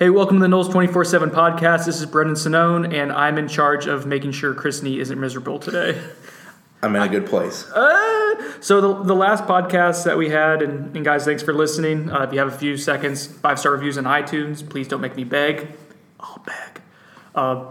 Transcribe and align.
Hey, 0.00 0.08
welcome 0.08 0.38
to 0.38 0.40
the 0.40 0.48
Noles 0.48 0.72
24 0.72 1.04
7 1.04 1.28
podcast. 1.28 1.84
This 1.84 2.00
is 2.00 2.06
Brendan 2.06 2.34
Sonnone, 2.34 2.90
and 2.90 3.12
I'm 3.12 3.36
in 3.36 3.48
charge 3.48 3.86
of 3.86 4.06
making 4.06 4.32
sure 4.32 4.54
Chris 4.54 4.82
Nee 4.82 4.98
isn't 4.98 5.20
miserable 5.20 5.58
today. 5.58 6.00
I'm 6.80 6.96
in 6.96 7.02
a 7.02 7.08
good 7.10 7.26
place. 7.26 7.70
Uh, 7.70 8.50
so, 8.60 8.80
the, 8.80 9.02
the 9.02 9.14
last 9.14 9.44
podcast 9.44 10.04
that 10.04 10.16
we 10.16 10.30
had, 10.30 10.62
and, 10.62 10.96
and 10.96 11.04
guys, 11.04 11.26
thanks 11.26 11.42
for 11.42 11.52
listening. 11.52 12.10
Uh, 12.10 12.22
if 12.22 12.32
you 12.32 12.38
have 12.38 12.48
a 12.48 12.56
few 12.56 12.78
seconds, 12.78 13.26
five 13.26 13.58
star 13.58 13.72
reviews 13.72 13.98
on 13.98 14.04
iTunes, 14.04 14.66
please 14.66 14.88
don't 14.88 15.02
make 15.02 15.16
me 15.16 15.24
beg. 15.24 15.68
I'll 16.18 16.42
beg. 16.46 16.80
Uh, 17.34 17.66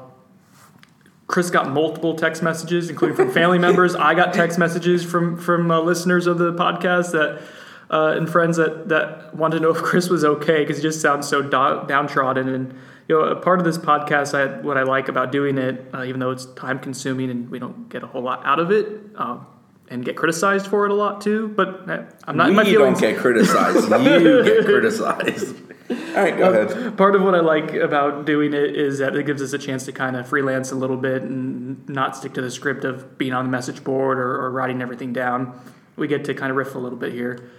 Chris 1.26 1.50
got 1.50 1.68
multiple 1.72 2.14
text 2.14 2.44
messages, 2.44 2.92
including 2.92 3.18
from 3.18 3.32
family 3.32 3.58
members. 3.68 3.96
I 3.96 4.14
got 4.14 4.36
text 4.36 4.60
messages 4.60 5.04
from 5.04 5.36
from 5.36 5.72
uh, 5.72 5.80
listeners 5.80 6.28
of 6.28 6.38
the 6.38 6.54
podcast 6.54 7.12
that 7.14 7.42
uh, 7.90 8.14
and 8.16 8.30
friends 8.30 8.58
that 8.58 8.90
that 8.90 9.36
wanted 9.36 9.58
to 9.58 9.64
know 9.64 9.70
if 9.76 9.78
Chris 9.78 10.10
was 10.10 10.24
okay 10.24 10.60
because 10.60 10.78
he 10.78 10.84
just 10.84 11.02
sounds 11.02 11.28
so 11.28 11.42
do- 11.42 11.86
downtrodden. 11.88 12.48
And 12.50 12.74
you 13.08 13.18
know, 13.18 13.24
a 13.24 13.36
part 13.36 13.60
of 13.60 13.66
this 13.66 13.78
podcast, 13.78 14.38
I, 14.38 14.62
what 14.62 14.78
I 14.78 14.84
like 14.84 15.08
about 15.08 15.32
doing 15.32 15.58
it, 15.58 15.90
uh, 15.94 16.04
even 16.04 16.20
though 16.20 16.32
it's 16.32 16.46
time 16.46 16.80
consuming 16.80 17.32
and 17.32 17.50
we 17.50 17.58
don't 17.58 17.90
get 17.90 18.04
a 18.04 18.08
whole 18.08 18.22
lot 18.22 18.46
out 18.46 18.60
of 18.60 18.72
it. 18.72 18.88
Um, 19.16 19.46
and 19.92 20.06
get 20.06 20.16
criticized 20.16 20.68
for 20.68 20.86
it 20.86 20.92
a 20.92 20.94
lot 20.94 21.20
too, 21.20 21.48
but 21.48 21.90
uh, 21.90 22.04
I'm 22.26 22.38
not. 22.38 22.50
We 22.50 22.56
my 22.56 22.64
don't 22.64 23.00
get 23.00 23.18
criticized. 23.18 23.90
you 24.06 24.44
get 24.44 24.64
criticized. 24.64 25.56
All 25.90 26.24
right, 26.24 26.38
go 26.38 26.54
ahead. 26.54 26.96
Part 26.96 27.16
of 27.16 27.24
what 27.24 27.34
I 27.34 27.40
like 27.40 27.74
about 27.74 28.26
doing 28.26 28.54
it 28.54 28.76
is 28.76 29.00
that 29.00 29.16
it 29.16 29.26
gives 29.26 29.42
us 29.42 29.54
a 29.54 29.58
chance 29.58 29.86
to 29.86 29.92
kind 29.92 30.16
of 30.16 30.28
freelance 30.28 30.72
a 30.72 30.76
little 30.76 30.98
bit 30.98 31.24
and 31.24 31.88
not 31.90 32.16
stick 32.16 32.34
to 32.36 32.42
the 32.42 32.52
script 32.52 32.86
of 32.86 33.18
being 33.18 33.34
on 33.34 33.46
the 33.46 33.52
message 33.52 33.84
board 33.84 34.20
or, 34.20 34.40
or 34.44 34.52
writing 34.52 34.84
everything 34.84 35.12
down. 35.12 35.60
We 35.96 36.08
get 36.08 36.26
to 36.26 36.36
kind 36.36 36.52
of 36.52 36.58
riff 36.58 36.76
a 36.76 36.80
little 36.80 36.98
bit 36.98 37.14
here. 37.14 37.50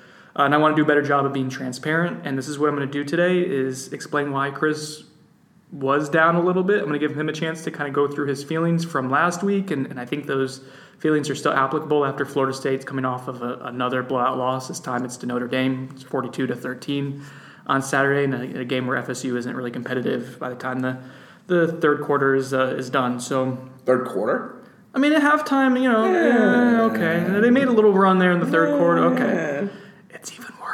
Uh, 0.41 0.47
and 0.47 0.55
I 0.55 0.57
want 0.57 0.75
to 0.75 0.77
do 0.77 0.85
a 0.85 0.89
better 0.89 1.03
job 1.03 1.27
of 1.27 1.35
being 1.35 1.51
transparent. 1.51 2.27
And 2.27 2.39
this 2.39 2.49
is 2.49 2.59
what 2.59 2.71
I'm 2.71 2.75
going 2.75 2.89
to 2.89 2.93
do 2.93 3.05
today 3.05 3.41
is 3.41 3.93
explain 3.93 4.33
why 4.33 4.51
Chris 4.51 5.05
was 5.71 6.09
down 6.09 6.35
a 6.35 6.41
little 6.41 6.63
bit. 6.63 6.79
I'm 6.79 6.87
going 6.89 6.99
to 6.99 7.07
give 7.07 7.15
him 7.15 7.29
a 7.29 7.33
chance 7.33 7.63
to 7.65 7.71
kind 7.71 7.87
of 7.89 7.95
go 7.95 8.09
through 8.09 8.29
his 8.29 8.43
feelings 8.43 8.83
from 8.83 9.11
last 9.11 9.43
week. 9.43 9.71
And, 9.71 9.87
and 9.89 10.01
I 10.01 10.07
think 10.07 10.25
those 10.25 10.63
feelings 10.99 11.29
are 11.29 11.35
still 11.35 11.53
applicable 11.53 12.07
after 12.07 12.25
Florida 12.25 12.57
State's 12.57 12.87
coming 12.87 13.05
off 13.05 13.29
of 13.29 13.43
a, 13.43 13.59
another 13.65 14.03
blowout 14.03 14.39
loss. 14.39 14.69
This 14.69 14.81
time 14.81 15.05
it's 15.05 15.19
to 15.19 15.27
Notre 15.27 15.47
Dame. 15.47 15.91
It's 15.93 16.05
42 16.05 16.47
to 16.47 16.57
13 16.57 17.23
on 17.67 17.83
Saturday 17.83 18.25
in 18.25 18.33
a, 18.33 18.61
a, 18.61 18.65
game 18.65 18.87
where 18.87 19.01
FSU 19.03 19.37
isn't 19.37 19.55
really 19.55 19.71
competitive 19.71 20.39
by 20.39 20.49
the 20.49 20.57
time 20.57 20.81
the, 20.81 21.03
the 21.49 21.69
third 21.83 22.01
quarter 22.01 22.35
is, 22.35 22.55
uh, 22.55 22.75
is 22.79 22.89
done. 22.89 23.21
So 23.21 23.59
Third 23.85 24.07
quarter? 24.07 24.57
I 24.95 24.99
mean, 24.99 25.13
at 25.13 25.21
halftime, 25.21 25.81
you 25.81 25.93
know, 25.93 26.11
yeah, 26.11 26.83
okay. 26.85 27.41
They 27.41 27.51
made 27.51 27.69
a 27.69 27.73
little 27.73 27.93
run 27.93 28.19
there 28.19 28.33
in 28.33 28.41
the 28.41 28.47
third 28.47 28.79
quarter. 28.79 29.05
Okay 29.05 29.69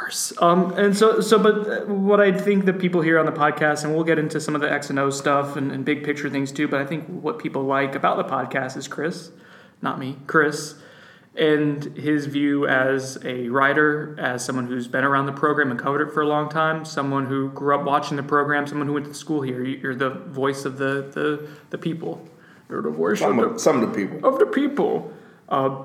worse. 0.07 0.33
Um, 0.41 0.71
and 0.73 0.95
so, 0.95 1.19
so, 1.19 1.37
but 1.37 1.87
what 1.87 2.21
I 2.21 2.31
think 2.31 2.65
that 2.65 2.79
people 2.79 3.01
hear 3.01 3.19
on 3.19 3.25
the 3.25 3.31
podcast, 3.31 3.83
and 3.83 3.93
we'll 3.93 4.05
get 4.05 4.17
into 4.17 4.39
some 4.39 4.55
of 4.55 4.61
the 4.61 4.71
X 4.71 4.89
and 4.89 4.97
O 4.99 5.09
stuff 5.09 5.55
and, 5.57 5.71
and 5.71 5.83
big 5.83 6.03
picture 6.03 6.29
things 6.29 6.51
too. 6.51 6.67
But 6.67 6.81
I 6.81 6.85
think 6.85 7.05
what 7.07 7.39
people 7.39 7.63
like 7.63 7.95
about 7.95 8.17
the 8.17 8.23
podcast 8.23 8.77
is 8.77 8.87
Chris, 8.87 9.31
not 9.81 9.99
me, 9.99 10.17
Chris, 10.25 10.75
and 11.35 11.83
his 11.97 12.25
view 12.25 12.67
as 12.67 13.17
a 13.23 13.49
writer, 13.49 14.15
as 14.17 14.43
someone 14.43 14.67
who's 14.67 14.87
been 14.87 15.03
around 15.03 15.25
the 15.25 15.33
program 15.33 15.71
and 15.71 15.79
covered 15.79 16.07
it 16.07 16.13
for 16.13 16.21
a 16.21 16.27
long 16.27 16.49
time, 16.49 16.85
someone 16.85 17.25
who 17.25 17.49
grew 17.49 17.77
up 17.77 17.85
watching 17.85 18.17
the 18.17 18.23
program, 18.23 18.65
someone 18.65 18.87
who 18.87 18.93
went 18.93 19.05
to 19.05 19.13
school 19.13 19.41
here. 19.41 19.63
You're 19.63 19.95
the 19.95 20.09
voice 20.09 20.65
of 20.65 20.77
the 20.77 21.09
the, 21.13 21.47
the 21.69 21.77
people. 21.77 22.27
You're 22.69 22.81
the 22.81 22.89
voice 22.91 23.19
some 23.19 23.39
of, 23.39 23.53
the, 23.53 23.59
some 23.59 23.81
of 23.81 23.89
the 23.89 23.95
people. 23.95 24.27
Of 24.27 24.39
the 24.39 24.45
people. 24.45 25.13
Uh, 25.47 25.83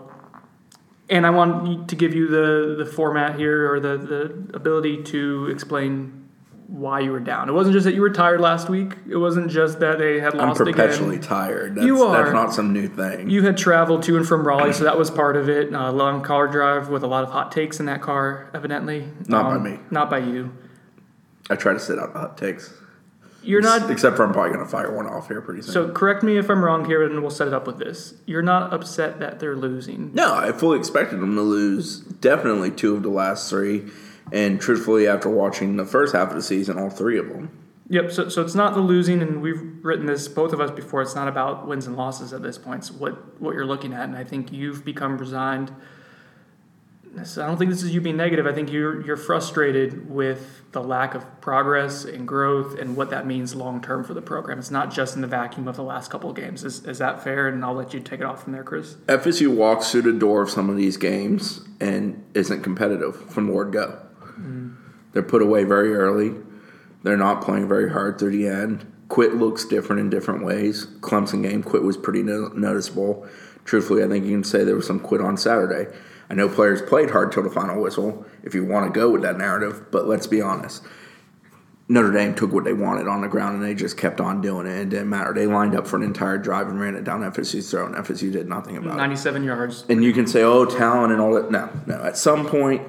and 1.12 1.26
I 1.26 1.30
want 1.30 1.88
to 1.88 1.94
give 1.94 2.14
you 2.14 2.26
the, 2.26 2.82
the 2.82 2.90
format 2.90 3.38
here 3.38 3.70
or 3.70 3.78
the, 3.78 3.98
the 3.98 4.56
ability 4.56 5.02
to 5.04 5.48
explain 5.50 6.30
why 6.68 7.00
you 7.00 7.12
were 7.12 7.20
down. 7.20 7.50
It 7.50 7.52
wasn't 7.52 7.74
just 7.74 7.84
that 7.84 7.94
you 7.94 8.00
were 8.00 8.10
tired 8.10 8.40
last 8.40 8.70
week. 8.70 8.94
It 9.06 9.18
wasn't 9.18 9.50
just 9.50 9.78
that 9.80 9.98
they 9.98 10.20
had 10.20 10.32
lost 10.32 10.58
I'm 10.58 10.66
perpetually 10.66 11.16
again. 11.16 11.28
tired. 11.28 11.74
That's, 11.74 11.84
you 11.84 12.02
are. 12.02 12.22
That's 12.22 12.32
not 12.32 12.54
some 12.54 12.72
new 12.72 12.88
thing. 12.88 13.28
You 13.28 13.42
had 13.42 13.58
traveled 13.58 14.04
to 14.04 14.16
and 14.16 14.26
from 14.26 14.48
Raleigh, 14.48 14.72
so 14.72 14.84
that 14.84 14.96
was 14.96 15.10
part 15.10 15.36
of 15.36 15.50
it. 15.50 15.70
A 15.74 15.92
long 15.92 16.22
car 16.22 16.48
drive 16.48 16.88
with 16.88 17.02
a 17.02 17.06
lot 17.06 17.24
of 17.24 17.30
hot 17.30 17.52
takes 17.52 17.78
in 17.78 17.86
that 17.86 18.00
car, 18.00 18.50
evidently. 18.54 19.06
Not 19.28 19.44
um, 19.44 19.62
by 19.62 19.70
me. 19.70 19.78
Not 19.90 20.08
by 20.08 20.18
you. 20.18 20.50
I 21.50 21.56
try 21.56 21.74
to 21.74 21.80
sit 21.80 21.98
out 21.98 22.14
hot 22.14 22.38
takes. 22.38 22.72
You're 23.42 23.60
not. 23.60 23.90
Except 23.90 24.16
for 24.16 24.24
I'm 24.24 24.32
probably 24.32 24.52
going 24.52 24.64
to 24.64 24.70
fire 24.70 24.94
one 24.94 25.06
off 25.06 25.28
here 25.28 25.40
pretty 25.40 25.62
soon. 25.62 25.72
So 25.72 25.90
correct 25.90 26.22
me 26.22 26.38
if 26.38 26.48
I'm 26.48 26.64
wrong 26.64 26.84
here, 26.84 27.02
and 27.02 27.20
we'll 27.20 27.30
set 27.30 27.48
it 27.48 27.54
up 27.54 27.66
with 27.66 27.78
this. 27.78 28.14
You're 28.26 28.42
not 28.42 28.72
upset 28.72 29.18
that 29.20 29.40
they're 29.40 29.56
losing. 29.56 30.12
No, 30.14 30.34
I 30.34 30.52
fully 30.52 30.78
expected 30.78 31.20
them 31.20 31.34
to 31.34 31.42
lose. 31.42 32.00
Definitely 32.00 32.70
two 32.70 32.94
of 32.94 33.02
the 33.02 33.08
last 33.08 33.50
three, 33.50 33.84
and 34.32 34.60
truthfully, 34.60 35.06
after 35.06 35.28
watching 35.28 35.76
the 35.76 35.86
first 35.86 36.14
half 36.14 36.30
of 36.30 36.36
the 36.36 36.42
season, 36.42 36.78
all 36.78 36.90
three 36.90 37.18
of 37.18 37.28
them. 37.28 37.50
Yep. 37.88 38.12
So, 38.12 38.28
so 38.28 38.42
it's 38.42 38.54
not 38.54 38.74
the 38.74 38.80
losing, 38.80 39.20
and 39.20 39.42
we've 39.42 39.84
written 39.84 40.06
this 40.06 40.28
both 40.28 40.52
of 40.52 40.60
us 40.60 40.70
before. 40.70 41.02
It's 41.02 41.14
not 41.14 41.28
about 41.28 41.66
wins 41.66 41.86
and 41.86 41.96
losses 41.96 42.32
at 42.32 42.42
this 42.42 42.56
point. 42.58 42.80
It's 42.80 42.90
what 42.90 43.40
what 43.40 43.54
you're 43.54 43.66
looking 43.66 43.92
at, 43.92 44.04
and 44.04 44.16
I 44.16 44.24
think 44.24 44.52
you've 44.52 44.84
become 44.84 45.18
resigned 45.18 45.72
I 47.18 47.46
don't 47.46 47.58
think 47.58 47.70
this 47.70 47.82
is 47.82 47.94
you 47.94 48.00
being 48.00 48.16
negative. 48.16 48.46
I 48.46 48.52
think 48.52 48.72
you're 48.72 49.04
you're 49.04 49.18
frustrated 49.18 50.10
with 50.10 50.62
the 50.72 50.82
lack 50.82 51.14
of 51.14 51.40
progress 51.42 52.04
and 52.04 52.26
growth 52.26 52.78
and 52.78 52.96
what 52.96 53.10
that 53.10 53.26
means 53.26 53.54
long 53.54 53.82
term 53.82 54.02
for 54.02 54.14
the 54.14 54.22
program. 54.22 54.58
It's 54.58 54.70
not 54.70 54.90
just 54.90 55.14
in 55.14 55.20
the 55.20 55.28
vacuum 55.28 55.68
of 55.68 55.76
the 55.76 55.82
last 55.82 56.10
couple 56.10 56.30
of 56.30 56.36
games. 56.36 56.64
Is 56.64 56.86
is 56.86 56.98
that 56.98 57.22
fair? 57.22 57.48
And 57.48 57.62
I'll 57.64 57.74
let 57.74 57.92
you 57.92 58.00
take 58.00 58.20
it 58.20 58.26
off 58.26 58.44
from 58.44 58.52
there, 58.52 58.64
Chris. 58.64 58.94
FSU 59.06 59.54
walks 59.54 59.92
through 59.92 60.02
the 60.02 60.12
door 60.12 60.42
of 60.42 60.50
some 60.50 60.70
of 60.70 60.76
these 60.76 60.96
games 60.96 61.60
and 61.80 62.24
isn't 62.34 62.62
competitive 62.62 63.30
from 63.30 63.46
the 63.46 63.52
word 63.52 63.72
go. 63.72 63.98
Mm. 64.40 64.76
They're 65.12 65.22
put 65.22 65.42
away 65.42 65.64
very 65.64 65.94
early. 65.94 66.34
They're 67.02 67.16
not 67.18 67.42
playing 67.42 67.68
very 67.68 67.90
hard 67.90 68.18
through 68.18 68.30
the 68.30 68.48
end. 68.48 68.90
Quit 69.08 69.34
looks 69.34 69.66
different 69.66 70.00
in 70.00 70.08
different 70.08 70.44
ways. 70.44 70.86
Clemson 71.00 71.42
game, 71.42 71.62
quit 71.62 71.82
was 71.82 71.98
pretty 71.98 72.22
no- 72.22 72.48
noticeable. 72.54 73.26
Truthfully, 73.66 74.02
I 74.02 74.08
think 74.08 74.24
you 74.24 74.30
can 74.30 74.44
say 74.44 74.64
there 74.64 74.76
was 74.76 74.86
some 74.86 75.00
quit 75.00 75.20
on 75.20 75.36
Saturday. 75.36 75.94
I 76.32 76.34
know 76.34 76.48
players 76.48 76.80
played 76.80 77.10
hard 77.10 77.30
till 77.30 77.42
the 77.42 77.50
final 77.50 77.78
whistle, 77.78 78.24
if 78.42 78.54
you 78.54 78.64
want 78.64 78.92
to 78.92 78.98
go 78.98 79.10
with 79.10 79.20
that 79.20 79.36
narrative, 79.36 79.90
but 79.90 80.08
let's 80.08 80.26
be 80.26 80.40
honest. 80.40 80.82
Notre 81.88 82.10
Dame 82.10 82.34
took 82.34 82.54
what 82.54 82.64
they 82.64 82.72
wanted 82.72 83.06
on 83.06 83.20
the 83.20 83.28
ground 83.28 83.56
and 83.56 83.62
they 83.62 83.74
just 83.74 83.98
kept 83.98 84.18
on 84.18 84.40
doing 84.40 84.66
it. 84.66 84.78
It 84.78 84.88
didn't 84.88 85.10
matter. 85.10 85.34
They 85.34 85.46
lined 85.46 85.74
up 85.74 85.86
for 85.86 85.96
an 85.96 86.02
entire 86.02 86.38
drive 86.38 86.68
and 86.68 86.80
ran 86.80 86.94
it 86.94 87.04
down 87.04 87.20
FSU's 87.20 87.70
throat, 87.70 87.94
and 87.94 88.02
FSU 88.02 88.32
did 88.32 88.48
nothing 88.48 88.78
about 88.78 88.96
97 88.96 89.42
it. 89.42 89.44
97 89.44 89.44
yards. 89.44 89.84
And 89.90 90.02
you 90.02 90.14
can 90.14 90.26
say, 90.26 90.42
oh, 90.42 90.64
talent 90.64 91.12
and 91.12 91.20
all 91.20 91.34
that. 91.34 91.50
No, 91.50 91.68
no. 91.86 92.02
At 92.02 92.16
some 92.16 92.46
point, 92.46 92.80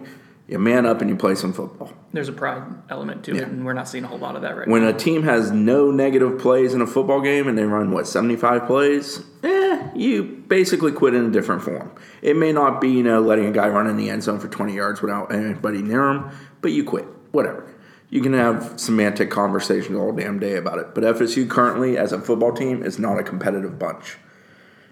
you 0.53 0.59
man 0.59 0.85
up 0.85 1.01
and 1.01 1.09
you 1.09 1.15
play 1.15 1.33
some 1.33 1.51
football. 1.51 1.91
There's 2.11 2.29
a 2.29 2.31
pride 2.31 2.61
element 2.87 3.23
to 3.25 3.35
yeah. 3.35 3.41
it, 3.41 3.47
and 3.47 3.65
we're 3.65 3.73
not 3.73 3.87
seeing 3.87 4.03
a 4.03 4.07
whole 4.07 4.19
lot 4.19 4.35
of 4.35 4.43
that 4.43 4.55
right 4.55 4.67
when 4.67 4.81
now. 4.81 4.87
When 4.87 4.95
a 4.95 4.99
team 4.99 5.23
has 5.23 5.49
no 5.49 5.89
negative 5.89 6.37
plays 6.37 6.75
in 6.75 6.81
a 6.81 6.85
football 6.85 7.21
game 7.21 7.47
and 7.47 7.57
they 7.57 7.63
run, 7.63 7.89
what, 7.89 8.05
75 8.05 8.67
plays? 8.67 9.23
Eh, 9.41 9.89
you 9.95 10.23
basically 10.23 10.91
quit 10.91 11.15
in 11.15 11.25
a 11.25 11.31
different 11.31 11.63
form. 11.63 11.91
It 12.21 12.37
may 12.37 12.51
not 12.51 12.79
be, 12.79 12.89
you 12.89 13.01
know, 13.01 13.19
letting 13.19 13.47
a 13.47 13.51
guy 13.51 13.67
run 13.67 13.87
in 13.87 13.97
the 13.97 14.11
end 14.11 14.21
zone 14.21 14.39
for 14.39 14.47
20 14.47 14.75
yards 14.75 15.01
without 15.01 15.33
anybody 15.33 15.81
near 15.81 16.07
him, 16.07 16.29
but 16.61 16.71
you 16.71 16.83
quit. 16.83 17.05
Whatever. 17.31 17.67
You 18.11 18.21
can 18.21 18.33
have 18.33 18.79
semantic 18.79 19.31
conversations 19.31 19.97
all 19.97 20.11
damn 20.11 20.37
day 20.37 20.55
about 20.55 20.77
it. 20.77 20.93
But 20.93 21.03
FSU 21.03 21.49
currently, 21.49 21.97
as 21.97 22.11
a 22.11 22.21
football 22.21 22.53
team, 22.53 22.83
is 22.83 22.99
not 22.99 23.17
a 23.17 23.23
competitive 23.23 23.79
bunch. 23.79 24.17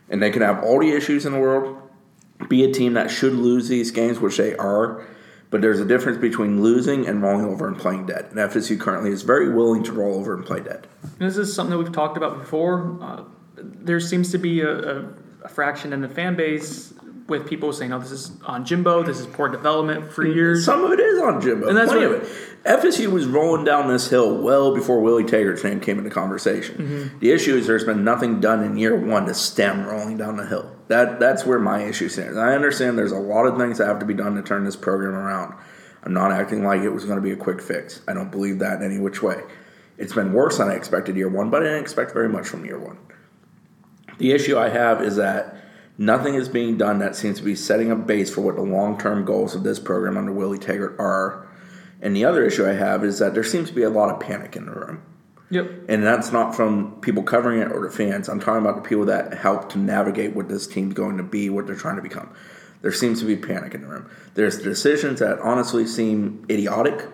And 0.10 0.24
they 0.24 0.32
can 0.32 0.42
have 0.42 0.64
all 0.64 0.80
the 0.80 0.90
issues 0.90 1.28
in 1.28 1.34
the 1.34 1.40
world, 1.40 1.78
be 2.50 2.64
a 2.64 2.74
team 2.74 2.94
that 2.94 3.12
should 3.12 3.34
lose 3.34 3.68
these 3.68 3.92
games, 3.92 4.20
which 4.20 4.38
they 4.38 4.56
are 4.56 5.06
but 5.52 5.62
there's 5.62 5.80
a 5.80 5.86
difference 5.86 6.18
between 6.18 6.64
losing 6.64 7.06
and 7.06 7.22
rolling 7.22 7.46
over 7.46 7.68
and 7.68 7.78
playing 7.78 8.08
dead. 8.08 8.26
And 8.32 8.38
FSU 8.38 8.80
currently 8.80 9.12
is 9.12 9.22
very 9.22 9.54
willing 9.54 9.84
to 9.84 9.92
roll 9.92 10.16
over 10.16 10.34
and 10.34 10.46
play 10.46 10.62
dead. 10.62 10.88
And 11.04 11.30
this 11.30 11.38
is 11.38 11.54
something 11.54 11.72
that 11.72 11.78
we've 11.78 11.94
talked 11.94 12.18
about 12.18 12.40
before. 12.40 12.98
Uh, 13.02 13.24
there 13.58 14.00
seems 14.00 14.32
to 14.32 14.38
be 14.38 14.62
a, 14.62 14.72
a, 14.72 15.06
a, 15.44 15.50
fraction 15.50 15.92
in 15.92 16.02
the 16.02 16.08
fan 16.08 16.36
base 16.36 16.94
with 17.32 17.48
people 17.48 17.74
saying, 17.74 17.92
"Oh, 17.92 18.00
this 18.00 18.12
is 18.12 18.32
on 18.46 18.64
Jimbo. 18.64 19.02
This 19.02 19.20
is 19.20 19.26
poor 19.26 19.50
development 19.50 20.12
for 20.12 20.24
years." 20.24 20.64
Some 20.64 20.84
of 20.84 20.92
it 20.92 21.00
is 21.00 21.20
on 21.20 21.42
Jimbo, 21.42 21.68
and 21.68 21.76
that's 21.76 21.92
Plenty 21.92 22.08
what, 22.08 22.18
of 22.18 22.24
it. 22.24 22.52
FSU 22.64 23.12
was 23.12 23.26
rolling 23.26 23.66
down 23.66 23.88
this 23.88 24.10
hill 24.10 24.38
well 24.38 24.76
before 24.76 25.02
Willie 25.02 25.24
Taggart's 25.24 25.64
name 25.64 25.80
came 25.80 25.98
into 25.98 26.12
conversation. 26.12 26.76
Mm-hmm. 26.76 27.20
The 27.20 27.32
issue 27.32 27.56
is 27.56 27.66
there's 27.66 27.84
been 27.84 28.04
nothing 28.04 28.40
done 28.40 28.64
in 28.64 28.78
year 28.78 28.96
one 28.96 29.26
to 29.26 29.34
stem 29.34 29.88
rolling 29.88 30.18
down 30.18 30.38
the 30.38 30.46
hill. 30.46 30.76
That 30.88 31.20
that's 31.20 31.44
where 31.46 31.58
my 31.58 31.84
issue 31.84 32.08
stands. 32.08 32.38
I 32.38 32.54
understand 32.54 32.98
there's 32.98 33.12
a 33.12 33.18
lot 33.18 33.46
of 33.46 33.58
things 33.58 33.80
that 33.80 33.88
have 33.88 33.98
to 34.00 34.06
be 34.06 34.14
done 34.14 34.36
to 34.36 34.44
turn 34.44 34.64
this 34.64 34.76
program 34.76 35.16
around. 35.16 35.56
I'm 36.04 36.14
not 36.14 36.32
acting 36.32 36.64
like 36.64 36.82
it 36.82 36.90
was 36.90 37.06
going 37.06 37.18
to 37.18 37.22
be 37.22 37.32
a 37.32 37.36
quick 37.36 37.62
fix. 37.62 38.02
I 38.08 38.14
don't 38.14 38.32
believe 38.32 38.60
that 38.60 38.82
in 38.82 38.92
any 38.92 39.00
which 39.00 39.24
way. 39.24 39.42
It's 39.98 40.14
been 40.14 40.34
worse 40.34 40.58
than 40.58 40.70
I 40.70 40.74
expected 40.74 41.16
year 41.16 41.30
one, 41.30 41.50
but 41.50 41.62
I 41.62 41.66
didn't 41.66 41.82
expect 41.82 42.12
very 42.12 42.30
much 42.30 42.48
from 42.48 42.66
year 42.66 42.80
one. 42.80 42.98
The 44.18 44.32
issue 44.32 44.58
I 44.58 44.70
have 44.70 45.02
is 45.02 45.16
that 45.18 45.61
nothing 46.02 46.34
is 46.34 46.50
being 46.50 46.78
done 46.78 47.00
that 47.00 47.16
seems 47.16 47.38
to 47.38 47.44
be 47.44 47.56
setting 47.56 47.92
a 47.92 47.96
base 47.96 48.34
for 48.34 48.42
what 48.42 48.56
the 48.56 48.62
long 48.62 48.98
term 48.98 49.24
goals 49.24 49.56
of 49.56 49.64
this 49.64 49.80
program 49.80 50.18
under 50.18 50.32
Willie 50.32 50.58
Taggart 50.58 50.96
are 51.00 51.48
and 52.02 52.16
the 52.16 52.26
other 52.26 52.44
issue 52.44 52.68
I 52.68 52.74
have 52.74 53.04
is 53.04 53.20
that 53.20 53.34
there 53.34 53.44
seems 53.44 53.70
to 53.70 53.76
be 53.76 53.84
a 53.84 53.90
lot 53.90 54.10
of 54.10 54.20
panic 54.20 54.56
in 54.56 54.66
the 54.66 54.72
room. 54.72 55.04
Yep. 55.52 55.70
And 55.90 56.04
that's 56.04 56.32
not 56.32 56.56
from 56.56 57.00
people 57.02 57.24
covering 57.24 57.62
it 57.62 57.72
or 57.72 57.82
the 57.82 57.92
fans. 57.92 58.28
I'm 58.28 58.40
talking 58.40 58.62
about 58.62 58.82
the 58.82 58.88
people 58.88 59.06
that 59.06 59.34
help 59.36 59.70
to 59.74 59.78
navigate 59.78 60.36
what 60.36 60.50
this 60.50 60.66
team's 60.66 60.94
going 60.94 61.18
to 61.18 61.24
be, 61.24 61.50
what 61.50 61.68
they're 61.68 61.76
trying 61.76 61.98
to 61.98 62.02
become. 62.02 62.34
There 62.82 62.92
seems 62.92 63.20
to 63.20 63.26
be 63.26 63.36
panic 63.36 63.76
in 63.76 63.82
the 63.82 63.88
room. 63.88 64.10
There's 64.34 64.60
decisions 64.60 65.20
that 65.20 65.40
honestly 65.40 65.86
seem 65.86 66.46
idiotic. 66.50 67.08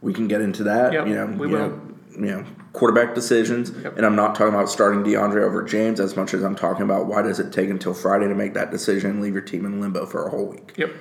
We 0.00 0.14
can 0.14 0.28
get 0.28 0.40
into 0.40 0.62
that. 0.64 0.92
Yep, 0.92 1.06
you 1.08 1.14
know, 1.14 1.26
we 1.26 1.48
you 1.48 1.52
will. 1.52 1.68
Know, 1.68 1.89
you 2.12 2.26
know 2.26 2.44
quarterback 2.72 3.14
decisions, 3.14 3.70
yep. 3.82 3.96
and 3.96 4.06
I'm 4.06 4.16
not 4.16 4.34
talking 4.34 4.54
about 4.54 4.70
starting 4.70 5.02
DeAndre 5.02 5.42
over 5.42 5.62
James 5.62 6.00
as 6.00 6.16
much 6.16 6.34
as 6.34 6.42
I'm 6.42 6.56
talking 6.56 6.82
about 6.82 7.06
why 7.06 7.22
does 7.22 7.40
it 7.40 7.52
take 7.52 7.70
until 7.70 7.94
Friday 7.94 8.28
to 8.28 8.34
make 8.34 8.54
that 8.54 8.70
decision 8.70 9.10
and 9.10 9.22
leave 9.22 9.32
your 9.32 9.42
team 9.42 9.64
in 9.64 9.80
limbo 9.80 10.06
for 10.06 10.26
a 10.26 10.30
whole 10.30 10.46
week. 10.46 10.74
Yep. 10.76 10.92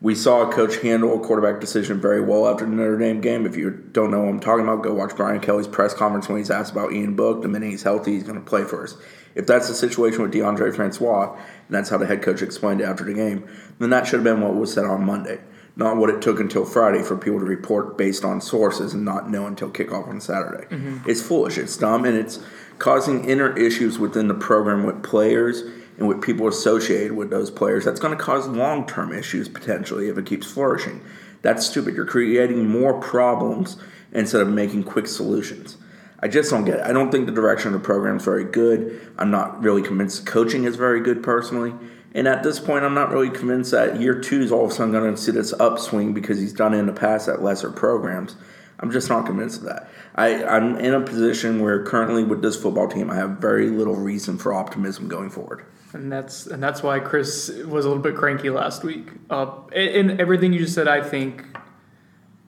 We 0.00 0.14
saw 0.14 0.48
a 0.48 0.52
coach 0.52 0.76
handle 0.78 1.18
a 1.18 1.26
quarterback 1.26 1.58
decision 1.58 2.00
very 2.00 2.20
well 2.20 2.46
after 2.46 2.66
the 2.66 2.70
Notre 2.70 2.98
Dame 2.98 3.22
game. 3.22 3.46
If 3.46 3.56
you 3.56 3.70
don't 3.70 4.10
know 4.10 4.20
what 4.20 4.28
I'm 4.28 4.40
talking 4.40 4.64
about, 4.64 4.82
go 4.82 4.92
watch 4.92 5.16
Brian 5.16 5.40
Kelly's 5.40 5.66
press 5.66 5.94
conference 5.94 6.28
when 6.28 6.36
he's 6.36 6.50
asked 6.50 6.72
about 6.72 6.92
Ian 6.92 7.16
Book. 7.16 7.40
The 7.40 7.48
minute 7.48 7.70
he's 7.70 7.82
healthy, 7.82 8.12
he's 8.12 8.22
going 8.22 8.38
to 8.38 8.44
play 8.44 8.64
for 8.64 8.84
us. 8.84 8.96
If 9.34 9.46
that's 9.46 9.68
the 9.68 9.74
situation 9.74 10.22
with 10.22 10.32
DeAndre 10.32 10.74
Francois, 10.76 11.34
and 11.34 11.74
that's 11.74 11.88
how 11.88 11.96
the 11.96 12.06
head 12.06 12.22
coach 12.22 12.42
explained 12.42 12.82
it 12.82 12.84
after 12.84 13.04
the 13.04 13.14
game, 13.14 13.48
then 13.78 13.90
that 13.90 14.06
should 14.06 14.16
have 14.16 14.24
been 14.24 14.42
what 14.42 14.54
was 14.54 14.72
said 14.72 14.84
on 14.84 15.04
Monday 15.04 15.40
not 15.76 15.98
what 15.98 16.08
it 16.08 16.22
took 16.22 16.40
until 16.40 16.64
Friday 16.64 17.02
for 17.02 17.16
people 17.16 17.38
to 17.38 17.44
report 17.44 17.98
based 17.98 18.24
on 18.24 18.40
sources 18.40 18.94
and 18.94 19.04
not 19.04 19.30
know 19.30 19.46
until 19.46 19.70
kickoff 19.70 20.08
on 20.08 20.20
Saturday. 20.20 20.64
Mm-hmm. 20.66 21.08
It's 21.08 21.20
foolish, 21.20 21.58
it's 21.58 21.76
dumb, 21.76 22.06
and 22.06 22.16
it's 22.16 22.40
causing 22.78 23.28
inner 23.28 23.56
issues 23.56 23.98
within 23.98 24.28
the 24.28 24.34
program 24.34 24.84
with 24.84 25.02
players 25.02 25.62
and 25.98 26.08
with 26.08 26.22
people 26.22 26.48
associated 26.48 27.12
with 27.12 27.30
those 27.30 27.50
players. 27.50 27.84
That's 27.84 28.00
going 28.00 28.16
to 28.16 28.22
cause 28.22 28.48
long 28.48 28.86
term 28.86 29.12
issues 29.12 29.48
potentially 29.48 30.08
if 30.08 30.16
it 30.16 30.24
keeps 30.24 30.50
flourishing. 30.50 31.02
That's 31.42 31.66
stupid. 31.66 31.94
You're 31.94 32.06
creating 32.06 32.68
more 32.68 32.98
problems 32.98 33.76
instead 34.12 34.40
of 34.40 34.48
making 34.48 34.84
quick 34.84 35.06
solutions. 35.06 35.76
I 36.20 36.28
just 36.28 36.50
don't 36.50 36.64
get 36.64 36.80
it. 36.80 36.86
I 36.86 36.92
don't 36.92 37.12
think 37.12 37.26
the 37.26 37.32
direction 37.32 37.74
of 37.74 37.80
the 37.80 37.84
program 37.84 38.16
is 38.16 38.24
very 38.24 38.44
good. 38.44 39.12
I'm 39.18 39.30
not 39.30 39.62
really 39.62 39.82
convinced 39.82 40.24
coaching 40.24 40.64
is 40.64 40.76
very 40.76 41.00
good 41.00 41.22
personally. 41.22 41.74
And 42.16 42.26
at 42.26 42.42
this 42.42 42.58
point, 42.58 42.82
I'm 42.82 42.94
not 42.94 43.12
really 43.12 43.28
convinced 43.28 43.72
that 43.72 44.00
year 44.00 44.18
two 44.18 44.40
is 44.40 44.50
all 44.50 44.64
of 44.64 44.70
a 44.70 44.74
sudden 44.74 44.90
going 44.90 45.14
to 45.14 45.20
see 45.20 45.32
this 45.32 45.52
upswing 45.52 46.14
because 46.14 46.38
he's 46.38 46.54
done 46.54 46.72
it 46.72 46.78
in 46.78 46.86
the 46.86 46.92
past 46.94 47.28
at 47.28 47.42
lesser 47.42 47.70
programs. 47.70 48.36
I'm 48.80 48.90
just 48.90 49.10
not 49.10 49.26
convinced 49.26 49.58
of 49.58 49.64
that. 49.64 49.90
I, 50.14 50.42
I'm 50.42 50.78
in 50.78 50.94
a 50.94 51.00
position 51.02 51.60
where 51.60 51.84
currently 51.84 52.24
with 52.24 52.40
this 52.40 52.56
football 52.56 52.88
team, 52.88 53.10
I 53.10 53.16
have 53.16 53.32
very 53.32 53.68
little 53.68 53.96
reason 53.96 54.38
for 54.38 54.54
optimism 54.54 55.08
going 55.08 55.28
forward. 55.28 55.66
And 55.92 56.10
that's 56.10 56.46
and 56.46 56.62
that's 56.62 56.82
why 56.82 57.00
Chris 57.00 57.50
was 57.66 57.84
a 57.84 57.88
little 57.88 58.02
bit 58.02 58.16
cranky 58.16 58.48
last 58.48 58.82
week. 58.82 59.08
Uh, 59.28 59.52
and 59.74 60.18
everything 60.18 60.54
you 60.54 60.60
just 60.60 60.74
said, 60.74 60.88
I 60.88 61.02
think, 61.02 61.44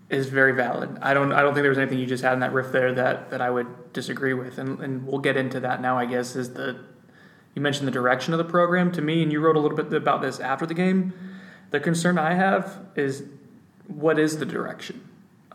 is 0.09 0.31
very 0.31 0.53
valid. 0.53 0.97
I 1.03 1.13
don't 1.13 1.31
I 1.31 1.43
don't 1.43 1.53
think 1.53 1.63
there 1.63 1.71
was 1.71 1.79
anything 1.79 1.99
you 1.99 2.07
just 2.07 2.25
had 2.25 2.33
in 2.33 2.41
that 2.41 2.55
riff 2.55 2.73
there 2.73 2.95
that, 2.95 3.31
that 3.31 3.43
I 3.43 3.51
would 3.51 3.93
disagree 3.93 4.33
with. 4.33 4.57
And 4.57 4.81
and 4.81 5.07
we'll 5.07 5.21
get 5.21 5.37
into 5.37 5.61
that 5.61 5.83
now. 5.83 5.99
I 5.99 6.07
guess 6.07 6.37
is 6.37 6.55
the 6.55 6.85
you 7.59 7.63
mentioned 7.63 7.89
the 7.89 7.93
direction 7.93 8.33
of 8.33 8.39
the 8.39 8.45
program 8.45 8.93
to 8.93 9.03
me, 9.03 9.21
and 9.21 9.33
you 9.33 9.41
wrote 9.41 9.57
a 9.57 9.59
little 9.59 9.77
bit 9.77 9.93
about 9.93 10.23
this 10.23 10.39
after 10.39 10.65
the 10.65 10.75
game. 10.75 11.13
The 11.71 11.81
concern 11.81 12.17
I 12.17 12.35
have 12.35 12.79
is 12.95 13.25
what 13.89 14.17
is 14.17 14.39
the 14.39 14.47
direction, 14.47 15.07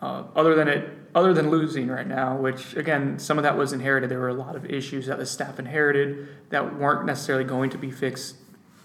uh, 0.02 0.24
other 0.36 0.54
than 0.54 0.68
it, 0.68 0.90
other 1.16 1.34
than 1.34 1.50
losing 1.50 1.88
right 1.88 2.06
now. 2.06 2.36
Which 2.36 2.76
again, 2.76 3.20
some 3.20 3.40
of 3.40 3.44
that 3.44 3.58
was 3.58 3.72
inherited. 3.72 4.12
There 4.12 4.20
were 4.20 4.28
a 4.28 4.34
lot 4.34 4.58
of 4.58 4.66
issues 4.66 5.06
that 5.06 5.18
the 5.18 5.26
staff 5.26 5.60
inherited 5.60 6.28
that 6.50 6.78
weren't 6.78 7.06
necessarily 7.06 7.46
going 7.46 7.70
to 7.70 7.78
be 7.78 7.90
fixed 7.90 8.36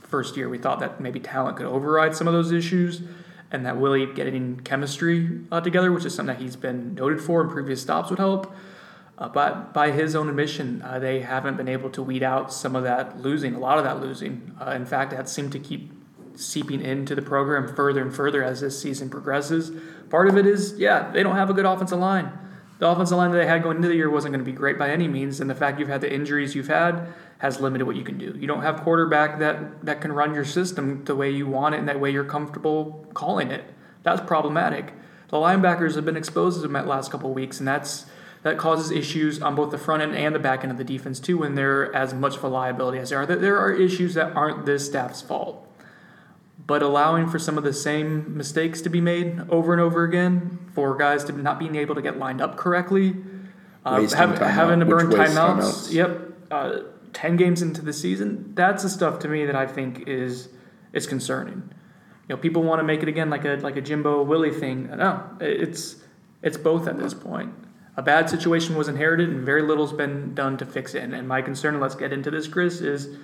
first 0.03 0.37
year. 0.37 0.49
We 0.49 0.59
thought 0.59 0.79
that 0.79 1.01
maybe 1.01 1.19
talent 1.19 1.57
could 1.57 1.67
override 1.67 2.15
some 2.15 2.29
of 2.29 2.35
those 2.35 2.53
issues, 2.53 3.03
and 3.51 3.67
that 3.67 3.79
Willie 3.79 4.07
getting 4.07 4.61
chemistry 4.61 5.41
uh, 5.51 5.61
together, 5.61 5.91
which 5.91 6.05
is 6.05 6.15
something 6.15 6.37
that 6.37 6.41
he's 6.41 6.55
been 6.55 6.95
noted 6.95 7.21
for 7.21 7.43
in 7.43 7.51
previous 7.51 7.83
stops, 7.83 8.11
would 8.11 8.21
help. 8.21 8.55
Uh, 9.19 9.29
but 9.29 9.75
by 9.75 9.91
his 9.91 10.15
own 10.15 10.29
admission, 10.29 10.81
uh, 10.83 10.99
they 10.99 11.21
haven't 11.21 11.57
been 11.57 11.69
able 11.69 11.91
to 11.91 12.03
weed 12.03 12.23
out 12.23 12.53
some 12.53 12.77
of 12.77 12.85
that 12.85 13.21
losing, 13.21 13.55
a 13.55 13.59
lot 13.59 13.77
of 13.77 13.85
that 13.85 14.01
losing. 14.01 14.55
Uh, 14.61 14.71
in 14.71 14.87
fact, 14.87 15.11
that 15.11 15.29
seemed 15.29 15.51
to 15.51 15.59
keep 15.59 15.93
seeping 16.37 16.81
into 16.81 17.17
the 17.17 17.23
program 17.23 17.75
further 17.75 18.01
and 18.01 18.15
further 18.15 18.45
as 18.45 18.61
this 18.61 18.81
season 18.81 19.11
progresses. 19.11 19.73
Part 20.09 20.29
of 20.29 20.37
it 20.37 20.47
is, 20.47 20.75
yeah, 20.79 21.11
they 21.11 21.25
don't 21.25 21.35
have 21.35 21.51
a 21.51 21.53
good 21.53 21.65
offensive 21.65 21.99
line. 21.99 22.31
The 22.79 22.87
offensive 22.87 23.19
line 23.19 23.33
that 23.33 23.39
they 23.39 23.47
had 23.47 23.65
going 23.65 23.79
into 23.79 23.89
the 23.89 23.97
year 23.97 24.09
wasn't 24.09 24.35
going 24.35 24.45
to 24.45 24.49
be 24.49 24.57
great 24.57 24.79
by 24.79 24.91
any 24.91 25.09
means, 25.09 25.41
and 25.41 25.51
the 25.51 25.55
fact 25.55 25.81
you've 25.81 25.89
had 25.89 26.01
the 26.01 26.13
injuries 26.13 26.55
you've 26.55 26.69
had 26.69 27.09
has 27.39 27.61
limited 27.61 27.87
what 27.87 27.97
you 27.97 28.05
can 28.05 28.19
do. 28.19 28.37
You 28.39 28.47
don't 28.47 28.63
have 28.63 28.83
quarterback 28.83 29.41
that 29.41 29.85
that 29.85 30.01
can 30.01 30.13
run 30.13 30.33
your 30.33 30.45
system 30.45 31.05
the 31.05 31.17
way 31.17 31.31
you 31.31 31.49
want 31.49 31.75
it 31.75 31.79
and 31.79 31.89
that 31.89 31.99
way 31.99 32.11
you're 32.13 32.25
comfortable 32.25 33.05
calling 33.15 33.51
it. 33.51 33.65
That's 34.05 34.21
problematic. 34.21 34.93
The 35.29 35.37
linebackers 35.37 35.97
have 35.97 36.05
been 36.05 36.17
exposed 36.17 36.57
to 36.57 36.63
them 36.63 36.77
at 36.77 36.87
last 36.87 37.11
couple 37.11 37.35
weeks, 37.35 37.59
and 37.59 37.67
that's 37.67 38.07
that 38.43 38.59
causes 38.59 38.91
issues 38.91 39.41
on 39.43 39.55
both 39.55 39.71
the 39.71 39.79
front 39.79 40.03
end 40.03 40.15
and 40.15 40.35
the 40.35 40.39
back 40.39 40.63
end 40.63 40.71
of 40.71 40.79
the 40.79 40.85
defense 40.85 41.19
too 41.19 41.39
when 41.39 41.55
they're 41.55 41.95
as 41.95 42.15
much 42.15 42.37
of 42.37 42.45
a 42.45 42.49
liability 42.49 42.99
as 42.99 43.11
they 43.11 43.17
are. 43.17 43.27
There 43.27 43.59
are 43.59 43.73
issues 43.73 44.15
that 44.15 44.35
aren't 44.37 44.67
this 44.67 44.87
staff's 44.87 45.23
fault. 45.23 45.65
But 46.67 46.83
allowing 46.83 47.29
for 47.29 47.39
some 47.39 47.57
of 47.57 47.65
the 47.65 47.73
same 47.73 48.37
mistakes 48.37 48.83
to 48.83 48.91
be 48.91 49.01
made 49.01 49.41
over 49.49 49.73
and 49.73 49.81
over 49.81 50.05
again, 50.05 50.59
for 50.75 50.95
guys 50.97 51.25
to 51.25 51.33
not 51.33 51.59
being 51.59 51.77
able 51.77 51.95
to 51.95 52.03
get 52.03 52.19
lined 52.19 52.43
up 52.43 52.57
correctly, 52.57 53.17
uh, 53.87 54.07
have, 54.09 54.39
having 54.39 54.81
to 54.81 54.85
burn 54.85 55.11
timeouts, 55.11 55.31
timeouts, 55.31 55.93
yep, 55.93 56.21
uh, 56.51 56.81
ten 57.15 57.37
games 57.37 57.63
into 57.63 57.81
the 57.81 57.93
season, 57.93 58.53
that's 58.55 58.83
the 58.83 58.91
stuff 58.91 59.19
to 59.21 59.29
me 59.29 59.47
that 59.47 59.57
I 59.57 59.67
think 59.67 60.07
is 60.07 60.51
is 60.93 61.07
concerning. 61.07 61.71
You 62.29 62.35
know, 62.35 62.37
people 62.37 62.63
want 62.63 62.81
to 62.81 62.85
make 62.85 63.03
it 63.03 63.09
again 63.09 63.31
like 63.31 63.47
a 63.47 63.55
like 63.63 63.77
a 63.77 63.81
Jimbo 63.81 64.25
Willie 64.25 64.53
thing. 64.53 64.91
No, 64.91 65.25
it's 65.41 65.97
it's 66.43 66.59
both 66.59 66.87
at 66.87 66.99
this 66.99 67.15
point 67.15 67.55
a 67.99 68.03
bad 68.03 68.31
situation 68.31 68.77
was 68.77 68.87
inherited 68.87 69.29
and 69.29 69.45
very 69.45 69.61
little's 69.61 69.93
been 69.93 70.33
done 70.33 70.57
to 70.57 70.65
fix 70.65 70.95
it. 70.95 71.03
And 71.03 71.27
my 71.27 71.43
concern, 71.43 71.75
and 71.75 71.83
let's 71.83 71.97
get 71.97 72.13
into 72.13 72.31
this, 72.31 72.47
Chris, 72.47 72.81
is 72.81 73.19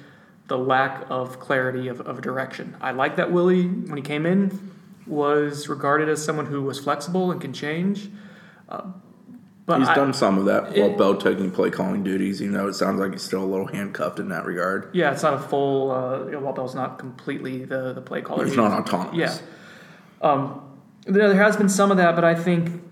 the 0.48 0.58
lack 0.58 1.06
of 1.08 1.38
clarity 1.38 1.86
of, 1.86 2.00
of 2.00 2.20
direction. 2.20 2.76
I 2.80 2.90
like 2.90 3.14
that 3.14 3.30
Willie, 3.30 3.68
when 3.68 3.96
he 3.96 4.02
came 4.02 4.26
in, 4.26 4.74
was 5.06 5.68
regarded 5.68 6.08
as 6.08 6.24
someone 6.24 6.46
who 6.46 6.60
was 6.60 6.80
flexible 6.80 7.30
and 7.30 7.40
can 7.40 7.52
change. 7.52 8.10
Uh, 8.68 8.90
but 9.64 9.78
he's 9.78 9.88
I, 9.88 9.94
done 9.94 10.12
some 10.12 10.38
of 10.38 10.46
that 10.46 10.76
while 10.76 10.96
Bell 10.96 11.16
taking 11.18 11.52
play 11.52 11.70
calling 11.70 12.02
duties. 12.02 12.42
even 12.42 12.54
though 12.54 12.66
it 12.66 12.74
sounds 12.74 12.98
like 12.98 13.12
he's 13.12 13.22
still 13.22 13.44
a 13.44 13.46
little 13.46 13.68
handcuffed 13.68 14.18
in 14.18 14.28
that 14.30 14.44
regard. 14.44 14.90
Yeah, 14.92 15.12
it's 15.12 15.22
not 15.22 15.34
a 15.34 15.38
full. 15.38 15.92
Uh, 15.92 16.24
you 16.24 16.32
know, 16.32 16.40
while 16.40 16.52
Bell's 16.52 16.74
not 16.74 16.98
completely 16.98 17.64
the 17.64 17.94
the 17.94 18.02
play 18.02 18.20
caller. 18.20 18.44
He's, 18.44 18.56
not 18.56 18.72
autonomous. 18.72 19.16
Yeah. 19.16 19.38
Um, 20.20 20.60
there 21.06 21.32
has 21.34 21.56
been 21.56 21.70
some 21.70 21.90
of 21.90 21.96
that, 21.96 22.14
but 22.14 22.24
I 22.24 22.34
think 22.34 22.82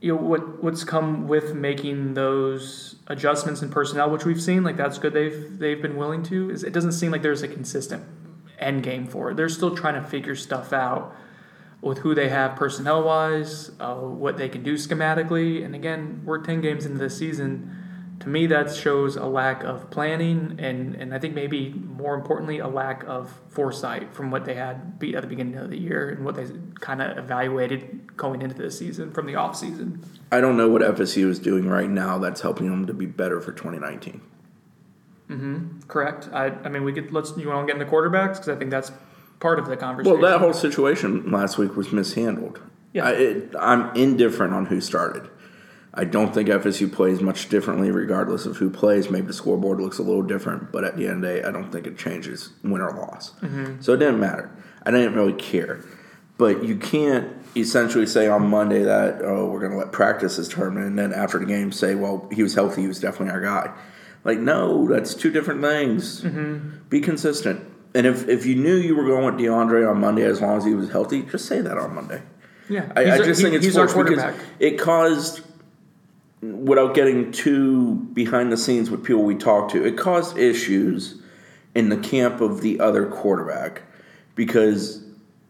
you 0.00 0.14
know 0.14 0.20
what 0.20 0.62
what's 0.62 0.84
come 0.84 1.28
with 1.28 1.54
making 1.54 2.14
those 2.14 2.96
adjustments 3.06 3.62
in 3.62 3.70
personnel, 3.70 4.10
which 4.10 4.24
we've 4.24 4.40
seen, 4.40 4.64
like 4.64 4.76
that's 4.76 4.98
good. 4.98 5.12
They've 5.12 5.58
they've 5.58 5.80
been 5.80 5.96
willing 5.96 6.22
to. 6.24 6.50
Is 6.50 6.64
it 6.64 6.72
doesn't 6.72 6.92
seem 6.92 7.12
like 7.12 7.22
there's 7.22 7.42
a 7.42 7.48
consistent 7.48 8.04
end 8.58 8.82
game 8.82 9.06
for 9.06 9.30
it. 9.30 9.36
They're 9.36 9.48
still 9.48 9.76
trying 9.76 10.02
to 10.02 10.08
figure 10.08 10.34
stuff 10.34 10.72
out 10.72 11.14
with 11.82 11.98
who 11.98 12.14
they 12.14 12.28
have 12.28 12.56
personnel 12.56 13.02
wise, 13.02 13.70
uh, 13.80 13.94
what 13.94 14.36
they 14.36 14.48
can 14.48 14.62
do 14.62 14.74
schematically, 14.74 15.64
and 15.64 15.74
again, 15.74 16.22
we're 16.24 16.38
ten 16.38 16.60
games 16.60 16.86
into 16.86 16.98
the 16.98 17.10
season 17.10 17.79
to 18.20 18.28
me 18.28 18.46
that 18.46 18.74
shows 18.74 19.16
a 19.16 19.24
lack 19.24 19.64
of 19.64 19.90
planning 19.90 20.56
and, 20.58 20.94
and 20.94 21.14
I 21.14 21.18
think 21.18 21.34
maybe 21.34 21.70
more 21.70 22.14
importantly 22.14 22.58
a 22.58 22.68
lack 22.68 23.02
of 23.04 23.32
foresight 23.48 24.14
from 24.14 24.30
what 24.30 24.44
they 24.44 24.54
had 24.54 24.76
at 25.02 25.22
the 25.22 25.26
beginning 25.26 25.56
of 25.56 25.70
the 25.70 25.78
year 25.78 26.10
and 26.10 26.24
what 26.24 26.34
they 26.34 26.46
kind 26.80 27.00
of 27.00 27.16
evaluated 27.16 28.16
going 28.16 28.42
into 28.42 28.54
the 28.54 28.70
season 28.70 29.10
from 29.12 29.26
the 29.26 29.36
off 29.36 29.56
season. 29.56 30.04
I 30.30 30.40
don't 30.40 30.56
know 30.56 30.68
what 30.68 30.82
FSU 30.82 31.28
is 31.28 31.38
doing 31.38 31.68
right 31.68 31.88
now 31.88 32.18
that's 32.18 32.42
helping 32.42 32.70
them 32.70 32.86
to 32.86 32.94
be 32.94 33.06
better 33.06 33.40
for 33.40 33.52
2019. 33.52 34.20
Mm-hmm. 35.30 35.80
Correct. 35.88 36.28
I, 36.32 36.46
I 36.46 36.68
mean, 36.68 36.84
we 36.84 36.92
could 36.92 37.12
let's 37.12 37.36
you 37.36 37.48
want 37.48 37.66
to 37.66 37.72
get 37.72 37.80
into 37.80 37.90
quarterbacks 37.90 38.34
because 38.34 38.48
I 38.48 38.56
think 38.56 38.70
that's 38.70 38.92
part 39.38 39.58
of 39.58 39.66
the 39.66 39.76
conversation. 39.76 40.20
Well, 40.20 40.30
that 40.30 40.40
whole 40.40 40.52
situation 40.52 41.30
last 41.30 41.56
week 41.56 41.76
was 41.76 41.92
mishandled. 41.92 42.60
Yeah, 42.92 43.06
I, 43.06 43.10
it, 43.12 43.54
I'm 43.58 43.94
indifferent 43.94 44.52
on 44.52 44.66
who 44.66 44.80
started. 44.80 45.30
I 45.92 46.04
don't 46.04 46.32
think 46.32 46.48
FSU 46.48 46.92
plays 46.92 47.20
much 47.20 47.48
differently 47.48 47.90
regardless 47.90 48.46
of 48.46 48.58
who 48.58 48.70
plays. 48.70 49.10
Maybe 49.10 49.26
the 49.26 49.32
scoreboard 49.32 49.80
looks 49.80 49.98
a 49.98 50.02
little 50.02 50.22
different, 50.22 50.70
but 50.70 50.84
at 50.84 50.96
the 50.96 51.06
end 51.06 51.24
of 51.24 51.30
the 51.30 51.40
day, 51.40 51.42
I 51.42 51.50
don't 51.50 51.72
think 51.72 51.86
it 51.86 51.98
changes 51.98 52.50
win 52.62 52.80
or 52.80 52.92
loss. 52.92 53.32
Mm-hmm. 53.40 53.80
So 53.80 53.94
it 53.94 53.98
didn't 53.98 54.20
matter. 54.20 54.50
I 54.84 54.92
didn't 54.92 55.14
really 55.14 55.32
care. 55.32 55.80
But 56.38 56.64
you 56.64 56.76
can't 56.76 57.36
essentially 57.56 58.06
say 58.06 58.28
on 58.28 58.48
Monday 58.48 58.84
that, 58.84 59.20
oh, 59.22 59.46
we're 59.46 59.60
going 59.60 59.72
to 59.72 59.78
let 59.78 59.92
practices 59.92 60.48
determine, 60.48 60.84
and 60.84 60.98
then 60.98 61.12
after 61.12 61.38
the 61.38 61.44
game 61.44 61.72
say, 61.72 61.94
well, 61.94 62.28
he 62.32 62.42
was 62.42 62.54
healthy, 62.54 62.82
he 62.82 62.88
was 62.88 63.00
definitely 63.00 63.32
our 63.32 63.40
guy. 63.40 63.74
Like, 64.24 64.38
no, 64.38 64.86
that's 64.86 65.14
two 65.14 65.30
different 65.30 65.60
things. 65.60 66.22
Mm-hmm. 66.22 66.88
Be 66.88 67.00
consistent. 67.00 67.66
And 67.94 68.06
if, 68.06 68.28
if 68.28 68.46
you 68.46 68.54
knew 68.54 68.76
you 68.76 68.94
were 68.94 69.04
going 69.04 69.24
with 69.24 69.34
DeAndre 69.34 69.90
on 69.90 70.00
Monday 70.00 70.22
as 70.22 70.40
long 70.40 70.56
as 70.56 70.64
he 70.64 70.74
was 70.74 70.90
healthy, 70.90 71.22
just 71.22 71.46
say 71.46 71.60
that 71.60 71.76
on 71.76 71.94
Monday. 71.94 72.22
Yeah, 72.68 72.92
I, 72.94 73.10
I 73.10 73.18
just 73.18 73.42
think 73.42 73.54
it's 73.54 73.64
he's 73.64 73.74
forced 73.74 73.96
because 73.96 74.34
it 74.60 74.78
caused 74.78 75.42
without 76.60 76.94
getting 76.94 77.32
too 77.32 77.94
behind 78.12 78.52
the 78.52 78.56
scenes 78.56 78.90
with 78.90 79.04
people 79.04 79.22
we 79.22 79.34
talked 79.34 79.72
to, 79.72 79.84
it 79.84 79.96
caused 79.96 80.36
issues 80.36 81.20
in 81.74 81.88
the 81.88 81.96
camp 81.96 82.40
of 82.40 82.60
the 82.60 82.80
other 82.80 83.06
quarterback 83.06 83.82
because 84.34 85.02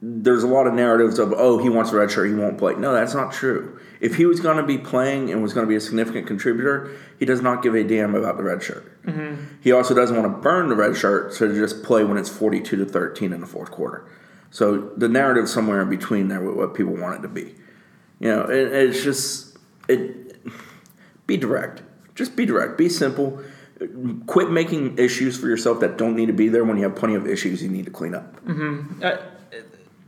there's 0.02 0.42
a 0.42 0.46
lot 0.46 0.66
of 0.66 0.72
narratives 0.72 1.18
of 1.18 1.32
oh 1.36 1.58
he 1.58 1.68
wants 1.68 1.92
a 1.92 1.96
red 1.96 2.10
shirt 2.10 2.28
he 2.28 2.34
won't 2.34 2.58
play. 2.58 2.74
No 2.74 2.92
that's 2.92 3.14
not 3.14 3.32
true. 3.32 3.78
If 4.00 4.16
he 4.16 4.24
was 4.24 4.40
going 4.40 4.56
to 4.56 4.62
be 4.62 4.78
playing 4.78 5.30
and 5.30 5.42
was 5.42 5.52
going 5.52 5.66
to 5.66 5.68
be 5.68 5.76
a 5.76 5.80
significant 5.80 6.26
contributor 6.26 6.96
he 7.18 7.26
does 7.26 7.42
not 7.42 7.62
give 7.62 7.74
a 7.74 7.84
damn 7.84 8.14
about 8.14 8.36
the 8.36 8.42
red 8.42 8.62
shirt. 8.62 8.86
Mm-hmm. 9.04 9.56
he 9.62 9.72
also 9.72 9.94
doesn't 9.94 10.16
want 10.16 10.30
to 10.30 10.42
burn 10.42 10.68
the 10.68 10.76
red 10.76 10.96
shirt 10.96 11.34
so 11.34 11.48
to 11.48 11.54
just 11.54 11.82
play 11.82 12.04
when 12.04 12.18
it's 12.18 12.28
42 12.28 12.76
to 12.76 12.84
13 12.84 13.32
in 13.32 13.40
the 13.40 13.46
fourth 13.46 13.70
quarter. 13.70 14.06
So 14.50 14.90
the 14.96 15.08
narrative 15.08 15.48
somewhere 15.48 15.82
in 15.82 15.88
between 15.88 16.28
there 16.28 16.40
with 16.40 16.56
what 16.56 16.74
people 16.74 16.96
want 16.96 17.18
it 17.18 17.22
to 17.22 17.28
be. 17.28 17.54
You 18.20 18.28
know 18.28 18.42
it, 18.44 18.72
it's 18.72 19.02
just 19.02 19.58
it 19.88 20.29
be 21.30 21.36
direct. 21.36 21.82
Just 22.16 22.34
be 22.34 22.44
direct. 22.44 22.76
Be 22.76 22.88
simple. 22.88 23.40
Quit 24.26 24.50
making 24.50 24.98
issues 24.98 25.38
for 25.38 25.46
yourself 25.46 25.78
that 25.80 25.96
don't 25.96 26.16
need 26.16 26.26
to 26.26 26.32
be 26.32 26.48
there 26.48 26.64
when 26.64 26.76
you 26.76 26.82
have 26.82 26.96
plenty 26.96 27.14
of 27.14 27.26
issues 27.26 27.62
you 27.62 27.68
need 27.68 27.84
to 27.84 27.90
clean 27.90 28.14
up. 28.14 28.44
Mm-hmm. 28.44 29.02
Uh, 29.02 29.16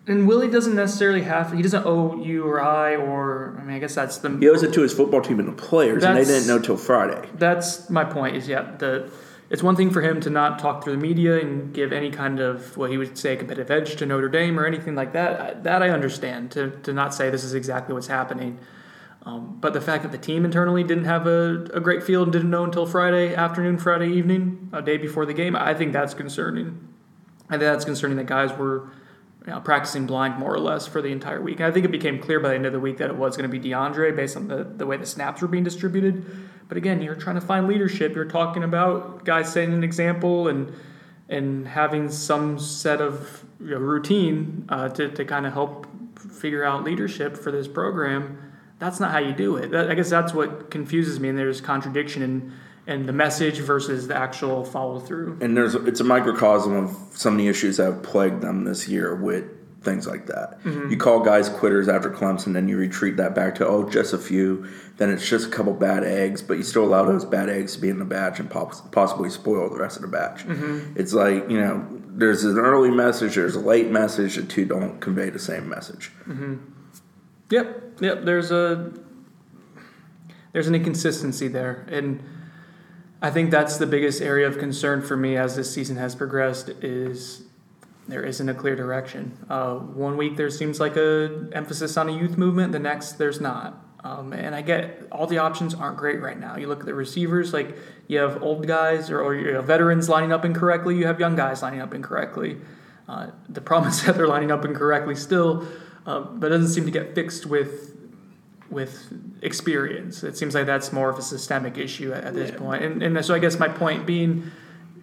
and 0.09 0.27
Willie 0.27 0.51
doesn't 0.51 0.75
necessarily 0.75 1.23
have. 1.23 1.53
He 1.53 1.63
doesn't 1.63 1.87
owe 1.87 2.21
you 2.21 2.45
or 2.45 2.61
I, 2.61 2.97
or 2.97 3.57
I 3.61 3.63
mean, 3.63 3.77
I 3.77 3.79
guess 3.79 3.95
that's 3.95 4.19
the. 4.19 4.37
He 4.37 4.49
owes 4.49 4.65
it 4.65 4.75
to 4.75 4.83
his 4.83 4.93
football 4.93 5.23
team 5.23 5.39
and 5.39 5.49
the 5.49 5.53
players, 5.53 6.03
and 6.03 6.19
they 6.19 6.25
didn't 6.25 6.49
know 6.49 6.59
till 6.59 6.77
Friday. 6.77 7.29
That's 7.35 7.89
my 7.89 8.05
point. 8.05 8.35
Is 8.35 8.49
yeah, 8.49 8.75
the 8.79 9.09
it's 9.49 9.63
one 9.63 9.77
thing 9.77 9.91
for 9.91 10.03
him 10.03 10.21
to 10.23 10.31
not 10.31 10.59
talk 10.59 10.83
through 10.83 10.97
the 10.97 11.03
media 11.03 11.39
and 11.39 11.73
give 11.73 11.93
any 11.93 12.11
kind 12.11 12.41
of 12.41 12.77
what 12.77 12.91
he 12.91 12.99
would 12.99 13.17
say 13.17 13.37
competitive 13.37 13.71
edge 13.71 13.95
to 13.97 14.05
Notre 14.05 14.29
Dame 14.29 14.59
or 14.59 14.67
anything 14.67 14.97
like 14.97 15.13
that. 15.13 15.63
That 15.63 15.85
I 15.85 15.91
understand. 15.91 16.51
To 16.53 16.71
to 16.83 16.93
not 16.93 17.15
say 17.15 17.31
this 17.31 17.45
is 17.45 17.55
exactly 17.55 17.95
what's 17.95 18.09
happening. 18.09 18.59
Um, 19.25 19.59
but 19.61 19.73
the 19.73 19.81
fact 19.81 20.03
that 20.03 20.11
the 20.11 20.19
team 20.19 20.45
internally 20.45 20.83
didn't 20.83 21.05
have 21.05 21.27
a, 21.27 21.65
a 21.73 21.81
great 21.81 22.03
feel 22.03 22.25
and 22.25 22.33
didn't 22.33 22.51
know 22.51 22.65
until 22.65 22.87
Friday 22.87 23.35
afternoon, 23.35 23.79
Friday 23.79 24.09
evening, 24.09 24.69
a 24.73 24.83
day 24.83 24.97
before 24.97 25.27
the 25.27 25.35
game, 25.35 25.55
I 25.55 25.75
think 25.75 25.93
that's 25.93 26.13
concerning. 26.13 26.89
I 27.49 27.53
think 27.53 27.63
that's 27.63 27.85
concerning 27.85 28.17
that 28.17 28.27
guys 28.27 28.53
were 28.53 28.91
you 29.47 29.53
know, 29.53 29.61
practicing 29.61 30.07
blind 30.07 30.39
more 30.39 30.53
or 30.53 30.59
less 30.59 30.87
for 30.87 31.01
the 31.01 31.09
entire 31.09 31.41
week. 31.41 31.61
And 31.61 31.67
I 31.67 31.71
think 31.71 31.85
it 31.85 31.91
became 31.93 32.19
clear 32.19 32.41
by 32.41 32.51
the 32.51 32.55
end 32.57 32.67
of 32.67 32.73
the 32.73 32.81
week 32.81 32.99
that 32.99 33.11
it 33.11 33.17
was 33.17 33.37
going 33.37 33.49
to 33.51 33.61
be 33.61 33.69
DeAndre 33.69 34.15
based 34.15 34.37
on 34.37 34.49
the, 34.49 34.65
the 34.65 34.87
way 34.87 34.97
the 34.97 35.07
snaps 35.07 35.41
were 35.41 35.49
being 35.49 35.65
distributed. 35.65 36.25
But 36.69 36.77
again, 36.77 37.01
you're 37.01 37.15
trying 37.15 37.37
to 37.37 37.47
find 37.47 37.69
leadership. 37.69 38.15
You're 38.15 38.25
talking 38.25 38.65
about 38.65 39.25
guys 39.25 39.53
setting 39.53 39.73
an 39.73 39.85
example 39.85 40.49
and 40.49 40.73
and 41.29 41.67
having 41.67 42.11
some 42.11 42.59
set 42.59 43.01
of 43.01 43.45
you 43.59 43.71
know, 43.71 43.79
routine 43.79 44.67
uh, 44.69 44.89
to, 44.91 45.09
to 45.09 45.25
kind 45.25 45.47
of 45.47 45.53
help 45.55 45.87
figure 46.19 46.63
out 46.63 46.85
leadership 46.85 47.37
for 47.37 47.51
this 47.51 47.67
program. 47.67 48.52
That's 48.83 48.99
not 48.99 49.13
how 49.13 49.19
you 49.19 49.33
do 49.33 49.55
it. 49.55 49.71
That, 49.71 49.93
I 49.93 49.95
guess 49.95 50.11
that's 50.11 50.35
what 50.35 50.69
confuses 50.69 51.21
me, 51.21 51.29
and 51.29 51.39
there's 51.39 51.61
contradiction 51.61 52.21
in 52.21 52.53
and 52.85 53.09
the 53.09 53.13
message 53.13 53.61
versus 53.61 54.09
the 54.09 54.17
actual 54.17 54.65
follow 54.65 54.99
through. 54.99 55.39
And 55.41 55.57
there's 55.57 55.77
it's 55.77 56.01
a 56.01 56.05
microcosm 56.05 56.73
of 56.73 56.97
some 57.13 57.35
of 57.35 57.39
the 57.39 57.47
issues 57.47 57.77
that 57.77 57.85
have 57.85 58.03
plagued 58.03 58.41
them 58.41 58.65
this 58.65 58.89
year 58.89 59.15
with 59.15 59.45
things 59.85 60.09
like 60.09 60.27
that. 60.27 60.61
Mm-hmm. 60.65 60.91
You 60.91 60.97
call 60.97 61.21
guys 61.21 61.49
quitters 61.49 61.89
after 61.89 62.11
Clemson, 62.11 62.59
and 62.59 62.69
you 62.69 62.77
retreat 62.77 63.19
that 63.19 63.37
back 63.37 63.55
to 63.57 63.67
oh, 63.69 63.89
just 63.89 64.15
a 64.15 64.19
few. 64.19 64.67
Then 64.97 65.11
it's 65.11 65.29
just 65.29 65.47
a 65.47 65.51
couple 65.51 65.75
bad 65.75 66.03
eggs, 66.03 66.43
but 66.43 66.55
you 66.55 66.65
still 66.65 66.85
allow 66.85 67.05
those 67.05 67.25
bad 67.25 67.49
eggs 67.49 67.77
to 67.77 67.81
be 67.81 67.89
in 67.89 68.01
the 68.01 68.05
batch 68.05 68.41
and 68.41 68.51
possibly 68.51 69.31
spoil 69.31 69.71
the 69.71 69.79
rest 69.79 69.95
of 69.95 70.03
the 70.03 70.09
batch. 70.09 70.45
Mm-hmm. 70.45 70.99
It's 70.99 71.13
like 71.13 71.49
you 71.49 71.61
know, 71.61 71.87
there's 72.09 72.43
an 72.43 72.59
early 72.59 72.91
message, 72.91 73.37
there's 73.37 73.55
a 73.55 73.61
late 73.61 73.93
message. 73.93 74.35
The 74.35 74.43
two 74.43 74.65
don't 74.65 74.99
convey 74.99 75.31
the 75.31 75.39
same 75.39 75.69
message. 75.69 76.11
Mm-hmm. 76.27 76.57
Yep, 77.53 78.01
yep. 78.01 78.25
There's 78.25 78.51
a 78.51 78.95
there's 80.53 80.69
an 80.69 80.75
inconsistency 80.75 81.49
there, 81.49 81.87
and 81.91 82.23
I 83.21 83.31
think 83.31 83.51
that's 83.51 83.77
the 83.77 83.87
biggest 83.87 84.23
area 84.23 84.47
of 84.49 84.59
concern 84.59 85.03
for 85.03 85.19
me 85.19 85.37
as 85.37 85.55
this 85.55 85.71
season 85.71 85.97
has 85.97 86.15
progressed 86.15 86.71
is 86.81 87.43
there 88.09 88.23
isn't 88.23 88.49
a 88.49 88.55
clear 88.55 88.75
direction. 88.75 89.37
Uh, 89.51 89.75
one 89.75 90.17
week 90.17 90.39
there 90.39 90.49
seems 90.49 90.81
like 90.81 90.97
a 90.97 91.47
emphasis 91.53 91.99
on 91.99 92.09
a 92.09 92.13
youth 92.13 92.39
movement, 92.39 92.73
the 92.73 92.79
next 92.79 93.13
there's 93.19 93.39
not. 93.39 93.85
Um, 94.03 94.33
and 94.33 94.55
I 94.55 94.63
get 94.63 95.07
all 95.13 95.27
the 95.27 95.39
options 95.39 95.75
aren't 95.75 95.99
great 95.99 96.23
right 96.23 96.41
now. 96.41 96.57
You 96.57 96.69
look 96.69 96.81
at 96.81 96.87
the 96.87 96.95
receivers, 96.95 97.53
like 97.53 97.77
you 98.09 98.19
have 98.19 98.43
old 98.43 98.67
guys 98.67 99.11
or, 99.11 99.21
or 99.21 99.35
you 99.35 99.57
have 99.57 99.67
veterans 99.67 100.09
lining 100.09 100.33
up 100.33 100.47
incorrectly, 100.47 100.97
you 100.97 101.07
have 101.07 101.21
young 101.21 101.37
guys 101.37 101.61
lining 101.61 101.83
up 101.83 101.93
incorrectly. 101.93 102.63
Uh, 103.07 103.31
the 103.51 103.61
problem 103.61 103.91
is 103.91 104.03
that 104.07 104.17
they're 104.17 104.27
lining 104.27 104.51
up 104.51 104.65
incorrectly 104.65 105.15
still, 105.15 105.69
uh, 106.07 106.21
but 106.21 106.47
it 106.47 106.51
doesn't 106.51 106.75
seem 106.75 106.85
to 106.85 106.91
get 106.91 107.15
fixed 107.15 107.47
with 107.47 107.93
with 108.73 109.13
experience. 109.43 110.25
It 110.25 110.37
seems 110.37 110.55
like 110.55 110.67
that's 110.67 110.93
more 110.93 111.11
of 111.11 111.19
a 111.19 111.23
systemic 111.23 111.77
issue 111.77 112.13
at, 112.13 112.25
at 112.25 112.35
this 112.35 112.51
yeah. 112.51 112.59
point. 112.59 112.83
And, 112.83 113.03
and 113.03 113.25
so 113.25 113.35
I 113.35 113.39
guess 113.39 113.59
my 113.59 113.69
point 113.69 114.07
being, 114.07 114.51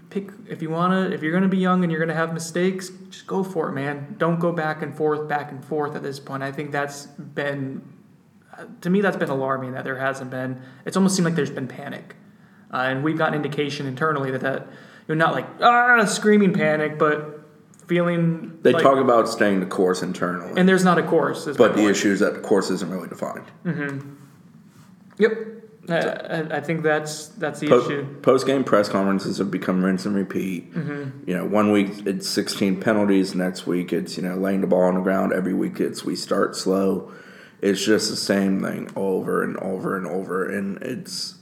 pick 0.10 0.32
if 0.48 0.62
you 0.62 0.72
wanna 0.72 1.12
if 1.12 1.22
you're 1.22 1.32
gonna 1.32 1.48
be 1.48 1.58
young 1.58 1.84
and 1.84 1.92
you're 1.92 2.00
gonna 2.00 2.16
have 2.16 2.34
mistakes, 2.34 2.90
just 3.10 3.28
go 3.28 3.44
for 3.44 3.70
it, 3.70 3.74
man. 3.74 4.16
Don't 4.18 4.40
go 4.40 4.52
back 4.52 4.82
and 4.82 4.96
forth, 4.96 5.30
back 5.30 5.52
and 5.52 5.64
forth 5.64 5.96
at 5.96 6.02
this 6.02 6.20
point. 6.20 6.42
I 6.42 6.52
think 6.52 6.72
that's 6.72 7.06
been 7.06 7.82
uh, 8.58 8.66
to 8.82 8.90
me 8.90 9.02
that's 9.02 9.18
been 9.18 9.30
alarming 9.30 9.74
that 9.74 9.84
there 9.84 10.00
hasn't 10.00 10.32
been. 10.32 10.62
It's 10.86 10.98
almost 10.98 11.16
seemed 11.16 11.26
like 11.26 11.36
there's 11.36 11.52
been 11.52 11.68
panic, 11.68 12.16
uh, 12.74 12.78
and 12.78 13.04
we've 13.04 13.18
got 13.18 13.30
an 13.30 13.36
indication 13.36 13.86
internally 13.86 14.32
that 14.32 14.42
that 14.42 14.68
you're 15.08 15.16
not 15.16 15.34
like 15.34 15.46
ah 15.62 16.04
screaming 16.06 16.54
panic, 16.54 16.98
but 16.98 17.39
feeling. 17.90 18.60
They 18.62 18.72
like, 18.72 18.84
talk 18.84 19.00
about 19.00 19.28
staying 19.28 19.60
the 19.60 19.66
course 19.66 20.02
internally, 20.02 20.54
and 20.58 20.70
there's 20.70 20.86
not 20.86 20.98
a 20.98 21.04
course. 21.04 21.46
But 21.58 21.76
the 21.76 21.90
issue 21.90 22.12
is 22.12 22.20
that 22.22 22.36
the 22.36 22.40
course 22.40 22.70
isn't 22.70 22.90
really 22.90 23.10
defined. 23.10 23.46
Mm-hmm. 23.66 24.16
Yep. 25.18 25.32
I, 25.90 26.58
I, 26.58 26.62
think 26.62 26.84
that's 26.84 27.30
that's 27.30 27.60
the 27.60 27.68
po- 27.68 27.84
issue. 27.84 28.22
Post 28.22 28.46
game 28.46 28.64
press 28.64 28.88
conferences 28.88 29.40
have 29.40 29.50
become 29.50 29.84
rinse 29.84 30.06
and 30.06 30.16
repeat. 30.16 30.72
Mm-hmm. 30.72 31.28
You 31.28 31.36
know, 31.36 31.46
one 31.46 31.72
week 31.72 32.06
it's 32.06 32.30
16 32.30 32.80
penalties, 32.80 33.34
next 33.34 33.66
week 33.66 33.92
it's 33.92 34.16
you 34.16 34.22
know 34.22 34.36
laying 34.36 34.62
the 34.62 34.68
ball 34.68 34.84
on 34.84 34.96
the 34.96 35.02
ground. 35.02 35.34
Every 35.34 35.54
week 35.54 35.80
it's 35.80 36.06
we 36.06 36.16
start 36.16 36.56
slow. 36.56 37.12
It's 37.62 37.84
just 37.84 38.10
the 38.10 38.16
same 38.16 38.62
thing 38.62 38.90
over 38.96 39.44
and 39.44 39.58
over 39.58 39.98
and 39.98 40.06
over, 40.06 40.48
and 40.48 40.78
it's 40.84 41.39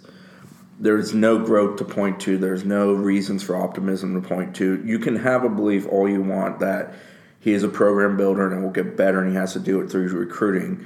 there's 0.80 1.14
no 1.14 1.40
growth 1.40 1.78
to 1.78 1.86
point 1.86 2.20
to. 2.22 2.38
There's 2.38 2.64
no 2.64 2.94
reasons 2.94 3.44
for 3.44 3.56
optimism 3.56 4.20
to 4.20 4.28
point 4.28 4.56
to. 4.58 4.84
You 4.86 5.00
can 5.00 5.16
have 5.16 5.44
a 5.44 5.50
belief 5.50 5.88
all 5.88 6.08
you 6.08 6.22
want 6.22 6.60
that 6.60 6.94
he 7.40 7.54
is 7.54 7.64
a 7.64 7.70
program 7.70 8.18
builder 8.18 8.48
and 8.48 8.60
it 8.60 8.64
will 8.64 8.74
get 8.74 8.98
better 8.98 9.22
and 9.22 9.30
he 9.30 9.36
has 9.36 9.54
to 9.54 9.60
do 9.60 9.82
it 9.82 9.90
through 9.90 10.08
recruiting. 10.10 10.86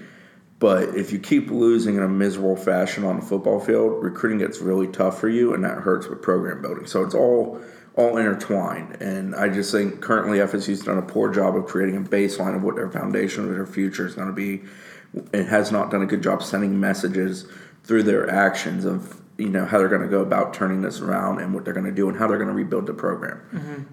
But 0.60 0.96
if 0.96 1.12
you 1.12 1.20
keep 1.20 1.50
losing 1.50 1.96
in 1.96 2.04
a 2.04 2.08
miserable 2.08 2.56
fashion 2.56 3.04
on 3.04 3.20
the 3.20 3.26
football 3.26 3.60
field, 3.60 4.04
recruiting 4.04 4.38
gets 4.38 4.60
really 4.60 4.88
tough 4.88 5.20
for 5.20 5.28
you 5.28 5.54
and 5.54 5.64
that 5.64 5.80
hurts 5.80 6.08
with 6.08 6.22
program 6.22 6.62
building. 6.62 6.86
So 6.86 7.04
it's 7.04 7.16
all 7.16 7.62
all 7.96 8.16
intertwined. 8.16 9.02
And 9.02 9.36
I 9.36 9.50
just 9.50 9.72
think 9.72 10.00
currently 10.00 10.38
FSU's 10.38 10.82
done 10.82 10.98
a 10.98 11.02
poor 11.02 11.30
job 11.30 11.58
of 11.58 11.66
creating 11.66 11.98
a 11.98 12.02
baseline 12.02 12.56
of 12.56 12.64
what 12.64 12.76
their 12.76 12.90
foundation 12.90 13.44
of 13.44 13.50
their 13.50 13.66
future 13.66 14.08
is 14.08 14.16
going 14.16 14.28
to 14.28 14.34
be. 14.34 14.64
It 15.34 15.48
has 15.48 15.74
not 15.74 15.92
done 15.92 16.02
a 16.02 16.06
good 16.06 16.24
job 16.24 16.42
sending 16.42 16.80
messages 16.80 17.48
through 17.84 18.04
their 18.04 18.30
actions 18.30 18.86
of 18.86 19.21
you 19.42 19.50
know 19.50 19.66
how 19.66 19.80
they're 19.80 19.90
going 19.90 20.02
to 20.02 20.08
go 20.08 20.22
about 20.22 20.54
turning 20.54 20.82
this 20.82 21.02
around 21.02 21.40
and 21.40 21.54
what 21.54 21.66
they're 21.66 21.74
going 21.74 21.86
to 21.86 21.92
do 21.92 22.08
and 22.08 22.18
how 22.18 22.28
they're 22.28 22.38
going 22.38 22.50
to 22.50 22.56
rebuild 22.56 22.86
the 22.86 22.94
program. 22.94 23.42
Mm-hmm. 23.54 23.84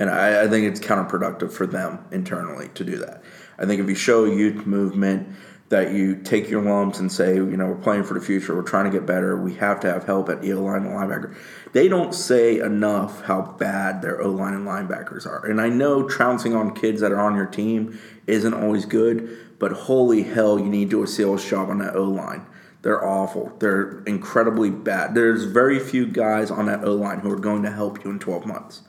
And 0.00 0.10
I, 0.10 0.44
I, 0.44 0.48
think 0.48 0.66
it's 0.66 0.78
counterproductive 0.78 1.50
for 1.50 1.66
them 1.66 2.04
internally 2.12 2.68
to 2.74 2.84
do 2.84 2.98
that. 2.98 3.22
I 3.58 3.66
think 3.66 3.80
if 3.80 3.88
you 3.88 3.96
show 3.96 4.24
a 4.24 4.34
youth 4.34 4.64
movement 4.64 5.28
that 5.70 5.92
you 5.92 6.16
take 6.16 6.48
your 6.48 6.62
lumps 6.62 7.00
and 7.00 7.10
say, 7.10 7.34
you 7.34 7.56
know, 7.56 7.66
we're 7.66 7.74
playing 7.74 8.04
for 8.04 8.14
the 8.14 8.24
future, 8.24 8.54
we're 8.54 8.62
trying 8.62 8.84
to 8.84 8.90
get 8.90 9.06
better, 9.06 9.36
we 9.36 9.54
have 9.54 9.80
to 9.80 9.92
have 9.92 10.04
help 10.04 10.28
at 10.28 10.40
the 10.40 10.52
O 10.52 10.62
line 10.62 10.86
and 10.86 10.94
linebacker. 10.94 11.36
They 11.72 11.88
don't 11.88 12.14
say 12.14 12.60
enough 12.60 13.22
how 13.24 13.42
bad 13.42 14.00
their 14.00 14.22
O 14.22 14.30
line 14.30 14.54
and 14.54 14.66
linebackers 14.66 15.26
are. 15.26 15.44
And 15.44 15.60
I 15.60 15.68
know 15.68 16.08
trouncing 16.08 16.54
on 16.54 16.74
kids 16.74 17.00
that 17.00 17.12
are 17.12 17.20
on 17.20 17.34
your 17.34 17.46
team 17.46 17.98
isn't 18.26 18.54
always 18.54 18.86
good, 18.86 19.36
but 19.58 19.72
holy 19.72 20.22
hell, 20.22 20.58
you 20.58 20.66
need 20.66 20.90
to 20.90 20.98
do 20.98 21.02
a 21.02 21.06
sales 21.08 21.44
job 21.44 21.68
on 21.68 21.78
that 21.78 21.96
O 21.96 22.04
line 22.04 22.46
they're 22.82 23.04
awful. 23.04 23.52
They're 23.58 24.02
incredibly 24.04 24.70
bad. 24.70 25.14
There's 25.14 25.44
very 25.44 25.78
few 25.78 26.06
guys 26.06 26.50
on 26.50 26.66
that 26.66 26.84
O 26.84 26.94
line 26.94 27.20
who 27.20 27.30
are 27.30 27.38
going 27.38 27.62
to 27.64 27.72
help 27.72 28.04
you 28.04 28.10
in 28.10 28.18
12 28.18 28.46
months. 28.46 28.82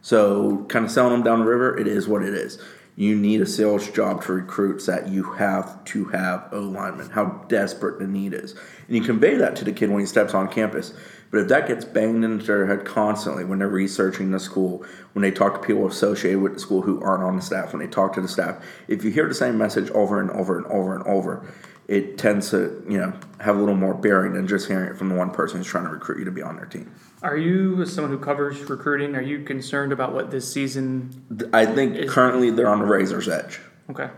So, 0.00 0.64
kind 0.68 0.84
of 0.84 0.90
selling 0.90 1.12
them 1.12 1.22
down 1.22 1.40
the 1.40 1.46
river, 1.46 1.76
it 1.76 1.86
is 1.86 2.06
what 2.06 2.22
it 2.22 2.32
is. 2.32 2.58
You 2.98 3.14
need 3.14 3.42
a 3.42 3.46
sales 3.46 3.90
job 3.90 4.22
to 4.24 4.32
recruits 4.32 4.86
that 4.86 5.08
you 5.08 5.24
have 5.32 5.84
to 5.84 6.06
have 6.06 6.48
O 6.52 6.60
linemen, 6.60 7.10
how 7.10 7.44
desperate 7.48 7.98
the 7.98 8.06
need 8.06 8.32
is. 8.32 8.52
And 8.86 8.96
you 8.96 9.02
convey 9.02 9.36
that 9.36 9.54
to 9.56 9.64
the 9.64 9.72
kid 9.72 9.90
when 9.90 10.00
he 10.00 10.06
steps 10.06 10.32
on 10.32 10.48
campus. 10.48 10.94
But 11.30 11.40
if 11.40 11.48
that 11.48 11.68
gets 11.68 11.84
banged 11.84 12.24
into 12.24 12.46
their 12.46 12.66
head 12.66 12.86
constantly 12.86 13.44
when 13.44 13.58
they're 13.58 13.68
researching 13.68 14.30
the 14.30 14.40
school, 14.40 14.86
when 15.12 15.22
they 15.22 15.30
talk 15.30 15.60
to 15.60 15.66
people 15.66 15.86
associated 15.86 16.40
with 16.40 16.54
the 16.54 16.60
school 16.60 16.80
who 16.80 17.02
aren't 17.02 17.24
on 17.24 17.36
the 17.36 17.42
staff, 17.42 17.72
when 17.72 17.80
they 17.80 17.88
talk 17.88 18.14
to 18.14 18.22
the 18.22 18.28
staff, 18.28 18.64
if 18.88 19.04
you 19.04 19.10
hear 19.10 19.28
the 19.28 19.34
same 19.34 19.58
message 19.58 19.90
over 19.90 20.20
and 20.20 20.30
over 20.30 20.56
and 20.56 20.66
over 20.68 20.94
and 20.94 21.04
over, 21.04 21.52
it 21.88 22.18
tends 22.18 22.50
to 22.50 22.84
you 22.88 22.98
know 22.98 23.12
have 23.40 23.56
a 23.56 23.58
little 23.58 23.76
more 23.76 23.94
bearing 23.94 24.32
than 24.32 24.46
just 24.46 24.66
hearing 24.66 24.88
it 24.88 24.96
from 24.96 25.08
the 25.08 25.14
one 25.14 25.30
person 25.30 25.58
who's 25.58 25.66
trying 25.66 25.84
to 25.84 25.90
recruit 25.90 26.18
you 26.18 26.24
to 26.24 26.30
be 26.30 26.42
on 26.42 26.56
their 26.56 26.66
team. 26.66 26.92
Are 27.22 27.36
you, 27.36 27.80
as 27.82 27.92
someone 27.92 28.10
who 28.10 28.18
covers 28.18 28.58
recruiting, 28.68 29.16
are 29.16 29.22
you 29.22 29.42
concerned 29.42 29.92
about 29.92 30.12
what 30.12 30.30
this 30.30 30.50
season? 30.52 31.48
I 31.52 31.66
think 31.66 31.96
is? 31.96 32.10
currently 32.10 32.50
they're 32.50 32.68
on 32.68 32.80
the 32.80 32.86
razor's 32.86 33.28
edge. 33.28 33.60
Okay. 33.90 34.08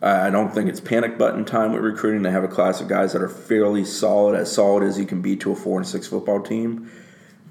I 0.00 0.30
don't 0.30 0.54
think 0.54 0.68
it's 0.68 0.78
panic 0.78 1.18
button 1.18 1.44
time 1.44 1.72
with 1.72 1.82
recruiting. 1.82 2.22
They 2.22 2.30
have 2.30 2.44
a 2.44 2.48
class 2.48 2.80
of 2.80 2.86
guys 2.86 3.12
that 3.14 3.22
are 3.22 3.28
fairly 3.28 3.84
solid, 3.84 4.36
as 4.36 4.52
solid 4.52 4.84
as 4.84 4.96
you 4.96 5.04
can 5.04 5.20
be 5.20 5.36
to 5.38 5.50
a 5.50 5.56
four 5.56 5.78
and 5.78 5.86
six 5.86 6.06
football 6.06 6.40
team. 6.40 6.90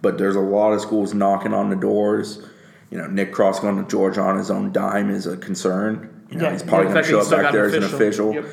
But 0.01 0.17
there's 0.17 0.37
a 0.37 0.41
lot 0.41 0.71
of 0.71 0.79
schools 0.79 1.13
knocking 1.13 1.53
on 1.53 1.69
the 1.69 1.75
doors. 1.75 2.39
You 2.89 2.99
know, 2.99 3.07
Nick 3.07 3.33
Cross 3.33 3.59
going 3.59 3.83
to 3.83 3.89
Georgia 3.89 4.21
on 4.21 4.37
his 4.37 4.49
own 4.49 4.71
dime 4.71 5.09
is 5.09 5.27
a 5.27 5.35
concern. 5.35 6.25
You 6.29 6.37
know, 6.37 6.45
yeah, 6.45 6.51
he's 6.53 6.63
probably 6.63 6.93
going 6.93 7.03
to 7.03 7.09
show 7.09 7.19
up 7.19 7.29
back 7.29 7.51
there 7.51 7.65
as 7.65 7.73
an 7.73 7.83
official. 7.83 8.33
Yep. 8.33 8.45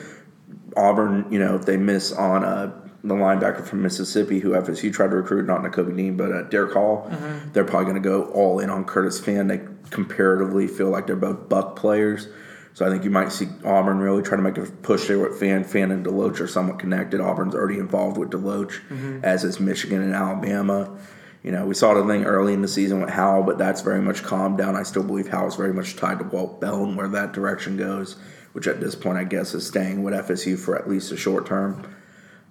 Auburn, 0.77 1.27
you 1.31 1.39
know, 1.39 1.57
if 1.57 1.67
they 1.67 1.77
miss 1.77 2.13
on 2.13 2.45
uh, 2.45 2.73
the 3.03 3.15
linebacker 3.15 3.65
from 3.65 3.83
Mississippi, 3.83 4.41
who 4.41 4.51
FSU 4.51 4.93
tried 4.93 5.11
to 5.11 5.17
recruit, 5.17 5.47
not 5.47 5.63
Nakobe 5.63 5.95
Dean, 5.97 6.17
but 6.17 6.33
uh, 6.33 6.43
Derick 6.45 6.73
Hall, 6.73 7.09
mm-hmm. 7.11 7.53
they're 7.53 7.65
probably 7.65 7.85
going 7.85 8.03
to 8.03 8.09
go 8.09 8.25
all 8.33 8.61
in 8.61 8.71
on 8.71 8.85
Curtis 8.85 9.21
Fan. 9.21 9.47
They 9.47 9.61
comparatively 9.91 10.67
feel 10.67 10.91
like 10.91 11.07
they're 11.07 11.17
both 11.17 11.49
buck 11.49 11.77
players. 11.77 12.29
So 12.73 12.85
I 12.85 12.91
think 12.91 13.05
you 13.05 13.11
might 13.11 13.31
see 13.31 13.47
Auburn 13.65 13.99
really 13.99 14.23
trying 14.23 14.43
to 14.43 14.51
make 14.51 14.59
a 14.59 14.71
push 14.71 15.07
there 15.07 15.19
with 15.19 15.39
Fan. 15.39 15.63
Fan 15.63 15.93
and 15.93 16.05
Deloach 16.05 16.41
are 16.41 16.49
somewhat 16.49 16.81
connected. 16.81 17.21
Auburn's 17.21 17.55
already 17.55 17.79
involved 17.79 18.17
with 18.17 18.31
Deloach, 18.31 18.81
mm-hmm. 18.89 19.21
as 19.23 19.45
is 19.45 19.61
Michigan 19.61 20.03
and 20.03 20.13
Alabama. 20.13 20.99
You 21.45 21.53
know, 21.53 21.67
we 21.67 21.75
saw 21.75 21.95
the 21.95 22.05
thing 22.05 22.25
early 22.25 22.53
in 22.53 22.63
the 22.63 22.69
season 22.69 23.01
with 23.01 23.11
Howell, 23.11 23.45
but 23.45 23.59
that's 23.59 23.83
very 23.83 24.01
much 24.01 24.23
calmed 24.25 24.59
down. 24.59 24.77
I 24.77 24.83
still 24.83 25.05
believe 25.05 25.29
Howell 25.29 25.49
is 25.49 25.57
very 25.57 25.75
much 25.75 25.95
tied 25.95 26.19
to 26.19 26.25
Walt 26.25 26.61
Bell 26.61 26.83
and 26.83 26.97
where 26.97 27.09
that 27.09 27.33
direction 27.33 27.77
goes, 27.77 28.17
which 28.55 28.67
at 28.67 28.81
this 28.81 28.95
point 28.95 29.19
I 29.19 29.25
guess 29.25 29.53
is 29.53 29.67
staying 29.67 30.03
with 30.03 30.15
FSU 30.15 30.59
for 30.59 30.77
at 30.77 30.89
least 30.89 31.13
a 31.13 31.17
short 31.17 31.47
term. 31.47 31.95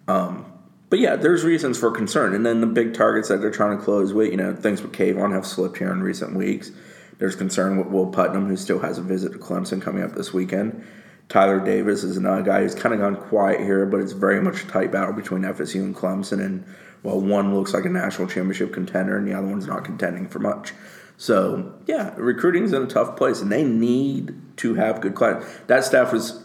Um, 0.08 0.46
but 0.90 1.00
yeah, 1.00 1.16
there's 1.16 1.44
reasons 1.44 1.80
for 1.80 1.90
concern. 1.90 2.36
And 2.36 2.46
then 2.46 2.62
the 2.62 2.68
big 2.68 2.94
targets 2.94 3.30
that 3.30 3.42
they're 3.42 3.50
trying 3.50 3.78
to 3.78 3.84
close 3.84 4.14
with, 4.14 4.30
you 4.30 4.38
know, 4.38 4.54
things 4.54 4.82
with 4.82 4.92
Kayvon 4.92 5.34
have 5.34 5.46
slipped 5.46 5.78
here 5.78 5.92
in 5.92 6.04
recent 6.04 6.36
weeks. 6.36 6.70
There's 7.18 7.36
concern 7.36 7.78
with 7.78 7.88
Will 7.88 8.12
Putnam, 8.12 8.48
who 8.48 8.56
still 8.56 8.80
has 8.80 8.98
a 9.00 9.02
visit 9.02 9.32
to 9.32 9.40
Clemson 9.40 9.82
coming 9.82 10.04
up 10.04 10.14
this 10.14 10.34
weekend. 10.34 10.86
Tyler 11.30 11.60
Davis 11.60 12.04
is 12.04 12.18
another 12.18 12.44
guy 12.44 12.62
who's 12.62 12.76
kind 12.76 12.94
of 12.94 13.02
gone 13.02 13.16
quiet 13.16 13.62
here, 13.62 13.86
but 13.86 14.02
it's 14.02 14.12
very 14.12 14.42
much 14.42 14.64
a 14.64 14.68
tight 14.68 14.92
battle 14.92 15.14
between 15.14 15.42
FSU 15.42 15.82
and 15.82 15.96
Clemson. 15.96 16.44
And 16.44 16.66
while 17.02 17.20
one 17.20 17.56
looks 17.56 17.74
like 17.74 17.86
a 17.86 17.90
national 17.90 18.28
championship 18.28 18.74
contender 18.74 19.18
and 19.18 19.28
the 19.28 19.34
other 19.34 19.48
one's 19.48 19.66
not 19.66 19.86
contending 19.86 20.28
for 20.28 20.40
much. 20.40 20.74
So, 21.18 21.74
yeah, 21.86 22.14
recruiting's 22.18 22.74
in 22.74 22.84
a 22.84 22.88
tough 22.88 23.16
place, 23.16 23.42
and 23.42 23.52
they 23.52 23.64
need 23.64 24.36
to 24.58 24.74
have 24.76 25.02
good 25.02 25.16
class. 25.16 25.44
That 25.68 25.84
staff 25.84 26.12
was 26.12 26.44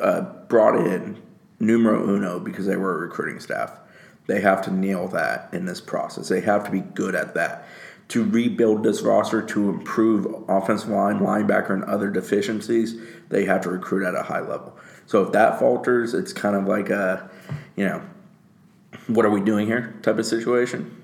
uh, 0.00 0.22
brought 0.48 0.76
in 0.76 1.22
numero 1.60 2.08
uno 2.08 2.40
because 2.40 2.66
they 2.66 2.76
were 2.76 2.96
a 2.96 2.98
recruiting 2.98 3.40
staff. 3.40 3.78
They 4.26 4.40
have 4.40 4.62
to 4.62 4.72
nail 4.72 5.08
that 5.08 5.50
in 5.52 5.66
this 5.66 5.80
process. 5.80 6.28
They 6.28 6.40
have 6.40 6.64
to 6.64 6.70
be 6.70 6.80
good 6.80 7.14
at 7.14 7.34
that 7.34 7.66
to 8.08 8.24
rebuild 8.24 8.82
this 8.82 9.02
roster 9.02 9.42
to 9.42 9.70
improve 9.70 10.26
offensive 10.48 10.90
line, 10.90 11.20
linebacker, 11.20 11.70
and 11.70 11.84
other 11.84 12.10
deficiencies, 12.10 13.00
they 13.30 13.44
have 13.44 13.62
to 13.62 13.70
recruit 13.70 14.06
at 14.06 14.14
a 14.14 14.22
high 14.22 14.40
level. 14.40 14.76
So 15.06 15.22
if 15.22 15.32
that 15.32 15.58
falters, 15.58 16.14
it's 16.14 16.32
kind 16.32 16.54
of 16.54 16.66
like 16.66 16.90
a, 16.90 17.28
you 17.76 17.86
know, 17.86 18.02
what 19.06 19.24
are 19.24 19.30
we 19.30 19.40
doing 19.40 19.66
here 19.66 19.94
type 20.02 20.18
of 20.18 20.26
situation. 20.26 21.02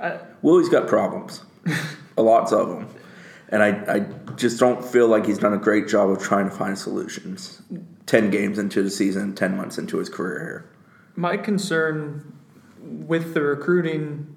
I, 0.00 0.18
Willie's 0.42 0.68
got 0.68 0.86
problems, 0.86 1.42
lots 2.16 2.52
of 2.52 2.68
them, 2.68 2.88
and 3.48 3.62
I, 3.62 3.68
I 3.94 3.98
just 4.34 4.58
don't 4.58 4.84
feel 4.84 5.08
like 5.08 5.26
he's 5.26 5.38
done 5.38 5.52
a 5.52 5.58
great 5.58 5.88
job 5.88 6.10
of 6.10 6.22
trying 6.22 6.48
to 6.48 6.54
find 6.54 6.78
solutions. 6.78 7.62
Ten 8.06 8.30
games 8.30 8.58
into 8.58 8.82
the 8.82 8.90
season, 8.90 9.34
ten 9.34 9.56
months 9.56 9.78
into 9.78 9.98
his 9.98 10.08
career 10.08 10.38
here. 10.40 10.70
My 11.16 11.36
concern 11.36 12.32
with 12.80 13.34
the 13.34 13.40
recruiting 13.40 14.36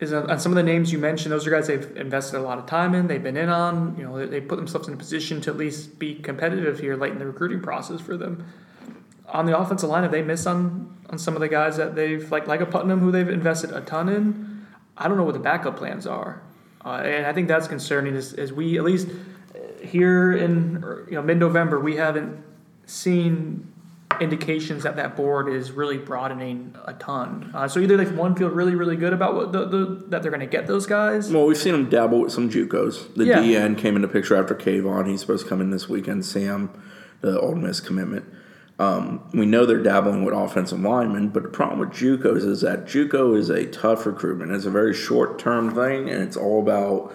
is 0.00 0.12
on 0.12 0.38
some 0.38 0.52
of 0.52 0.56
the 0.56 0.62
names 0.62 0.92
you 0.92 0.98
mentioned. 0.98 1.32
Those 1.32 1.46
are 1.46 1.50
guys 1.50 1.68
they've 1.68 1.96
invested 1.96 2.38
a 2.38 2.42
lot 2.42 2.58
of 2.58 2.66
time 2.66 2.94
in. 2.94 3.06
They've 3.06 3.22
been 3.22 3.36
in 3.36 3.48
on. 3.48 3.96
You 3.96 4.04
know, 4.04 4.26
they 4.26 4.40
put 4.40 4.56
themselves 4.56 4.88
in 4.88 4.94
a 4.94 4.96
position 4.96 5.40
to 5.42 5.50
at 5.50 5.56
least 5.56 5.98
be 5.98 6.16
competitive 6.16 6.80
here 6.80 6.96
late 6.96 7.12
in 7.12 7.18
the 7.18 7.26
recruiting 7.26 7.60
process 7.60 8.00
for 8.00 8.16
them. 8.16 8.46
On 9.28 9.46
the 9.46 9.56
offensive 9.56 9.88
line, 9.88 10.02
have 10.02 10.12
they 10.12 10.22
missed 10.22 10.46
on 10.46 10.94
on 11.08 11.18
some 11.18 11.34
of 11.34 11.40
the 11.40 11.48
guys 11.48 11.76
that 11.76 11.94
they've 11.94 12.30
like 12.30 12.46
like 12.46 12.60
a 12.60 12.66
Putnam 12.66 13.00
who 13.00 13.10
they've 13.10 13.28
invested 13.28 13.70
a 13.72 13.80
ton 13.80 14.08
in? 14.08 14.66
I 14.98 15.08
don't 15.08 15.16
know 15.16 15.24
what 15.24 15.34
the 15.34 15.40
backup 15.40 15.76
plans 15.76 16.06
are, 16.06 16.42
uh, 16.86 17.02
and 17.02 17.26
I 17.26 17.32
think 17.32 17.48
that's 17.48 17.66
concerning. 17.66 18.14
As, 18.14 18.32
as 18.34 18.52
we 18.52 18.78
at 18.78 18.84
least 18.84 19.08
here 19.82 20.32
in 20.32 20.84
you 21.08 21.16
know 21.16 21.22
mid 21.22 21.38
November, 21.38 21.80
we 21.80 21.96
haven't 21.96 22.42
seen 22.86 23.72
indications 24.20 24.84
that 24.84 24.94
that 24.96 25.16
board 25.16 25.48
is 25.48 25.72
really 25.72 25.98
broadening 25.98 26.74
a 26.84 26.92
ton. 26.94 27.50
Uh, 27.52 27.66
so 27.66 27.80
either 27.80 27.96
they 27.96 28.04
one 28.04 28.36
feel 28.36 28.48
really 28.48 28.76
really 28.76 28.94
good 28.94 29.12
about 29.12 29.34
what 29.34 29.50
the, 29.50 29.66
the 29.66 30.04
that 30.08 30.22
they're 30.22 30.30
going 30.30 30.40
to 30.40 30.46
get 30.46 30.68
those 30.68 30.86
guys. 30.86 31.30
Well, 31.30 31.46
we've 31.46 31.58
seen 31.58 31.72
them 31.72 31.90
dabble 31.90 32.20
with 32.20 32.32
some 32.32 32.48
JUCOs. 32.48 33.14
The 33.16 33.24
yeah. 33.24 33.38
DN 33.40 33.76
came 33.76 33.96
into 33.96 34.06
picture 34.06 34.36
after 34.36 34.54
Kayvon. 34.54 35.08
He's 35.08 35.20
supposed 35.20 35.42
to 35.42 35.48
come 35.48 35.60
in 35.60 35.70
this 35.70 35.88
weekend. 35.88 36.24
Sam, 36.24 36.70
the 37.20 37.40
Ole 37.40 37.56
Miss 37.56 37.80
commitment. 37.80 38.32
Um, 38.78 39.26
we 39.32 39.46
know 39.46 39.64
they're 39.64 39.82
dabbling 39.82 40.24
with 40.24 40.34
offensive 40.34 40.80
linemen, 40.80 41.30
but 41.30 41.42
the 41.42 41.48
problem 41.48 41.80
with 41.80 41.90
JUCOs 41.90 42.46
is 42.46 42.60
that 42.60 42.84
JUCO 42.84 43.36
is 43.36 43.48
a 43.48 43.66
tough 43.66 44.04
recruitment. 44.04 44.52
It's 44.52 44.66
a 44.66 44.70
very 44.70 44.92
short 44.92 45.38
term 45.38 45.74
thing, 45.74 46.10
and 46.10 46.22
it's 46.22 46.36
all 46.36 46.60
about 46.60 47.14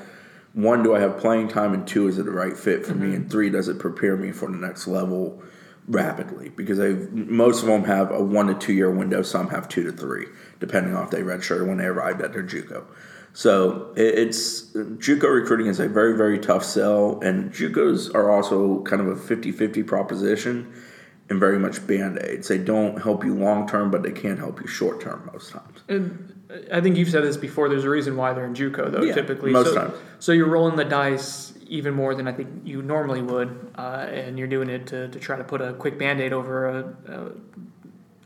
one, 0.53 0.83
do 0.83 0.95
I 0.95 0.99
have 0.99 1.17
playing 1.17 1.49
time, 1.49 1.73
and 1.73 1.87
two, 1.87 2.07
is 2.07 2.17
it 2.17 2.25
the 2.25 2.31
right 2.31 2.57
fit 2.57 2.85
for 2.85 2.93
mm-hmm. 2.93 3.09
me, 3.09 3.15
and 3.15 3.31
three, 3.31 3.49
does 3.49 3.67
it 3.67 3.79
prepare 3.79 4.17
me 4.17 4.31
for 4.31 4.49
the 4.49 4.57
next 4.57 4.87
level 4.87 5.41
rapidly 5.87 6.49
because 6.49 6.77
they 6.77 6.93
most 6.93 7.61
of 7.61 7.67
them 7.67 7.83
have 7.83 8.11
a 8.11 8.23
one 8.23 8.47
to 8.47 8.53
two 8.53 8.73
year 8.73 8.91
window. 8.91 9.21
Some 9.21 9.49
have 9.49 9.67
two 9.67 9.83
to 9.83 9.91
three, 9.91 10.27
depending 10.59 10.95
on 10.95 11.03
if 11.03 11.11
they 11.11 11.21
redshirted 11.21 11.67
when 11.67 11.77
they 11.77 11.85
arrived 11.85 12.21
at 12.21 12.33
their 12.33 12.43
JUCO. 12.43 12.85
So 13.33 13.93
it's 13.95 14.71
JUCO 14.73 15.33
recruiting 15.33 15.67
is 15.67 15.79
a 15.79 15.87
very 15.87 16.15
very 16.15 16.39
tough 16.39 16.63
sell, 16.63 17.19
and 17.21 17.51
JUCOs 17.51 18.13
are 18.13 18.29
also 18.29 18.81
kind 18.83 19.01
of 19.01 19.07
a 19.07 19.15
50-50 19.15 19.85
proposition 19.85 20.73
and 21.31 21.39
very 21.39 21.57
much 21.57 21.85
band 21.87 22.19
aids. 22.21 22.49
They 22.49 22.57
don't 22.57 23.01
help 23.01 23.23
you 23.23 23.33
long 23.33 23.67
term, 23.67 23.89
but 23.89 24.03
they 24.03 24.11
can 24.11 24.37
help 24.37 24.59
you 24.61 24.67
short 24.67 25.01
term 25.01 25.27
most 25.33 25.51
times. 25.51 25.79
And 25.87 26.67
I 26.71 26.81
think 26.81 26.97
you've 26.97 27.09
said 27.09 27.23
this 27.23 27.37
before. 27.37 27.69
There's 27.69 27.85
a 27.85 27.89
reason 27.89 28.17
why 28.17 28.33
they're 28.33 28.45
in 28.45 28.53
JUCO 28.53 28.91
though. 28.91 29.01
Yeah, 29.01 29.13
typically, 29.13 29.51
most 29.51 29.69
so, 29.69 29.75
times. 29.75 29.93
So 30.19 30.33
you're 30.33 30.49
rolling 30.49 30.75
the 30.75 30.85
dice 30.85 31.53
even 31.67 31.93
more 31.93 32.13
than 32.13 32.27
I 32.27 32.33
think 32.33 32.49
you 32.65 32.81
normally 32.81 33.21
would, 33.21 33.71
uh, 33.77 34.05
and 34.09 34.37
you're 34.37 34.49
doing 34.49 34.69
it 34.69 34.87
to, 34.87 35.07
to 35.07 35.19
try 35.19 35.37
to 35.37 35.43
put 35.45 35.61
a 35.61 35.71
quick 35.71 35.97
band 35.97 36.19
aid 36.19 36.33
over 36.33 36.67
a, 36.67 36.95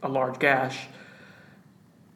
a, 0.02 0.08
a, 0.08 0.10
large 0.10 0.39
gash. 0.39 0.88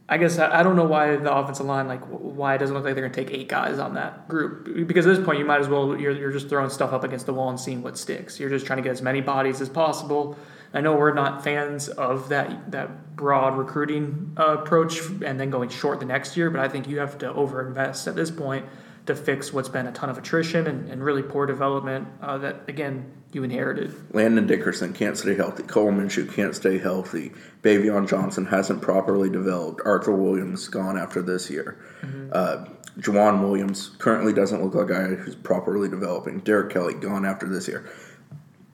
I 0.10 0.17
guess 0.17 0.39
I, 0.39 0.63
don't 0.63 0.75
know 0.75 0.86
why 0.86 1.17
the 1.17 1.32
offensive 1.32 1.67
line, 1.67 1.88
like, 1.88 2.02
why 2.08 2.56
it 2.56 2.58
doesn't 2.58 2.75
look 2.75 2.84
like 2.84 2.95
they're 2.95 3.08
going 3.08 3.13
to 3.13 3.25
take 3.25 3.32
eight 3.39 3.47
guys 3.47 3.78
on 3.78 3.93
that 3.93 4.28
group. 4.28 4.88
Because 4.88 5.06
at 5.06 5.17
this 5.17 5.23
point, 5.23 5.38
you 5.38 5.45
might 5.45 5.60
as 5.60 5.67
well, 5.67 5.95
you're, 5.95 6.13
you're 6.13 6.32
just 6.32 6.49
throwing 6.49 6.71
stuff 6.71 6.93
up 6.93 7.04
against 7.04 7.28
the 7.28 7.34
wall 7.34 7.49
and 7.52 7.60
seeing 7.60 7.84
what 7.84 7.95
sticks. 7.95 8.39
You're 8.39 8.49
just 8.49 8.65
trying 8.65 8.78
to 8.78 8.84
get 8.84 8.93
as 8.93 9.04
many 9.04 9.21
bodies 9.21 9.62
as 9.62 9.69
possible. 9.69 10.36
I 10.73 10.82
know 10.82 10.95
we're 10.95 11.13
not 11.13 11.43
fans 11.43 11.89
of 11.89 12.29
that 12.29 12.71
that 12.71 13.15
broad 13.15 13.58
recruiting 13.58 14.36
uh, 14.38 14.58
approach 14.60 15.01
and 15.01 15.39
then 15.39 15.49
going 15.49 15.69
short 15.69 15.99
the 15.99 16.05
next 16.05 16.38
year, 16.38 16.49
but 16.49 16.62
I 16.62 16.69
think 16.69 16.88
you 16.88 16.99
have 16.99 17.17
to 17.19 17.34
overinvest 17.34 18.08
at 18.08 18.15
this 18.15 18.32
point 18.32 18.65
to 19.10 19.15
fix 19.15 19.51
what's 19.51 19.69
been 19.69 19.88
a 19.88 19.91
ton 19.91 20.10
of 20.10 20.17
attrition 20.17 20.67
and, 20.67 20.88
and 20.89 21.03
really 21.03 21.23
poor 21.23 21.45
development 21.45 22.08
uh, 22.21 22.38
that, 22.38 22.62
again, 22.67 23.12
you 23.32 23.43
inherited. 23.43 23.93
Landon 24.13 24.45
Dickerson 24.45 24.93
can't 24.93 25.17
stay 25.17 25.36
healthy. 25.36 25.63
Coleman 25.63 26.08
Minshew 26.08 26.32
can't 26.32 26.55
stay 26.55 26.77
healthy. 26.77 27.32
Baveon 27.63 28.08
Johnson 28.08 28.45
hasn't 28.45 28.82
properly 28.82 29.29
developed. 29.29 29.82
Arthur 29.84 30.15
Williams 30.15 30.67
gone 30.67 30.97
after 30.97 31.21
this 31.21 31.49
year. 31.49 31.84
Mm-hmm. 32.01 32.29
Uh, 32.32 32.65
Jauan 32.99 33.41
Williams 33.41 33.91
currently 33.97 34.34
doesn't 34.34 34.63
look 34.63 34.75
like 34.75 34.89
a 34.89 34.93
guy 34.93 35.15
who's 35.15 35.36
properly 35.36 35.89
developing. 35.89 36.39
Derek 36.39 36.71
Kelly 36.71 36.93
gone 36.93 37.25
after 37.25 37.47
this 37.47 37.67
year 37.67 37.89